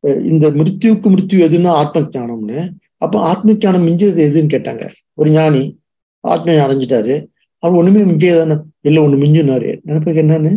இந்த 0.00 0.50
மிருத்யுக்கு 0.50 1.06
மிருத்யு 1.12 1.46
எதுன்னா 1.46 1.68
ஆத்ம 1.68 2.00
ஜானம்னு 2.00 2.70
அப்ப 2.96 3.20
ஆத்ம 3.20 3.52
ஜானம் 3.52 3.86
மிஞ்சது 3.86 4.22
எதுன்னு 4.26 4.52
கேட்டாங்க. 4.54 4.92
ஒரு 5.14 5.30
ஞானி 5.30 5.80
ஆத்ம 6.20 6.52
அடைஞ்சிட்டாரு. 6.52 7.14
அவர் 7.58 7.76
ஒண்ணுமே 7.76 8.00
மிஞ்சதானே 8.12 8.60
இல்லை 8.80 9.02
ஒண்ணு 9.02 9.16
மிஞ்சுனாரு. 9.24 9.70
நினைப்புக்கு 9.86 10.22
என்னன்னு? 10.22 10.52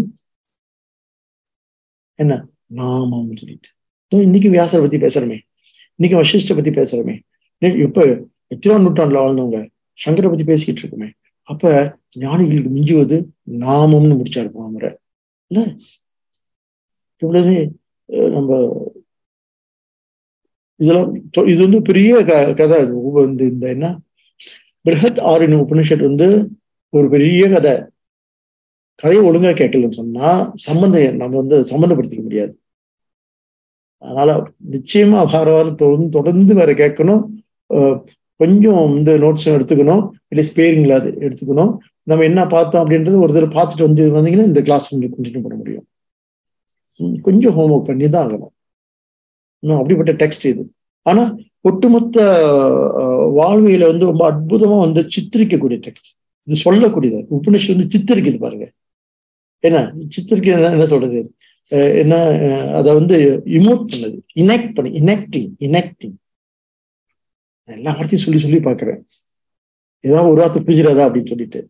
என்ன? 2.16 2.48
நாமம் 2.66 3.36
சொல்லிட்டு. 3.36 3.68
இன்னைக்கு 4.08 4.50
வியாசரை 4.50 4.82
பத்தி 4.82 4.98
பேசுறமே. 4.98 5.38
இன்னைக்கு 6.00 6.18
வசிஷ்ட 6.24 6.56
பத்தி 6.56 6.70
பேசுறமே. 6.72 7.16
இப்ப 7.86 8.02
எத்தனாம் 8.56 8.84
நூற்றாண்டுல 8.86 9.20
வாழ்ந்தவங்க 9.22 9.60
சங்கரை 10.00 10.28
பத்தி 10.30 10.44
பேசிக்கிட்டு 10.44 10.82
இருக்குமே. 10.82 11.10
அப்ப 11.48 11.72
ஞானிகளுக்கு 12.20 12.70
மிஞ்சுவது 12.70 13.18
நாமம்னு 13.52 14.18
முடிச்சாரு 14.20 14.50
போன 14.50 14.68
முறை 14.72 14.92
இல்ல 15.52 15.64
இவ்வளவு 17.22 17.56
நம்ம 18.06 18.52
இதெல்லாம் 20.80 21.14
இது 21.48 21.62
வந்து 21.66 21.82
பெரிய 21.82 22.24
க 22.26 22.54
கதை 22.54 22.80
இந்த 23.28 23.44
இந்த 23.54 23.66
என்ன? 23.70 23.88
பிருகத் 24.86 25.20
ஆரின் 25.32 25.56
உபனிஷத் 25.64 26.08
வந்து 26.10 26.28
ஒரு 26.94 27.08
பெரிய 27.10 27.50
கதை. 27.50 27.74
கதையை 29.00 29.24
ஒழுங்கா 29.28 29.54
கேட்கலன்னு 29.60 29.98
சொன்னா 30.00 30.52
சம்பந்தம் 30.54 31.16
நம்ம 31.16 31.36
வந்து 31.42 31.58
சம்மந்தப்படுத்திக்க 31.72 32.22
முடியாது. 32.22 32.54
அதனால 34.04 34.32
நிச்சயமா 34.74 35.20
பாரவாரம் 35.34 35.80
தொடர்ந்து 35.82 36.10
தொடர்ந்து 36.18 36.54
வேற 36.60 36.72
கேட்கணும். 36.82 37.24
கொஞ்சம் 38.42 38.84
இந்த 38.98 39.12
நோட்ஸ் 39.24 39.48
எடுத்துக்கணும். 39.56 40.04
இல்லை 40.32 40.44
ஸ்பேரிங்ல 40.50 40.98
அது 41.00 41.10
எடுத்துக்கணும். 41.28 41.72
நம்ம 42.10 42.26
என்ன 42.30 42.42
பார்த்தோம் 42.54 42.84
அப்படின்றது 42.84 43.24
ஒரு 43.26 43.32
தடவை 43.36 43.50
பார்த்துட்டு 43.58 43.88
வந்து 43.88 44.04
வந்தீங்கன்னா 44.18 44.50
இந்த 44.52 44.62
கிளாஸ் 44.68 44.88
உங்களுக்கு 44.94 45.18
கண்டினியூ 45.18 45.44
பண்ண 45.46 45.58
முடியும். 45.62 45.86
கொஞ்சம் 47.28 47.56
ஹோம் 47.58 47.74
ஒர்க் 47.74 47.90
பண்ணி 47.90 48.10
தான் 48.14 48.26
ஆகணும். 48.26 48.54
இன்னும் 49.64 49.80
அப்படிப்பட்ட 49.80 50.14
டெக்ஸ்ட் 50.22 50.46
இது. 50.52 50.64
ஆனா 51.10 51.24
ஒட்டுமொத்த 51.68 52.18
வாழ்வியல 53.40 53.88
வந்து 53.92 54.10
ரொம்ப 54.12 54.24
அற்புதமா 54.32 54.78
வந்து 54.86 55.02
சித்தரிக்கக்கூடிய 55.16 55.78
டெக்ஸ்ட் 55.88 56.10
இது 56.48 56.58
சொல்லக்கூடியது. 56.66 57.20
உபநிஷம் 57.38 57.74
வந்து 57.76 57.92
சித்தரிக்குது 57.96 58.40
பாருங்க. 58.46 58.66
என்ன? 59.64 59.80
சித்தரிக்க 60.16 60.72
என்ன 60.76 60.88
சொல்றது? 60.94 61.20
என்ன 62.02 62.16
அதை 62.80 62.92
வந்து 63.00 63.18
இமோட் 63.60 63.84
பண்ணது. 63.92 64.18
இனெக்ட் 64.42 64.74
பண்ணி 64.76 64.92
இனெக்டிங் 65.02 65.50
இனெக்டிங் 65.68 66.16
எல்லா 67.70 67.92
வார்த்தையும் 67.98 68.26
சொல்லி 68.26 68.40
சொல்லி 68.44 68.60
பார்க்குறேன். 68.68 69.00
ஏதாவது 70.04 70.30
ஒரு 70.32 70.40
வார்த்தை 70.42 70.62
புரிஞ்சிடாதா 70.68 71.06
அப்படின்னு 71.08 71.32
சொல்லிட்டு. 71.34 71.62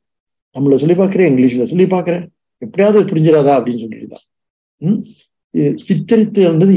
தமிழ்ல 0.56 0.78
சொல்லி 0.82 0.98
பார்க்குறேன் 1.00 1.30
இங்கிலீஷ்ல 1.32 1.66
சொல்லி 1.72 1.88
பார்க்குறேன். 1.96 2.26
எப்படியாவது 2.66 3.10
புரிஞ்சிடாதா 3.12 3.54
அப்படின்னு 3.58 3.84
சொல்லிட்டு 3.84 4.08
தான். 4.14 4.26
உம் 4.82 5.02
சித்தரித்து 5.88 6.42
என்பது 6.50 6.74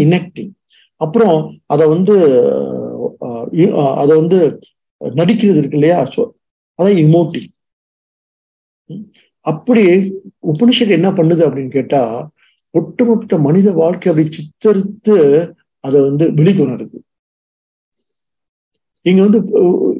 அப்புறம் 1.00 1.38
அதை 1.72 1.84
வந்து 1.94 2.14
அதை 4.02 4.12
வந்து 4.20 4.38
நடிக்கிறது 5.00 5.60
இருக்கு 5.60 5.78
இல்லையா? 5.78 5.98
அதான் 6.78 6.98
இமோட்டிங் 7.04 7.48
அப்படி 9.46 9.84
உபனிஷத் 10.52 10.96
என்ன 10.98 11.08
பண்ணுது 11.18 11.42
அப்படின்னு 11.46 11.72
கேட்டா 11.78 12.02
ஒட்டுமொத்த 12.70 13.38
மனித 13.38 13.72
வாழ்க்கை 13.72 14.12
அப்படி 14.12 14.28
சித்தரித்து 14.36 15.16
அதை 15.80 16.00
வந்து 16.00 16.24
வெளிக்கொணருது. 16.30 16.98
இங்க 19.02 19.20
வந்து 19.26 19.38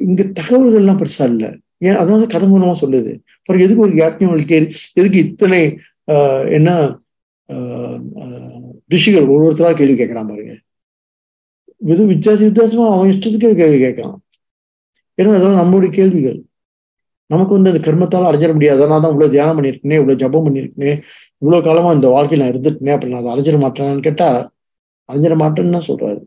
இங்க 0.01 0.23
தகவல்கள்லாம் 0.41 1.01
பெருசா 1.03 1.25
இல்ல. 1.25 1.57
ஏன்? 1.79 1.95
அதனால 1.95 2.27
கதை 2.27 2.49
மூலமா 2.49 2.75
சொல்லுது. 2.81 3.13
அப்புறம் 3.39 3.63
எதுக்கு 3.63 3.83
ஒரு 3.83 3.93
யாக்ஞவனுக்கு 3.93 4.57
எதுக்கு 4.95 5.19
இத்தனை 5.19 5.79
ஆஹ் 6.07 6.53
என்ன 6.53 6.99
ரிஷிகள் 8.89 9.27
ஒவ்வொருத்தரா 9.27 9.75
கேள்வி 9.75 10.05
கேட்கறான் 10.05 10.29
பாருங்க. 10.29 10.55
இது 11.79 12.07
வித்தியாச 12.07 12.39
வித்தியாசமா 12.39 12.93
அவன் 12.97 13.11
இஷ்டத்துக்கே 13.11 13.55
கேள்வி 13.55 13.79
கேட்கலாம். 13.79 14.23
ஏன்னா 15.23 15.35
அதெல்லாம் 15.35 15.61
நம்மளுடைய 15.61 15.91
கேள்விகள். 15.91 16.39
நமக்கு 17.31 17.57
வந்து 17.57 17.71
அந்த 17.73 17.81
கர்மத்தால் 17.87 18.29
அடைஞ்சிட 18.29 18.53
முடியாது. 18.57 18.79
அதனால 18.79 19.03
தான் 19.03 19.13
இவ்வளவு 19.15 19.35
தியானம் 19.35 19.59
பண்ணியிருக்கேன் 19.59 19.99
இவ்வளவு 20.01 20.21
ஜபம் 20.23 20.47
பண்ணியிருக்கேன் 20.47 20.99
இவ்வளவு 21.43 21.67
காலமா 21.69 21.91
இந்த 21.99 22.09
வாழ்க்கையில் 22.17 22.45
நான் 22.45 22.53
இருந்துட்டேனே 22.55 22.95
அப்படி 22.97 23.13
நான் 23.13 23.23
அதை 23.23 23.33
அடைஞ்சிட 23.35 23.59
மாட்டேனான்னு 23.65 24.07
கேட்டா 24.09 24.29
அடைஞ்சிட 25.09 25.37
மாட்டேன்னு 25.43 25.77
தான் 25.77 25.89
சொல்றாரு. 25.91 26.21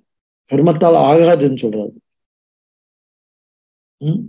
கர்மத்தால் 0.51 0.97
ஆகாதுன்னு 1.10 1.62
சொல்றாரு. 1.66 1.93
உம் 4.01 4.22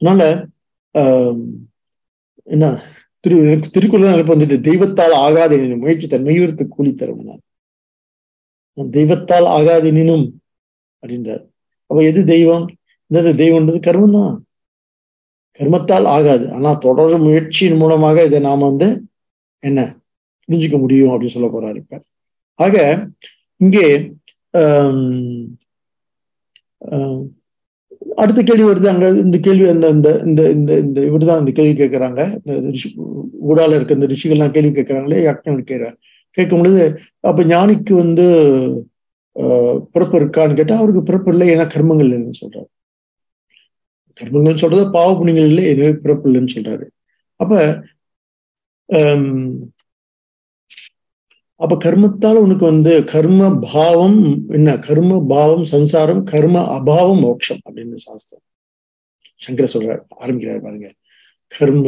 அதனால 0.00 0.22
ஆஹ் 0.94 1.40
என்ன 2.46 2.64
திரு 3.24 3.36
திருக்குறள் 3.74 4.12
நினைப்பு 4.12 4.34
வந்துட்டு 4.34 4.56
தெய்வத்தால் 4.68 5.14
ஆகாது 5.26 5.56
முயற்சி 5.82 6.06
தன் 6.08 6.26
மெய்வரத்து 6.28 6.64
கூலி 6.68 6.92
தரும் 6.94 7.22
தெய்வத்தால் 8.78 9.46
ஆகாது 9.56 9.88
எனினும் 9.92 10.26
அப்படின்றார். 11.02 11.44
அப்ப 11.90 11.98
எது 12.10 12.20
தெய்வம்? 12.32 12.64
இந்த 13.10 13.32
தெய்வம்ன்றது 13.42 13.80
கர்மம் 13.88 14.16
தான் 14.18 14.32
கர்மத்தால் 15.60 16.06
ஆகாது. 16.16 16.44
ஆனா 16.56 16.70
தொடர் 16.84 17.24
முயற்சியின் 17.26 17.80
மூலமாக 17.82 18.24
இதை 18.28 18.38
நாம 18.48 18.64
வந்து 18.70 18.88
என்ன 19.62 19.80
புரிஞ்சுக்க 20.48 20.78
முடியும் 20.80 21.12
அப்படின்னு 21.12 21.36
சொல்ல 21.36 21.48
போறாரு 21.52 21.76
இப்ப. 21.82 21.98
ஆக 22.58 22.74
இங்கே 23.60 23.84
அடுத்த 28.22 28.40
கேள்வி 28.48 28.66
வருது. 28.68 28.88
அங்க 28.92 29.06
இந்த 29.24 29.36
கேள்வி 29.46 29.66
அந்த 29.74 29.86
இந்த 29.96 30.08
இந்த 30.28 30.42
இந்த 30.56 30.72
இந்த 30.84 30.98
இவர் 31.08 31.28
தான் 31.30 31.40
இந்த 31.42 31.52
கேள்வி 31.58 31.74
கேட்கிறாங்க 31.80 32.20
இந்த 32.38 32.70
ரிஷி 32.74 32.88
ஊடால 33.50 33.76
இருக்க 33.78 33.98
இந்த 33.98 34.08
ரிஷிகள்லாம் 34.12 34.54
கேள்வி 34.56 34.72
கேட்கிறாங்களே 34.72 35.20
யாக்ஞம் 35.26 35.58
கேட்கிறார் 35.60 35.96
கேட்கும் 36.36 36.60
பொழுது 36.60 36.82
அப்ப 37.30 37.44
ஞானிக்கு 37.52 37.94
வந்து 38.02 38.26
பிறப்பு 39.94 40.16
இருக்கான்னு 40.20 40.58
கேட்டா 40.58 40.74
அவருக்கு 40.80 41.02
பிறப்பு 41.08 41.30
இல்லை 41.32 41.46
ஏன்னா 41.54 41.66
கர்மங்கள் 41.74 42.06
இல்லைன்னு 42.08 42.40
சொல்றாரு. 42.42 42.68
கர்மங்கள்னு 44.18 44.62
சொல்றது 44.64 44.84
பாவ 44.96 45.08
புண்ணியங்கள் 45.18 45.50
இல்லை 45.52 45.64
எனவே 45.72 45.92
பிறப்பு 46.04 46.26
இல்லைன்னு 46.28 46.54
சொல்றாரு. 46.56 46.86
அப்ப 47.40 47.52
அப்ப 51.60 51.74
கர்மத்தால் 51.84 52.40
உனக்கு 52.44 52.64
வந்து 52.64 52.92
கர்ம 53.12 53.48
பாவம் 53.72 54.18
என்ன 54.56 54.70
கர்ம 54.86 55.18
பாவம் 55.32 55.64
சம்சாரம் 55.74 56.22
கர்ம 56.32 56.62
அபாவம் 56.76 57.22
மோட்சம் 57.24 57.60
அப்படின்னு 57.66 57.98
சாஸ்திரம். 58.06 58.44
சங்கர 59.42 59.66
சொல்றார் 59.74 60.02
ஆரம்பிக்கிறார் 60.22 60.64
பாருங்க. 60.66 60.88
கர்ம 61.52 61.86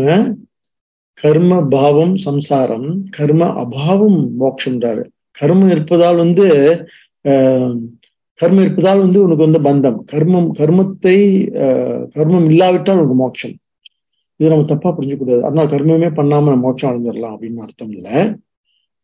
கர்ம 1.19 1.53
பாவம் 1.75 2.15
சம்சாரம் 2.27 2.89
கர்ம 3.19 3.43
அபாவம் 3.63 4.19
மோட்சம்ன்றாரு. 4.41 5.05
கர்மம் 5.39 5.73
இருப்பதால் 5.75 6.23
வந்து 6.25 6.47
கர்மம் 8.41 8.65
இருப்பதால் 8.65 9.03
வந்து 9.05 9.19
உனக்கு 9.25 9.47
வந்து 9.47 9.61
பந்தம். 9.67 9.99
கர்மம் 10.13 10.49
கர்மத்தை 10.59 11.19
கர்மம் 12.17 12.49
இல்லாவிட்டால் 12.51 12.99
உனக்கு 13.01 13.17
மோட்சம். 13.23 13.55
இது 14.41 14.51
நம்ம 14.53 14.67
தப்பா 14.73 14.89
புரிஞ்சுக்கூடாது 14.97 15.43
அதனால 15.49 15.67
கர்மமே 15.75 16.09
பண்ணாம 16.19 16.51
நம்ம 16.53 16.65
மோட்சம் 16.67 16.91
அடைஞ்சிடலாம் 16.91 17.35
அப்படின்னு 17.35 17.65
அர்த்தம் 17.67 17.95
இல்லை. 17.97 18.17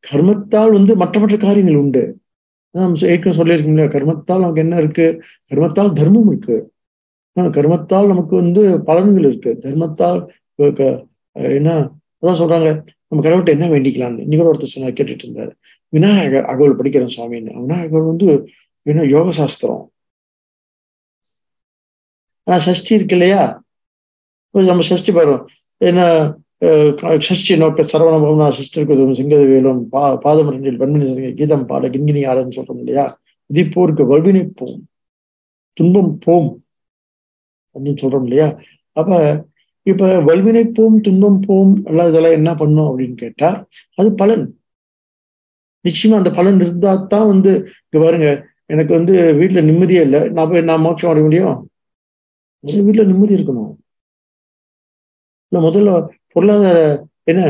கர்மத்தால் 0.04 0.74
வந்து 0.76 0.92
மற்ற 1.02 1.16
மற்ற 1.22 1.36
காரியங்கள் 1.46 1.80
உண்டு. 1.82 2.02
நம்ம 2.74 3.08
ஏற்கனவே 3.12 3.38
சொல்லியிருக்கோம் 3.38 3.74
இல்லையா 3.74 3.92
கர்மத்தால் 3.94 4.42
நமக்கு 4.44 4.64
என்ன 4.64 4.76
இருக்கு? 4.82 5.06
கர்மத்தால் 5.50 5.90
தர்மம் 6.00 6.28
இருக்கு. 6.32 6.58
கர்மத்தால் 7.56 8.10
நமக்கு 8.12 8.34
வந்து 8.42 8.62
பலன்கள் 8.88 9.26
இருக்கு. 9.30 9.50
தர்மத்தால் 9.64 10.20
என்ன 11.58 11.70
அதான் 12.22 12.40
சொல்றாங்க 12.40 12.68
நம்ம 13.08 13.22
கடவுள்கிட்ட 13.24 13.56
என்ன 13.56 13.66
வேண்டிக்கலாம்னு. 13.74 14.24
இன்னைக்கு 14.26 14.48
ஒருத்தர் 14.50 14.74
சொன்னா 14.74 14.90
கேட்டுட்டு 14.98 15.24
இருந்தாரு. 15.26 15.52
விநாயகர் 15.92 16.48
அகவல் 16.52 16.78
படிக்கிறேன் 16.78 17.14
சுவாமின்னு 17.14 17.56
விநாயகர் 17.58 18.10
வந்து 18.10 18.28
என்ன 18.86 19.02
யோக 19.10 19.32
சாஸ்திரம் 19.32 19.82
ஆனா 22.46 22.56
சஷ்டி 22.66 22.92
இருக்கு 22.96 23.16
இல்லையா? 23.16 23.42
நம்ம 24.54 24.84
சஷ்டி 24.88 25.10
பாருவோம் 25.12 25.44
என்ன 25.80 26.00
சஷ்டி 27.26 27.52
நோக்க 27.56 27.84
சரவண 27.84 28.16
பவனா 28.22 28.46
சிஸ்டர்குதும் 28.58 29.16
சிங்கத 29.18 29.42
வேலும் 29.46 29.80
பா 29.88 30.02
பாதமரண்டில் 30.24 30.80
பன்மணி 30.82 31.06
கீதம் 31.40 31.68
பாட 31.70 31.88
கிங்கினி 31.94 32.22
ஆடன்னு 32.30 32.56
சொல்றோம் 32.58 32.80
இல்லையா? 32.82 33.04
உதிப்போருக்கு 33.50 34.04
வல்வினை 34.12 34.42
போம் 34.58 34.80
துன்பம் 35.76 36.12
போம் 36.24 36.50
அப்படின்னு 37.76 38.02
சொல்றோம் 38.02 38.26
இல்லையா? 38.26 38.48
அப்ப 38.96 39.10
இப்ப 39.86 40.08
வல்வினை 40.28 40.64
போம் 40.72 40.96
துன்பம் 41.00 41.40
போம் 41.46 41.72
எல்லாம் 41.90 42.10
இதெல்லாம் 42.10 42.36
என்ன 42.38 42.50
பண்ணும் 42.54 42.88
அப்படின்னு 42.90 43.16
கேட்டா 43.22 43.48
அது 43.98 44.08
பலன். 44.14 44.44
நிச்சயமா 45.84 46.18
அந்த 46.20 46.30
பலன் 46.38 46.60
இருந்தா 46.64 46.90
தான் 47.12 47.30
வந்து 47.32 47.52
இங்க 47.86 47.98
பாருங்க 48.04 48.28
எனக்கு 48.72 48.92
வந்து 48.98 49.14
வீட்டுல 49.40 49.62
நிம்மதியே 49.68 50.02
இல்லை. 50.06 50.20
நான் 50.34 50.50
போய் 50.50 50.68
நான் 50.70 50.84
மோட்சம் 50.86 51.10
அடைய 51.10 51.24
முடியும்? 51.26 51.56
வீட்டுல 52.86 53.04
நிம்மதி 53.10 53.36
இருக்கணும். 53.38 53.72
முதல்ல 55.52 55.90
பொருளாதார 56.34 56.78
என்ன? 57.30 57.42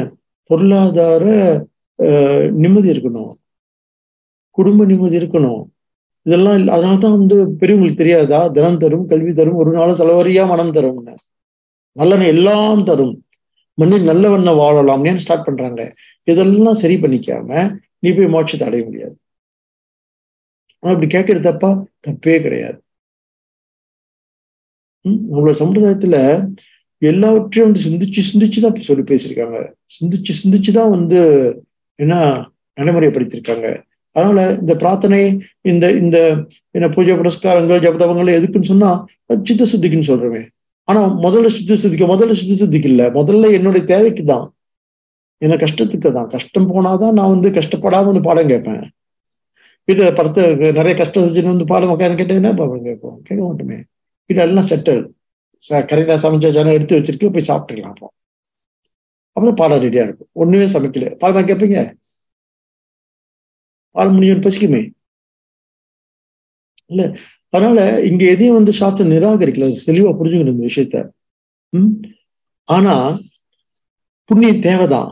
பொருளாதார 0.50 1.24
நிம்மதி 2.62 2.88
இருக்கணும். 2.94 3.32
குடும்ப 4.58 4.84
நிம்மதி 4.90 5.16
இருக்கணும். 5.20 5.60
இதெல்லாம் 6.26 6.56
இல்லை 6.58 6.72
அதனாலதான் 6.76 7.16
வந்து 7.18 7.36
பெரியவங்களுக்கு 7.60 8.00
தெரியாதா? 8.00 8.40
தினம் 8.56 8.80
தரும் 8.82 9.06
கல்வி 9.12 9.32
தரும் 9.38 9.60
ஒரு 9.62 9.70
நாளும் 9.76 10.00
தலைவரியா 10.00 10.42
மனம் 10.50 10.74
தரும்னு. 10.76 11.14
நல்லன 11.96 12.26
எல்லாம் 12.34 12.84
தரும். 12.90 13.14
மண்ணில் 13.78 14.08
நல்லவண்ண 14.10 14.50
ஏன்னு 15.10 15.22
ஸ்டார்ட் 15.24 15.46
பண்றாங்க? 15.48 15.82
இதெல்லாம் 16.30 16.80
சரி 16.82 16.96
பண்ணிக்காம 17.04 17.50
நீ 18.02 18.10
போய் 18.12 18.34
மோட்சத்தை 18.34 18.66
அடைய 18.68 18.82
முடியாது. 18.86 19.14
ஆனா 20.82 20.92
இப்படி 20.94 21.08
கேட்கறது 21.14 21.48
தப்பா? 21.48 21.70
தப்பே 22.06 22.36
கிடையாது. 22.42 22.78
உம் 25.04 25.20
நம்மளோட 25.28 25.54
சம்பிரதாயத்துல 25.60 26.16
எல்லாவற்றையும் 27.02 27.68
வந்து 27.68 27.84
சிந்திச்சு 27.86 28.20
சிந்திச்சு 28.28 28.58
தான் 28.64 28.88
சொல்லி 28.88 29.04
பேசியிருக்காங்க. 29.04 29.58
சிந்திச்சு 29.96 30.32
சிந்திச்சு 30.40 30.72
தான் 30.72 30.92
வந்து 30.96 31.20
என்ன 31.98 32.14
நடைமுறைப்படுத்தியிருக்காங்க. 32.78 33.66
அதனால 34.16 34.40
இந்த 34.60 34.72
பிரார்த்தனை 34.74 35.18
இந்த 35.70 35.84
இந்த 36.02 36.16
என்ன 36.74 36.86
பூஜை 36.96 37.14
புரஸ்காரங்கள் 37.20 37.84
ஜபதவங்கள் 37.86 38.36
எதுக்குன்னு 38.38 38.72
சொன்னா 38.72 38.90
சித்த 39.48 39.64
சுத்திக்குன்னு 39.72 40.10
சொல்றேன் 40.10 40.48
ஆனா 40.88 41.00
முதல்ல 41.24 41.50
சித்த 41.56 41.76
சுத்திக்க 41.82 42.06
முதல்ல 42.12 42.34
சித்த 42.40 42.54
சுத்திக்கு 42.62 42.90
இல்ல. 42.92 43.02
முதல்ல 43.18 43.52
என்னுடைய 43.58 43.82
தேவைக்கு 43.92 44.22
தான் 44.24 44.46
என்ன 45.42 45.54
கஷ்டத்துக்கு 45.56 46.10
தான் 46.12 46.28
கஷ்டம் 46.28 46.68
போனாதான் 46.70 47.16
நான் 47.18 47.32
வந்து 47.34 47.48
கஷ்டப்படாம 47.50 48.08
வந்து 48.10 48.22
பாடம் 48.22 48.48
கேட்பேன். 48.48 48.82
வீட்டு 49.88 50.12
படத்தை 50.12 50.42
நிறைய 50.70 50.94
கஷ்டம் 50.96 51.24
செஞ்சுன்னு 51.24 51.54
வந்து 51.54 51.66
பாடம் 51.66 51.92
உட்காந்து 51.94 52.18
கேட்டீங்கன்னா 52.20 52.42
என்ன 52.42 52.54
பாடம் 52.54 52.84
கேட்போம்? 52.84 53.16
கேட்க 53.22 53.40
மாட்டோமே. 53.44 53.78
வீட்டு 54.30 54.42
எல்லாம் 54.42 54.68
செட்டில் 54.70 55.02
கரெக்டா 55.90 56.14
சமைச்ச 56.24 56.50
ஜனம் 56.50 56.72
எடுத்து 56.72 56.98
வச்சிருக்கு 56.98 57.34
போய் 57.34 57.48
சாப்பிட்டுக்கலாம் 57.48 57.94
அப்போ. 57.94 58.08
அப்புறம் 59.36 59.54
பாடம் 59.54 59.82
ரெடியா 59.82 60.02
இருக்கும். 60.04 60.30
ஒண்ணுமே 60.32 60.66
சமைக்கல. 60.74 61.06
பாடம் 61.16 61.48
கேட்பீங்க 61.48 61.78
பால் 63.94 64.10
முடியும் 64.10 64.40
பசிக்குமே? 64.40 64.82
இல்ல. 66.90 67.02
அதனால 67.52 67.78
இங்க 68.02 68.24
எதையும் 68.24 68.54
வந்து 68.54 68.72
சாஸ்திரம் 68.72 69.12
நிராகரிக்கல. 69.12 69.66
தெளிவா 69.88 70.12
புரிஞ்சுக்கணும் 70.18 70.54
இந்த 70.54 70.66
விஷயத்த. 70.66 70.98
உம் 71.72 71.92
ஆனா 72.68 72.94
புண்ணியம் 74.30 74.60
தேவைதான். 74.60 75.10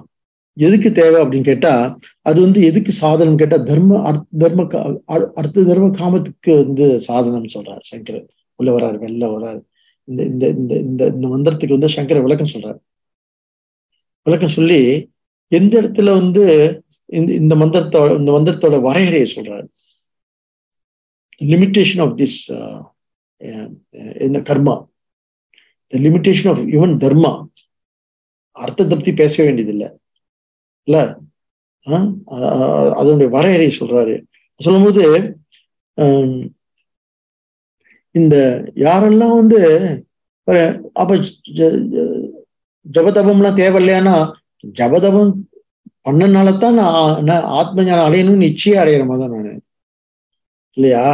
எதுக்கு 0.67 0.89
தேவை 0.93 1.19
அப்படின்னு 1.23 1.49
கேட்டா 1.49 1.73
அது 2.29 2.39
வந்து 2.41 2.61
எதுக்கு 2.71 2.93
சாதனம் 2.93 3.41
கேட்டா 3.41 3.57
தர்ம 3.71 4.01
தர்ம 4.43 4.67
அடுத்த 5.37 5.65
தர்ம 5.71 5.89
காமத்துக்கு 6.01 6.53
வந்து 6.65 6.87
சாதனம் 7.09 7.53
சொல்றாரு 7.55 7.85
சங்கரர். 7.91 8.29
உள்ள 8.59 8.71
வராரு 8.77 8.99
வெளில 9.05 9.27
வராரு 9.35 9.61
இந்த 10.11 10.23
இந்த 10.33 10.45
இந்த 10.61 10.75
இந்த 10.89 11.03
இந்த 11.15 11.27
மந்திரத்துக்கு 11.29 11.77
வந்து 11.77 11.95
சங்கர 11.97 12.21
விளக்கம் 12.27 12.53
சொல்றாரு. 12.55 12.81
விளக்கம் 14.27 14.57
சொல்லி 14.59 14.81
எந்த 15.59 15.75
இடத்துல 15.83 16.09
வந்து 16.21 16.45
இந்த 17.19 17.31
இந்த 17.43 17.55
மந்திரத்தோட 17.63 18.11
இந்த 18.19 18.31
மந்திரத்தோட 18.37 18.77
வரையறையை 18.89 19.29
சொல்றாரு. 19.37 19.69
லிமிட்டேஷன் 21.51 22.03
ஆஃப் 22.05 22.17
திஸ் 22.21 22.41
இந்த 24.27 24.39
karma. 24.49 24.75
Limitation 26.05 26.51
of 26.53 26.63
even 26.77 26.95
dharma. 27.05 27.33
அர்த்தத்தை 28.57 28.95
பத்தி 28.97 29.13
பேச 29.23 29.35
வேண்டியதில்லை. 29.45 29.89
இல்ல? 30.91 31.01
அதனுடைய 33.01 33.29
வரையறை 33.37 33.69
சொல்றாரு. 33.81 34.15
சொல்லும்போது 34.61 35.03
இந்த 38.15 38.37
யாரெல்லாம் 38.87 39.37
வந்து 39.41 39.59
அப்ப 41.01 41.17
ஜபதபம்லாம் 42.87 43.59
தேவையில்லையானா 43.61 44.15
ஜபதபம் 44.79 45.33
பண்ணனாலதான் 46.07 46.77
நான் 47.29 47.45
ஆத்ம 47.61 47.85
ஞானம் 47.89 48.07
அடையணும்னு 48.09 48.45
நிச்சயம் 48.47 48.81
அடையிற 48.83 49.05
மாதிரி 49.09 49.23
தான் 49.25 49.35
நானு. 49.37 49.53
இல்லையா? 50.77 51.05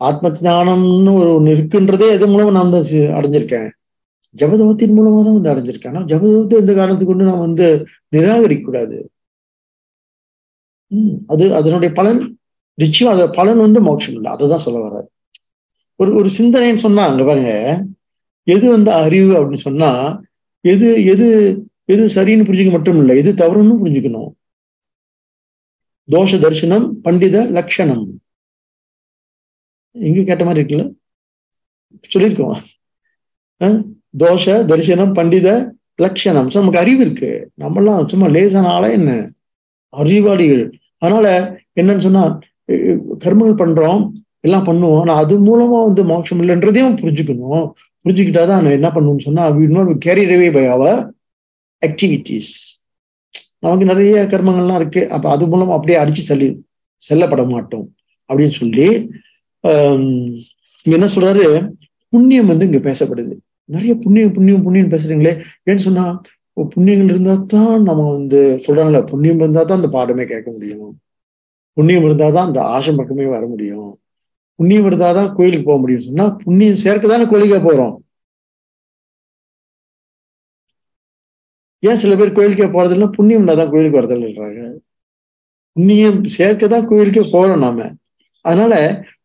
ஆத்ம 0.00 0.30
ஞானம்னு 0.46 1.12
ஒரு 1.20 1.30
ஒண்ணு 1.38 1.54
இருக்குன்றதே 1.56 2.08
எது 2.16 2.26
மூலமா 2.32 2.54
நான் 2.56 2.70
வந்து 2.70 3.00
அடைஞ்சிருக்கேன். 3.18 3.68
ஜபதபத்தின் 4.34 4.94
மூலமா 4.96 5.18
தான் 5.24 5.36
வந்து 5.38 5.52
அடைஞ்சிருக்கேன். 5.52 5.94
ஆனா 5.94 6.02
ஜபதபத்தை 6.12 6.56
எந்த 6.62 6.72
காரணத்துக்கு 6.78 7.12
கொண்டு 7.12 7.30
நான் 7.30 7.44
வந்து 7.46 7.66
நிராகரிக்க 8.14 8.64
கூடாது 8.66 8.98
உம் 10.90 11.16
அது 11.32 11.44
அதனுடைய 11.58 11.90
பலன் 11.98 12.20
நிச்சயம் 12.78 13.12
அதோட 13.12 13.28
பலன் 13.38 13.60
வந்து 13.66 13.80
மோட்சம் 13.88 14.14
இல்லை. 14.16 14.30
அதை 14.34 14.44
தான் 14.52 14.64
சொல்ல 14.66 14.78
வர்றாரு. 14.84 15.08
ஒரு 16.00 16.10
ஒரு 16.20 16.28
சிந்தனைன்னு 16.38 16.84
சொன்னா 16.86 17.02
அங்க 17.10 17.22
பாருங்க 17.28 17.52
எது 18.46 18.64
வந்து 18.76 18.90
அறிவு 19.04 19.32
அப்படின்னு 19.38 19.66
சொன்னா 19.68 19.90
எது 20.64 20.88
எது 21.12 21.26
எது 21.92 22.04
சரின்னு 22.16 22.46
புரிஞ்சுக்க 22.48 22.72
மட்டும் 22.76 22.98
இல்லை 23.02 23.14
எது 23.22 23.30
தவறுன்னு 23.42 23.80
புரிஞ்சுக்கணும். 23.82 24.30
தோஷ 26.08 26.38
தரிசனம் 26.44 26.86
பண்டித 27.04 27.36
லட்சணம் 27.56 28.04
எங்க 29.96 30.20
கேட்ட 30.28 30.42
மாதிரி 30.46 30.60
இருக்குல்ல? 30.60 30.84
சொல்லியிருக்கோம்? 32.12 32.56
தோஷ 34.18 34.64
தரிசனம் 34.64 35.12
பண்டித 35.12 35.48
லட்சணம் 35.96 36.48
நமக்கு 36.52 36.78
அறிவு 36.78 37.00
இருக்கு. 37.00 37.30
நம்மளாம் 37.60 38.08
சும்மா 38.08 38.26
லேசான 38.26 38.90
என்ன? 38.90 39.10
அறிவாளிகள். 39.92 40.64
அதனால 40.98 41.26
என்னன்னு 41.80 42.04
சொன்னா 42.06 42.38
கர்மங்கள் 43.24 43.60
பண்றோம் 43.62 44.02
எல்லாம் 44.40 44.66
பண்ணுவோம். 44.66 45.00
ஆனா 45.00 45.14
அது 45.22 45.34
மூலமா 45.46 45.84
வந்து 45.84 46.02
மோட்சம் 46.04 46.40
இல்லைன்றதையும் 46.40 46.98
புரிஞ்சுக்கணும். 47.02 47.66
புரிஞ்சுக்கிட்டாதான் 48.04 48.46
நான் 48.46 48.76
என்ன 48.78 48.88
பண்ணுவோம்னு 48.88 49.26
சொன்னா 49.26 49.42
we 49.50 49.66
not 49.74 50.52
by 50.54 50.66
our 50.66 51.12
activities 51.86 52.52
நமக்கு 53.58 53.84
நிறைய 53.84 54.14
கர்மங்கள்லாம் 54.30 54.80
இருக்கு. 54.80 55.02
அப்ப 55.10 55.30
அது 55.30 55.46
மூலம் 55.46 55.74
அப்படியே 55.76 55.98
அடிச்சு 55.98 56.26
செல்லி 56.30 56.48
செல்லப்பட 57.02 57.44
மாட்டோம். 57.44 57.86
அப்படின்னு 58.28 58.58
சொல்லி 58.60 58.86
இங்க 60.84 60.96
என்ன 60.98 61.08
சொல்றாரு? 61.14 61.46
புண்ணியம் 62.08 62.50
வந்து 62.52 62.66
இங்க 62.68 62.78
பேசப்படுது. 62.90 63.34
நிறைய 63.68 63.92
புண்ணியம் 63.94 64.34
புண்ணியம் 64.36 64.64
புண்ணியம் 64.66 64.92
பேசுறீங்களே. 64.94 65.32
ஏன்னு 65.68 65.84
சொன்னா 65.86 66.04
புண்ணியங்கள் 66.56 67.12
இருந்தா 67.14 67.34
தான் 67.54 67.82
நம்ம 67.82 68.02
வந்து 68.12 68.40
சொல்றாங்கல்ல 68.66 69.00
புண்ணியம் 69.10 69.40
இருந்தா 69.42 69.62
தான் 69.62 69.80
அந்த 69.80 69.90
பாடமே 69.96 70.24
கேட்க 70.26 70.48
முடியும். 70.50 70.90
புண்ணியம் 71.76 72.06
இருந்தாதான் 72.08 72.48
அந்த 72.48 72.60
ஆசை 72.62 72.92
பக்கமே 72.94 73.26
வர 73.26 73.46
முடியும். 73.46 73.90
புண்ணியம் 74.58 74.86
இருந்தாதான் 74.90 75.34
கோயிலுக்கு 75.34 75.68
போக 75.68 75.78
முடியும். 75.80 76.06
சொன்னா 76.08 76.26
புண்ணியம் 76.44 76.82
சேர்க்க 76.84 77.12
தானே 77.12 77.26
கோயிலுக்கே 77.30 77.60
போறோம். 77.68 77.94
ஏன் 81.82 82.00
சில 82.02 82.16
பேர் 82.16 82.36
கோயிலுக்கே 82.36 82.68
போறது 82.74 82.94
இல்லை 82.96 83.08
புண்ணியம் 83.16 83.48
தான் 83.60 83.70
கோயிலுக்கு 83.72 84.00
வரதில்லைன்றாங்க 84.00 84.60
புண்ணியம் 85.76 86.18
சேர்க்க 86.36 86.68
தான் 86.68 86.86
கோயிலுக்கே 86.90 87.22
போறோம் 87.34 87.62
நாம. 87.66 87.88
அதனால 88.44 88.74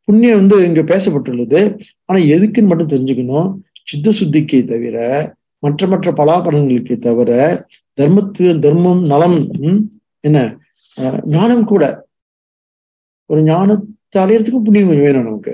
புண்ணியம் 0.04 0.40
வந்து 0.42 0.58
இங்க 0.68 0.82
பேசப்பட்டுள்ளது. 0.82 1.60
ஆனா 2.06 2.20
எதுக்குன்னு 2.36 2.72
மட்டும் 2.72 2.92
தெரிஞ்சுக்கணும். 2.94 3.50
சித்த 3.88 4.12
சுத்திக்கே 4.12 4.60
தவிர 4.68 4.98
மற்ற 5.60 5.88
மற்ற 5.88 6.12
பலாபலன்களுக்கே 6.12 6.98
தவிர 6.98 7.32
தர்மத்து 7.98 8.60
தர்மம் 8.60 9.02
நலம் 9.06 9.38
என்ன? 10.20 10.38
ஞானம் 11.24 11.66
கூட. 11.66 11.84
ஒரு 13.26 13.42
ஞானத்தை 13.44 14.24
அடையறதுக்கும் 14.24 14.64
புண்ணியம் 14.68 14.88
கொஞ்சம் 14.88 15.06
வேணும் 15.06 15.24
நமக்கு. 15.24 15.54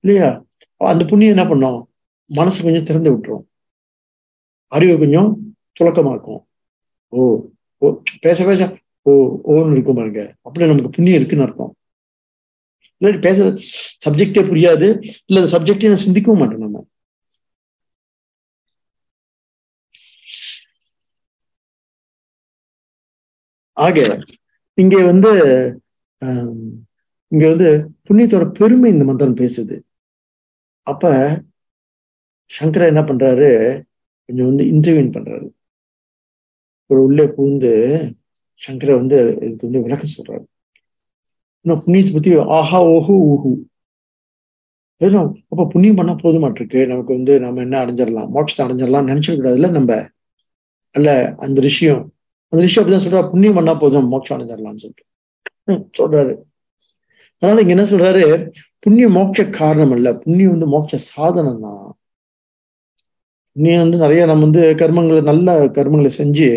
இல்லையா? 0.00 0.44
அந்த 0.76 1.04
புண்ணியம் 1.04 1.36
என்ன 1.36 1.44
பண்ணோம்? 1.50 1.82
மனசு 2.26 2.62
கொஞ்சம் 2.62 2.84
திறந்து 2.84 3.10
விட்டுரும். 3.12 3.44
அறிவை 4.66 4.98
கொஞ்சம் 4.98 5.56
துளக்கமாக்கும் 5.80 6.42
ஓ 7.08 7.46
ஓ 7.78 8.00
பேச 8.20 8.44
பேச 8.44 8.78
ஓ 9.02 9.12
ஓன்னு 9.48 9.72
இருக்கும் 9.72 9.96
பாருங்க. 9.96 10.22
அப்படி 10.42 10.66
நமக்கு 10.66 10.90
புண்ணியம் 10.90 11.18
இருக்குன்னு 11.18 11.46
அர்த்தம். 11.46 11.74
இல்லாட்டி 13.00 13.20
பேச 13.20 13.38
சப்ஜெக்டே 14.04 14.42
புரியாது. 14.48 14.88
இல்ல 15.22 15.40
அந்த 15.40 15.52
சப்ஜெக்டே 15.54 15.88
நான் 15.88 16.04
சிந்திக்கவும் 16.06 16.42
மாட்டோம் 16.42 16.64
நம்ம. 16.66 16.84
ஆக 23.76 23.98
இங்க 24.78 24.96
வந்து 25.04 25.30
இங்க 27.32 27.44
வந்து 27.48 27.68
புண்ணியத்தோட 28.06 28.44
பெருமை 28.52 28.90
இந்த 28.90 29.04
மந்திரம் 29.06 29.38
பேசுது. 29.38 29.76
அப்ப 30.86 31.04
சங்கரா 32.50 32.86
என்ன 32.86 33.02
பண்றாரு? 33.06 33.48
கொஞ்சம் 34.28 34.48
வந்து 34.48 34.64
இன்டர்வியூன் 34.72 35.14
பண்றாரு. 35.14 35.46
ஒரு 36.90 37.00
உள்ளே 37.02 37.24
பூந்து 37.32 37.72
சங்கரை 38.62 38.94
வந்து 38.96 39.16
இதுக்கு 39.40 39.68
வந்து 39.68 39.84
விளக்க 39.84 40.04
சொல்றாரு. 40.08 40.44
இன்னும் 41.66 41.80
புண்ணியத்தை 41.84 42.12
பத்தி 42.14 42.32
ஆஹா 42.56 42.78
ஓஹோ 42.90 43.14
ஊஹு 43.30 43.52
ஏன்னா 45.00 45.20
அப்ப 45.48 45.64
புண்ணியம் 45.72 45.96
பண்ணா 45.96 46.12
போதுமாட்டிருக்கு 46.22 46.80
நமக்கு 46.86 47.12
வந்து 47.16 47.32
நம்ம 47.40 47.60
என்ன 47.60 47.76
அடைஞ்சிடலாம்? 47.84 48.28
மோட்சத்தை 48.34 48.62
அடைஞ்சிடலாம் 48.66 49.08
நினைச்சிடக்கூடாதுல்ல 49.10 49.70
நம்ம? 49.70 49.90
அல்ல 50.94 51.34
அந்த 51.36 51.58
விஷயம் 51.60 52.02
அந்த 52.52 52.60
விஷயம் 52.64 52.82
அப்படிதான் 52.82 53.06
சொல்றா 53.06 53.22
புண்ணியம் 53.30 53.54
பண்ணா 53.54 53.74
போதும் 53.74 54.08
மோட்சம் 54.08 54.36
அடைஞ்சிடலாம்னு 54.36 54.82
சொல்லிட்டு. 54.84 55.04
சொல்றாரு. 55.98 56.34
அதனால 57.42 57.60
இங்க 57.60 57.74
என்ன 57.76 57.86
சொல்றாரு? 57.92 58.24
புண்ணியம் 58.78 59.16
மோட்ச 59.16 59.50
காரணம் 59.50 59.94
அல்ல. 59.96 60.08
புண்ணியம் 60.18 60.54
வந்து 60.54 60.68
மோட்ச 60.74 60.96
சாதனம் 61.10 61.60
தான். 61.60 61.86
புண்ணியம் 63.56 63.84
வந்து 63.84 63.98
நிறைய 63.98 64.22
நம்ம 64.26 64.44
வந்து 64.44 64.62
கர்மங்களை 64.82 65.22
நல்ல 65.22 65.66
கர்மங்களை 65.78 66.12
செஞ்சு 66.20 66.48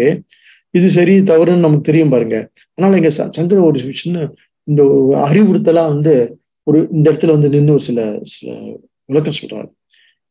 இது 0.73 0.87
சரி 0.89 1.13
தவறுன்னு 1.21 1.65
நமக்கு 1.65 1.87
தெரியும் 1.89 2.09
பாருங்க. 2.09 2.37
அதனால 2.73 2.97
இங்க 2.97 3.09
சங்கர 3.37 3.59
ஒரு 3.61 3.79
சின்ன 4.03 4.25
இந்த 4.69 4.81
அறிவுறுத்தலா 5.25 5.83
வந்து 5.93 6.13
ஒரு 6.67 6.79
இந்த 6.95 7.05
இடத்துல 7.11 7.35
வந்து 7.35 7.51
நின்று 7.53 7.75
ஒரு 7.77 7.83
சில 7.89 7.99
சில 8.33 8.49
விளக்கம் 9.09 9.37
சொல்றாரு. 9.39 9.69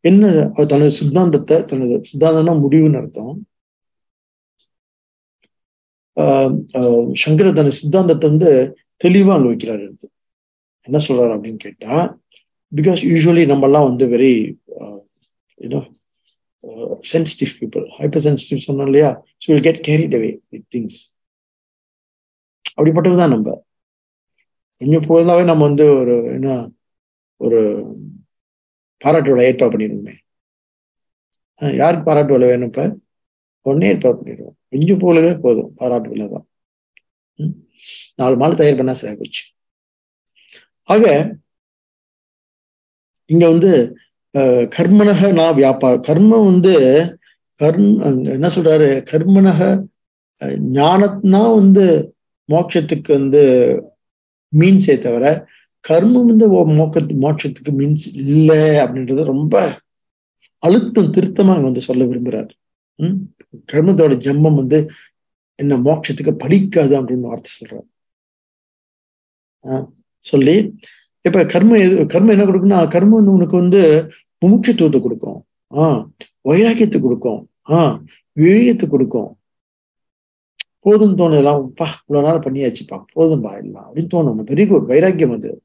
என்ன 0.05 0.25
தனது 0.73 0.93
சித்தாந்தத்தை 0.99 1.57
தனது 1.71 1.95
சித்தாந்தம்னா 2.11 2.55
முடிவுன்னு 2.65 3.01
அர்த்தம். 3.01 3.35
சங்கர 7.23 7.49
தனது 7.59 7.79
சித்தாந்தத்தை 7.81 8.27
வந்து 8.31 8.51
தெளிவா 9.01 9.33
அங்க 9.37 9.49
வைக்கிறாரு 9.51 9.83
எடுத்து 9.87 10.07
என்ன 10.87 10.99
சொல்றாரு 11.07 11.33
அப்படின்னு 11.37 11.61
கேட்டா 11.67 11.93
பிகாஸ் 12.73 13.03
யூஸ்வலி 13.11 13.45
நம்ம 13.53 13.67
எல்லாம் 13.69 13.89
வந்து 13.91 14.05
very 14.15 14.33
you know 15.61 15.81
sensitive 17.13 17.53
people 17.61 17.85
hyper 17.99 18.25
sensitive 18.27 18.67
சொன்னோம் 18.67 18.89
இல்லையா? 18.91 19.11
So 19.43 19.47
will 19.53 19.67
get 19.69 19.81
carried 19.89 20.17
away 20.19 20.31
with 20.53 20.69
things 20.75 20.99
அப்படிப்பட்டதுதான் 22.79 23.35
நம்ம. 23.37 23.49
கொஞ்சம் 24.81 25.07
போதாவே 25.09 25.43
நம்ம 25.47 25.67
வந்து 25.69 25.85
ஒரு 26.01 26.15
என்ன 26.37 26.49
ஒரு 27.41 27.59
பாராட்டு 29.01 29.31
விழா 29.31 29.47
ஏற்பாடு 29.49 29.73
பண்ணிடுவோமே. 29.75 30.15
யாருக்கு 31.63 32.07
பாராட்டு 32.07 32.35
விழா 32.35 32.49
வேணும் 32.51 32.71
இப்போ? 32.71 32.85
உடனே 33.67 33.89
ஏற்பாடு 33.93 34.19
பண்ணிடுவோம். 34.19 34.57
கொஞ்சம் 34.73 35.03
போலவே 35.05 35.33
போதும். 35.45 35.71
பாராட்டு 35.81 36.11
விழா 36.13 36.27
தான் 36.35 36.47
நாலு 38.19 38.37
மாலை 38.41 38.55
தயார் 38.57 38.79
பண்ணா 38.79 38.95
சரியா 38.99 39.17
போச்சு 39.19 39.43
ஆக 40.89 41.05
இங்க 43.31 43.45
வந்து 43.53 43.71
கர்மனக 44.75 45.31
நான் 45.33 45.59
வியாபாரம் 45.59 46.05
கர்மம் 46.09 46.49
வந்து 46.51 46.73
கர்ம 47.61 47.87
என்ன 48.37 48.49
சொல்றாரு? 48.57 48.89
கர்மனக 49.11 49.61
ஞானத்னா 50.75 51.41
வந்து 51.55 51.87
மோட்சத்துக்கு 52.49 53.11
வந்து 53.19 53.43
மீன்ஸே 54.57 54.99
தவிர 54.99 55.47
கர்மம் 55.89 56.25
வந்து 56.25 56.65
மோக்க 56.65 57.01
மோட்சத்துக்கு 57.01 57.71
மீன்ஸ் 57.71 58.15
இல்லை 58.15 58.59
அப்படின்றத 58.59 59.25
ரொம்ப 59.25 59.81
அழுத்தம் 60.59 61.13
திருத்தமா 61.13 61.63
வந்து 61.63 61.81
சொல்ல 61.81 62.05
விரும்புறாரு. 62.05 62.49
உம் 62.95 63.35
கர்மத்தோட 63.73 64.15
ஜம்மம் 64.17 64.55
வந்து 64.55 64.91
என்ன 65.55 65.77
மோட்சத்துக்கு 65.77 66.33
படிக்காது 66.33 67.03
அப்படின்னு 67.03 67.21
வார்த்தை 67.21 67.53
சொல்றாரு. 67.59 67.89
சொல்லி 70.21 70.79
இப்ப 71.21 71.45
கர்ம 71.45 71.79
எது 71.79 72.05
கர்மம் 72.05 72.31
என்ன 72.31 72.45
கொடுக்குன்னா 72.45 72.89
கர்மம் 72.89 73.09
வந்து 73.09 73.33
உனக்கு 73.33 73.57
வந்து 73.57 74.13
முமுட்சத்துவத்தை 74.47 75.01
கொடுக்கும். 75.01 75.47
ஆஹ் 75.71 76.09
வைராக்கியத்தை 76.49 77.01
கொடுக்கும். 77.01 77.49
ஆஹ் 77.69 78.01
விவேகத்தை 78.33 78.89
கொடுக்கும். 78.89 79.38
போதும் 80.81 81.19
தோணும் 81.19 81.37
எல்லாம் 81.37 81.73
பா 81.75 81.87
இவ்வளவு 82.09 82.29
நாள் 82.29 82.53
பண்ணியாச்சுப்பா 82.53 83.05
போதும்பா 83.17 83.63
எல்லாம் 83.63 83.95
அப்படின்னு 83.95 84.09
தோணும். 84.15 84.51
வெரி 84.51 84.69
குட் 84.69 84.87
வைராக்கியம் 84.87 85.33
அது. 85.33 85.63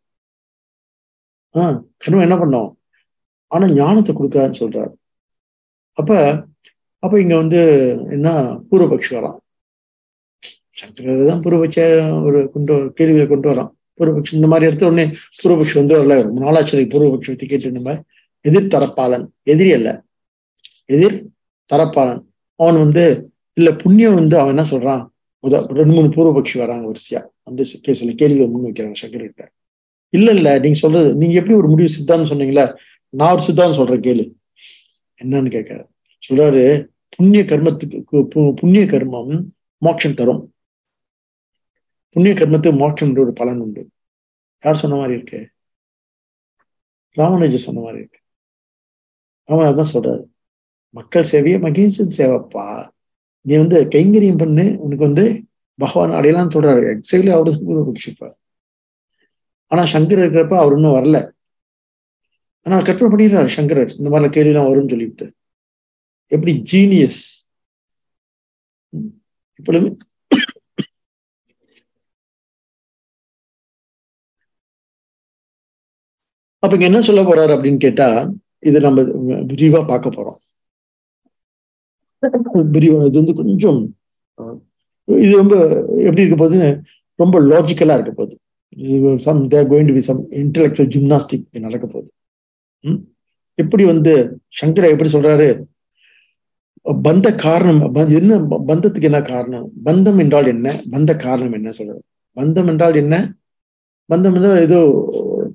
ஆஹ் 1.53 1.81
கர்மம் 2.05 2.21
என்ன 2.21 2.35
பண்ணோம்? 2.35 2.71
ஆனா 3.47 3.67
ஞானத்தை 3.69 4.15
கொடுக்காதுன்னு 4.15 4.61
சொல்றாரு. 4.63 4.93
அப்ப 5.93 6.11
அப்ப 6.99 7.19
இங்க 7.21 7.35
வந்து 7.35 7.59
என்ன 8.09 8.29
பூர்வபக்ஷி 8.71 9.11
வரான் 9.11 9.37
சங்கரர் 10.69 11.27
தான் 11.27 11.41
பூர்வபட்ச 11.41 11.77
ஒரு 12.23 12.51
கொண்டு 12.51 12.91
கேள்விகளை 12.95 13.27
கொண்டு 13.27 13.49
வரான். 13.49 13.71
பூர்வபக்ஷம் 13.97 14.33
இந்த 14.33 14.47
மாதிரி 14.47 14.67
எடுத்த 14.67 14.87
உடனே 14.87 15.11
பூர்வபக்ஷம் 15.43 15.73
வந்து 15.73 15.95
வரல. 15.95 16.15
நாலாட்சரி 16.41 16.85
பூர்வபக்ஷம் 16.85 17.33
பத்தி 17.33 17.45
கேட்டு 17.47 17.71
நம்ம 17.71 18.03
எதிர் 18.41 18.67
தரப்பாளன் 18.67 19.27
எதிரி 19.43 19.73
அல்ல. 19.73 20.03
எதிர் 20.85 21.29
தரப்பாளன் 21.73 22.21
அவன் 22.55 22.77
வந்து 22.77 23.32
இல்ல 23.53 23.71
புண்ணியம் 23.73 24.13
வந்து 24.13 24.39
அவன் 24.39 24.57
என்ன 24.57 24.69
சொல்றான்? 24.69 25.03
உத 25.43 25.65
ரெண்டு 25.67 25.93
மூணு 25.93 26.07
பூர்வபக்ஷி 26.07 26.57
வராங்க 26.57 26.91
வரிசையா. 26.91 27.21
அந்த 27.43 27.65
கேஸ்ல 27.87 28.15
கேள்வியை 28.15 28.47
முன் 28.47 28.63
வைக்கிறாங்க 28.63 28.93
சங்கர்கிட்ட 29.01 29.47
இல்ல 30.09 30.31
இல்ல 30.31 30.59
நீங்க 30.59 30.77
சொல்றது 30.77 31.15
நீங்க 31.15 31.35
எப்படி 31.39 31.57
ஒரு 31.57 31.67
முடிவு 31.67 31.89
சித்தான்னு 31.97 32.29
சொன்னீங்களா? 32.31 32.77
நான் 33.09 33.33
ஒரு 33.33 33.43
சித்தான்னு 33.43 33.75
சொல்றேன் 33.75 33.99
கேளு. 33.99 34.33
என்னன்னு 35.23 35.51
கேட்கிறாரு. 35.55 35.87
சொல்றாரு 36.27 36.87
புண்ணிய 37.09 37.43
கர்மத்துக்கு 37.43 38.53
புண்ணிய 38.55 38.85
கர்மம் 38.85 39.43
மோட்சம் 39.77 40.13
தரும். 40.13 40.53
புண்ணிய 42.09 42.35
கர்மத்துக்கு 42.35 42.77
மோட்சம்ன்ற 42.83 43.19
ஒரு 43.19 43.33
பலன் 43.33 43.59
உண்டு. 43.59 43.89
யார் 44.61 44.75
சொன்ன 44.75 44.95
மாதிரி 44.95 45.13
இருக்கு? 45.13 45.49
ராமனுஜர் 47.11 47.59
சொன்ன 47.59 47.79
மாதிரி 47.79 47.99
இருக்கு. 47.99 48.19
ராமன் 49.43 49.73
அதான் 49.73 49.89
சொல்றாரு. 49.93 50.23
மக்கள் 50.89 51.25
சேவையை 51.31 51.59
மகேசன் 51.65 52.13
சேவைப்பா. 52.17 52.91
நீ 53.45 53.53
வந்து 53.63 53.77
கைங்கரியம் 53.95 54.41
பண்ணு 54.41 54.65
உனக்கு 54.85 55.07
வந்து 55.09 55.25
பகவான் 55.79 56.17
அடையலாம்னு 56.19 56.55
சொல்றாரு. 56.55 56.83
எக்ஸைட்லி 56.95 57.31
அவரு 57.35 57.51
பட்சிப்பார் 57.89 58.35
ஆனா 59.71 59.83
சங்கர் 59.93 60.21
இருக்கிறப்ப 60.23 60.55
அவர் 60.63 60.75
இன்னும் 60.77 60.97
வரல. 60.97 61.17
ஆனா 62.65 62.75
கற்பனை 62.87 63.09
பண்ணிடுறாரு 63.13 63.49
சங்கரர். 63.57 63.93
இந்த 63.99 64.09
மாதிரிலாம் 64.09 64.35
கேள்விலாம் 64.37 64.69
வரும்னு 64.69 64.93
சொல்லிட்டு 64.93 65.25
எப்படி? 66.31 66.53
ஜீனியஸ் 66.71 67.21
இப்பொழுது 69.59 69.87
அப்ப 76.63 76.73
இங்க 76.75 76.85
என்ன 76.89 76.99
சொல்ல 77.07 77.21
போறாரு 77.27 77.51
அப்படின்னு 77.55 77.79
கேட்டா 77.85 78.07
இது 78.69 78.77
நம்ம 78.85 79.01
விரிவா 79.51 79.81
பார்க்க 79.91 80.09
போறோம். 80.09 80.39
விரிவா 82.75 82.99
இது 83.09 83.21
வந்து 83.21 83.33
கொஞ்சம் 83.39 83.79
இது 85.07 85.31
ரொம்ப 85.41 85.55
எப்படி 86.07 86.23
இருக்க 86.23 86.37
போகுதுன்னு 86.39 86.69
ரொம்ப 87.15 87.41
லாஜிக்கலா 87.41 87.95
இருக்க 87.97 88.11
போகுது. 88.11 88.35
Some 89.25 89.47
there 89.47 89.69
going 89.71 89.89
to 89.89 89.93
be 89.93 89.99
some 89.99 90.21
intellectual 90.31 90.91
gymnastic 90.95 91.45
நடக்க 91.59 91.85
போகுது. 91.87 92.09
எப்படி 93.55 93.85
வந்து 93.85 94.13
சங்கர 94.47 94.89
எப்படி 94.89 95.11
சொல்றாரு? 95.13 95.49
பந்த 97.07 97.27
காரணம் 97.35 97.81
என்ன 98.19 98.37
பந்தத்துக்கு 98.69 99.09
என்ன 99.09 99.21
காரணம்? 99.21 99.67
பந்தம் 99.85 100.19
என்றால் 100.19 100.47
என்ன? 100.47 100.73
பந்த 100.91 101.11
காரணம் 101.15 101.53
என்ன 101.53 101.71
சொல்றாரு? 101.77 102.03
பந்தம் 102.37 102.67
என்றால் 102.67 102.95
என்ன? 102.95 103.15
பந்தம் 104.09 104.35
என்றால் 104.35 104.63
ஏதோ 104.67 104.79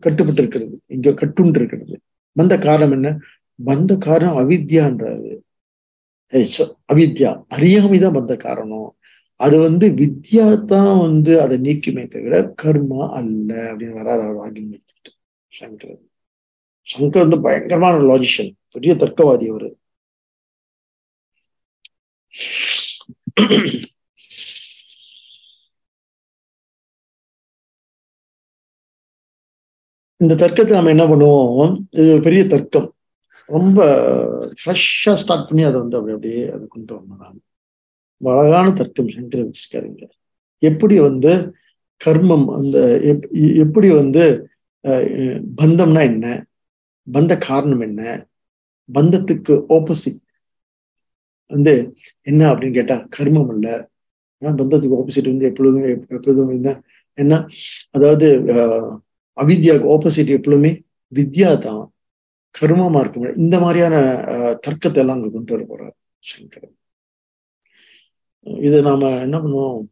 கட்டுப்பட்டு 0.01 0.41
இருக்கிறது 0.43 0.75
இங்க 0.87 1.11
கட்டுண்டு 1.11 1.59
இருக்கிறது. 1.62 1.97
பந்த 2.37 2.55
காரணம் 2.59 2.91
என்ன? 2.91 3.09
பந்த 3.64 3.99
காரணம் 3.99 4.39
அவித்யான்றாரு. 4.43 5.38
அவித்யா 6.93 7.31
அறியாமைதான் 7.57 8.16
வந்த 8.18 8.35
காரணம். 8.47 8.89
அது 9.41 9.57
வந்து 9.66 9.87
வித்யா 10.01 10.47
தான் 10.72 10.95
வந்து 11.05 11.33
அதை 11.43 11.57
நீக்குமே 11.66 12.05
தவிர 12.14 12.41
கர்மா 12.62 13.03
அல்ல 13.18 13.51
அப்படின்னு 13.70 13.99
வராது 14.01 14.22
அவர் 14.26 14.41
வாங்கின்னு 14.43 14.76
எடுத்துக்கிட்டு 14.76 15.12
சங்கர் 15.53 15.99
சங்கர் 16.89 17.24
வந்து 17.26 17.41
பயங்கரமான 17.47 17.97
லாஜிஷியன் 18.11 18.53
பெரிய 18.74 18.95
தர்க்கவாதி 19.03 19.47
அவரு. 19.53 19.70
இந்த 30.20 30.35
தர்க்கத்தை 30.43 30.72
நம்ம 30.76 30.93
என்ன 30.95 31.05
பண்ணுவோம்? 31.11 31.74
இது 31.99 32.07
ஒரு 32.14 32.22
பெரிய 32.26 32.43
தர்க்கம். 32.53 32.89
ரொம்ப 33.49 33.79
ஃப்ரெஷ்ஷா 34.61 35.13
ஸ்டார்ட் 35.15 35.49
பண்ணி 35.49 35.63
அதை 35.69 35.77
வந்து 35.83 35.99
அப்படி 35.99 36.15
அப்படியே 36.15 36.43
அதை 36.55 36.65
கொண்டு 36.67 36.93
வரணும் 36.95 37.45
நான் 38.21 38.39
அழகான 38.39 38.73
தர்க்கம் 38.73 39.15
சங்கர 39.15 39.41
வச்சிருக்காருங்க 39.47 40.05
எப்படி 40.63 40.97
வந்து 41.01 41.33
கர்மம் 42.01 42.47
அந்த 42.57 42.77
எப்படி 43.65 43.89
வந்து 44.01 44.25
பந்தம்னா 45.59 46.03
என்ன? 46.11 46.27
பந்த 47.07 47.33
காரணம் 47.47 47.83
என்ன? 47.87 48.03
பந்தத்துக்கு 48.89 49.55
ஆப்போசிட் 49.77 50.21
வந்து 51.51 51.73
என்ன 52.27 52.41
அப்படின்னு 52.51 52.79
கேட்டா 52.79 52.97
கர்மம் 53.17 53.51
அல்ல 53.55 53.69
பந்தத்துக்கு 54.43 54.99
ஆப்போசிட் 55.01 55.33
வந்து 55.33 55.49
எப்பொழுதுமே 55.51 55.85
எப்பொழுதும் 56.17 56.53
என்ன? 56.57 56.69
என்ன? 57.19 57.35
அதாவது 57.97 58.29
அவித்யாவுக்கு 59.37 59.93
ஆப்போசிட் 59.95 60.37
எப்பொழுதுமே 60.37 60.73
வித்யா 61.13 61.51
தான் 61.59 61.85
கர்மமா 62.55 63.01
இருக்க 63.01 63.33
இந்த 63.37 63.61
மாதிரியான 63.61 63.97
தர்க்கத்தை 64.67 65.01
எல்லாம் 65.03 65.17
அங்க 65.17 65.29
கொண்டு 65.29 65.53
வர 65.55 65.65
போறார் 65.65 65.97
சங்கரன். 66.21 66.77
இதை 68.47 68.81
நாம 68.83 69.11
என்ன 69.21 69.39
பண்ணுவோம்? 69.39 69.89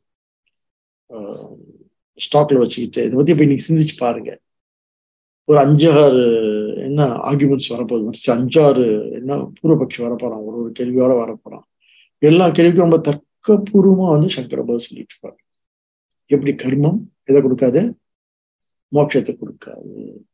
ஸ்டாக்ல 2.18 2.58
வச்சுக்கிட்டு 2.58 3.04
இதை 3.04 3.14
பத்தி 3.16 3.32
இப்ப 3.32 3.42
இன்னைக்கு 3.42 3.66
சிந்திச்சு 3.68 3.96
பாருங்க. 3.98 4.40
ஒரு 5.44 5.58
அஞ்சாறு 5.64 6.22
என்ன 6.74 7.04
ஆர்குமெண்ட்ஸ் 7.04 7.72
வரப்போகுது. 7.74 8.12
அஞ்சாறு 8.36 9.12
என்ன 9.12 9.36
பூர்வபக்ஷி 9.36 10.00
வரப்போறான். 10.06 10.44
ஒரு 10.44 10.56
ஒரு 10.62 10.72
கேள்வியோட 10.78 11.12
வரப்போறான். 11.22 11.66
எல்லா 12.18 12.48
கேள்விக்கும் 12.48 12.86
ரொம்ப 12.88 13.00
தர்க்கபூர்வமா 13.08 14.06
வந்து 14.10 14.28
சங்கர 14.30 14.78
சொல்லிட்டு 14.78 15.14
இருப்பாரு. 15.14 15.38
எப்படி 16.26 16.52
கர்மம்? 16.52 16.98
எதை 17.24 17.42
கொடுக்காது? 17.42 17.96
மோட்சத்தை 18.92 19.32
கொடுக்காது. 19.42 20.24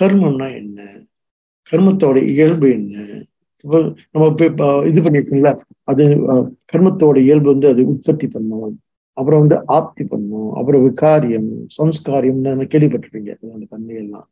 கர்மம்னா 0.00 0.54
என்ன? 0.54 1.06
கர்மத்தோட 1.70 2.16
இயல்பு 2.32 2.66
என்ன? 2.78 2.94
நம்ம 4.14 4.26
இது 4.90 4.98
பண்ணிருக்கோம்ல 5.04 5.50
அது 5.90 6.04
கர்மத்தோட 6.72 7.16
இயல்பு 7.26 7.48
வந்து 7.52 7.68
அது 7.72 7.82
உற்பத்தி 7.92 8.26
பண்ணும். 8.34 8.74
அப்புறம் 9.16 9.42
வந்து 9.42 9.56
ஆப்தி 9.76 10.04
பண்ணும். 10.12 10.50
அப்புறம் 10.58 10.84
விகாரியம் 10.88 11.50
சம்ஸ்காரியம்னு 11.78 12.66
கேள்விப்பட்டிருப்பீங்க. 12.74 13.32
அந்த 13.54 13.66
தன்மையெல்லாம். 13.74 14.26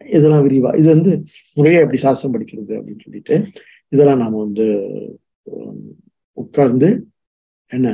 இதெல்லாம் 0.00 0.44
விரிவா 0.46 0.70
இது 0.80 0.88
வந்து 0.94 1.12
முறையா 1.56 1.80
எப்படி 1.84 1.98
சாஸ்திரம் 2.04 2.34
படிக்கிறது 2.34 2.72
அப்படின்னு 2.78 3.04
சொல்லிட்டு 3.06 3.34
இதெல்லாம் 3.92 4.22
நாம 4.22 4.38
வந்து 4.44 4.66
உட்கார்ந்து 6.42 6.88
என்ன 7.70 7.88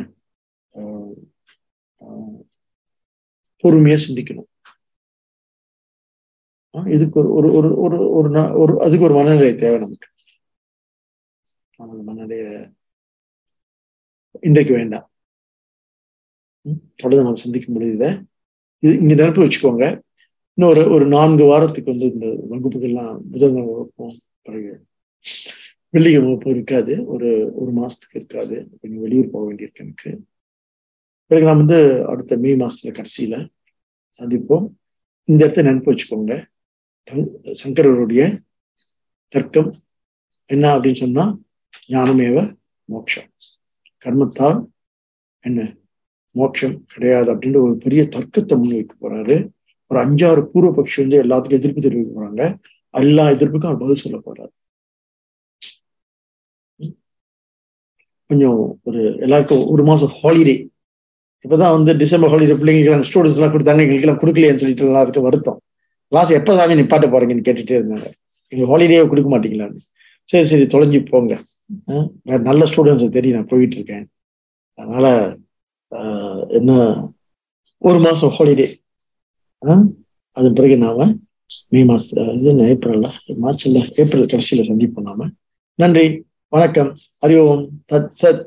பொறுமையா 3.65 3.99
சிந்திக்கணும். 4.05 4.49
இதுக்கு 6.85 7.19
ஒரு 7.21 7.31
ஒரு 7.31 7.53
ஒரு 7.53 7.81
ஒரு 7.81 8.11
ஒரு 8.11 8.59
ஒரு 8.59 8.81
அதுக்கு 8.81 9.05
ஒரு 9.05 9.15
மனநிலை 9.15 9.55
தேவை 9.55 9.79
நமக்கு. 9.79 10.09
அந்த 11.77 12.13
மனநிலைய 12.13 12.73
இன்றைக்கு 14.41 14.75
வேண்டாம். 14.75 15.11
தொடர்ந்து 16.97 17.25
நம்ம 17.25 17.41
சந்திக்க 17.41 17.73
முடியுத. 17.73 18.25
இது 18.79 18.99
இங்க 18.99 19.15
நினைப்பு 19.15 19.45
வச்சுக்கோங்க. 19.45 20.01
இன்னும் 20.55 20.77
ஒரு 20.77 20.91
ஒரு 20.91 21.07
நான்கு 21.07 21.45
வாரத்துக்கு 21.45 21.91
வந்து 21.91 22.13
இந்த 22.13 22.27
வகுப்புகள்லாம் 22.51 23.19
புதன்கிழமை 23.33 23.73
வகுப்பும் 23.73 24.15
பிறகு 24.43 24.85
வெள்ளிக்கிழமை 25.91 26.29
வகுப்பு 26.31 26.51
இருக்காது. 26.51 27.07
ஒரு 27.07 27.53
ஒரு 27.55 27.73
மாசத்துக்கு 27.73 28.15
இருக்காது. 28.15 28.69
கொஞ்சம் 28.81 29.01
வெளியூர் 29.01 29.31
போக 29.31 29.53
வேண்டியிருக்கு 29.53 29.75
எனக்கு. 29.75 30.25
பிறகு 31.27 31.47
நான் 31.47 31.57
வந்து 31.57 32.07
அடுத்த 32.07 32.37
மே 32.37 32.57
மாசத்துல 32.57 32.95
கடைசியில 32.99 33.49
சந்திப்போம். 34.19 34.67
இந்த 35.25 35.45
இடத்த 35.45 35.63
நினைப்பு 35.63 35.93
வச்சுக்கோங்க. 35.93 36.47
சங்கரருடைய 37.61 38.23
தர்க்கம் 39.33 39.71
என்ன 40.51 40.65
அப்படின்னு 40.77 41.03
சொன்னா 41.05 41.25
ஞானமேவ 41.89 42.37
மோட்சம் 42.89 43.29
கர்மத்தால் 44.05 44.59
என்ன? 45.45 45.61
மோட்சம் 46.35 46.75
கிடையாது 46.93 47.29
அப்படின்ற 47.35 47.59
ஒரு 47.67 47.75
பெரிய 47.85 48.03
தர்க்கத்தை 48.15 48.55
முன்வைக்க 48.59 48.95
போறாரு. 49.05 49.37
ஒரு 49.91 49.99
அஞ்சாறு 50.05 50.43
பூர்வபக்ஷி 50.53 50.99
வந்து 51.05 51.19
எல்லாத்துக்கும் 51.25 51.61
எதிர்ப்பு 51.61 51.81
தெரிவிக்க 51.81 52.13
போறாங்க. 52.19 52.43
எல்லா 52.95 53.25
எதிர்ப்புக்கும் 53.29 53.71
அவர் 53.71 53.83
பதில் 53.85 54.03
சொல்ல 54.05 54.19
போறாரு. 54.27 54.53
கொஞ்சம் 58.31 58.61
ஒரு 58.83 59.01
எல்லாருக்கும் 59.25 59.65
ஒரு 59.73 59.83
மாசம் 59.85 60.13
ஹாலிடே 60.21 60.57
இப்பதான் 61.45 61.75
வந்து 61.77 61.93
டிசம்பர் 61.97 62.33
ஹாலிடே 62.33 62.57
பிள்ளைங்களுக்கு 62.61 63.09
ஸ்டூடெண்ட்ஸ் 63.11 63.39
எல்லாம் 63.39 63.55
கொடுத்தாங்க 63.55 63.85
எங்களுக்கு 63.85 64.07
எல்லாம் 64.07 64.23
கொடுக்கலையேன்னு 64.23 64.63
சொல்லிட்டு 64.63 64.87
எல்லாருக்கும் 64.87 65.27
வருத்தம். 65.29 65.61
கிளாஸ் 66.13 66.31
எப்போ 66.39 66.53
சாமி 66.59 66.75
நிப்பாட்ட 66.79 67.07
போறீங்கன்னு 67.13 67.47
கேட்டுட்டே 67.47 67.79
இருந்தாங்க. 67.79 68.07
எங்க 68.53 68.65
ஹாலிடே 68.71 68.99
கொடுக்க 69.11 69.29
மாட்டீங்களான்னு 69.31 69.81
சரி 70.29 70.47
சரி 70.51 70.65
தொலைஞ்சு 70.73 71.01
போங்க. 71.11 71.33
நல்ல 72.49 72.63
ஸ்டூடெண்ட்ஸ் 72.71 73.15
தெரியும் 73.17 73.39
நான் 73.39 73.51
போயிட்டு 73.53 73.77
இருக்கேன். 73.79 74.05
அதனால 74.79 75.07
என்ன 76.59 76.71
ஒரு 77.83 77.99
மாசம் 78.01 78.35
ஹாலிடே 78.37 78.67
அதன் 80.37 80.57
பிறகு 80.57 80.77
நாம 80.79 81.07
மே 81.73 81.81
மாசத்துல 81.89 82.25
இது 82.37 82.49
என்ன 82.51 82.67
ஏப்ரல்ல 82.73 83.09
மார்ச்ல 83.43 83.83
ஏப்ரல் 84.03 84.31
கடைசியில 84.33 84.65
சந்திப்போம் 84.69 85.09
நாம. 85.09 85.29
நன்றி 85.79 86.07
வணக்கம் 86.53 86.91
ஹரி 87.23 87.37
ஓம் 87.45 87.63
தத் 87.91 88.13
சத். 88.21 88.43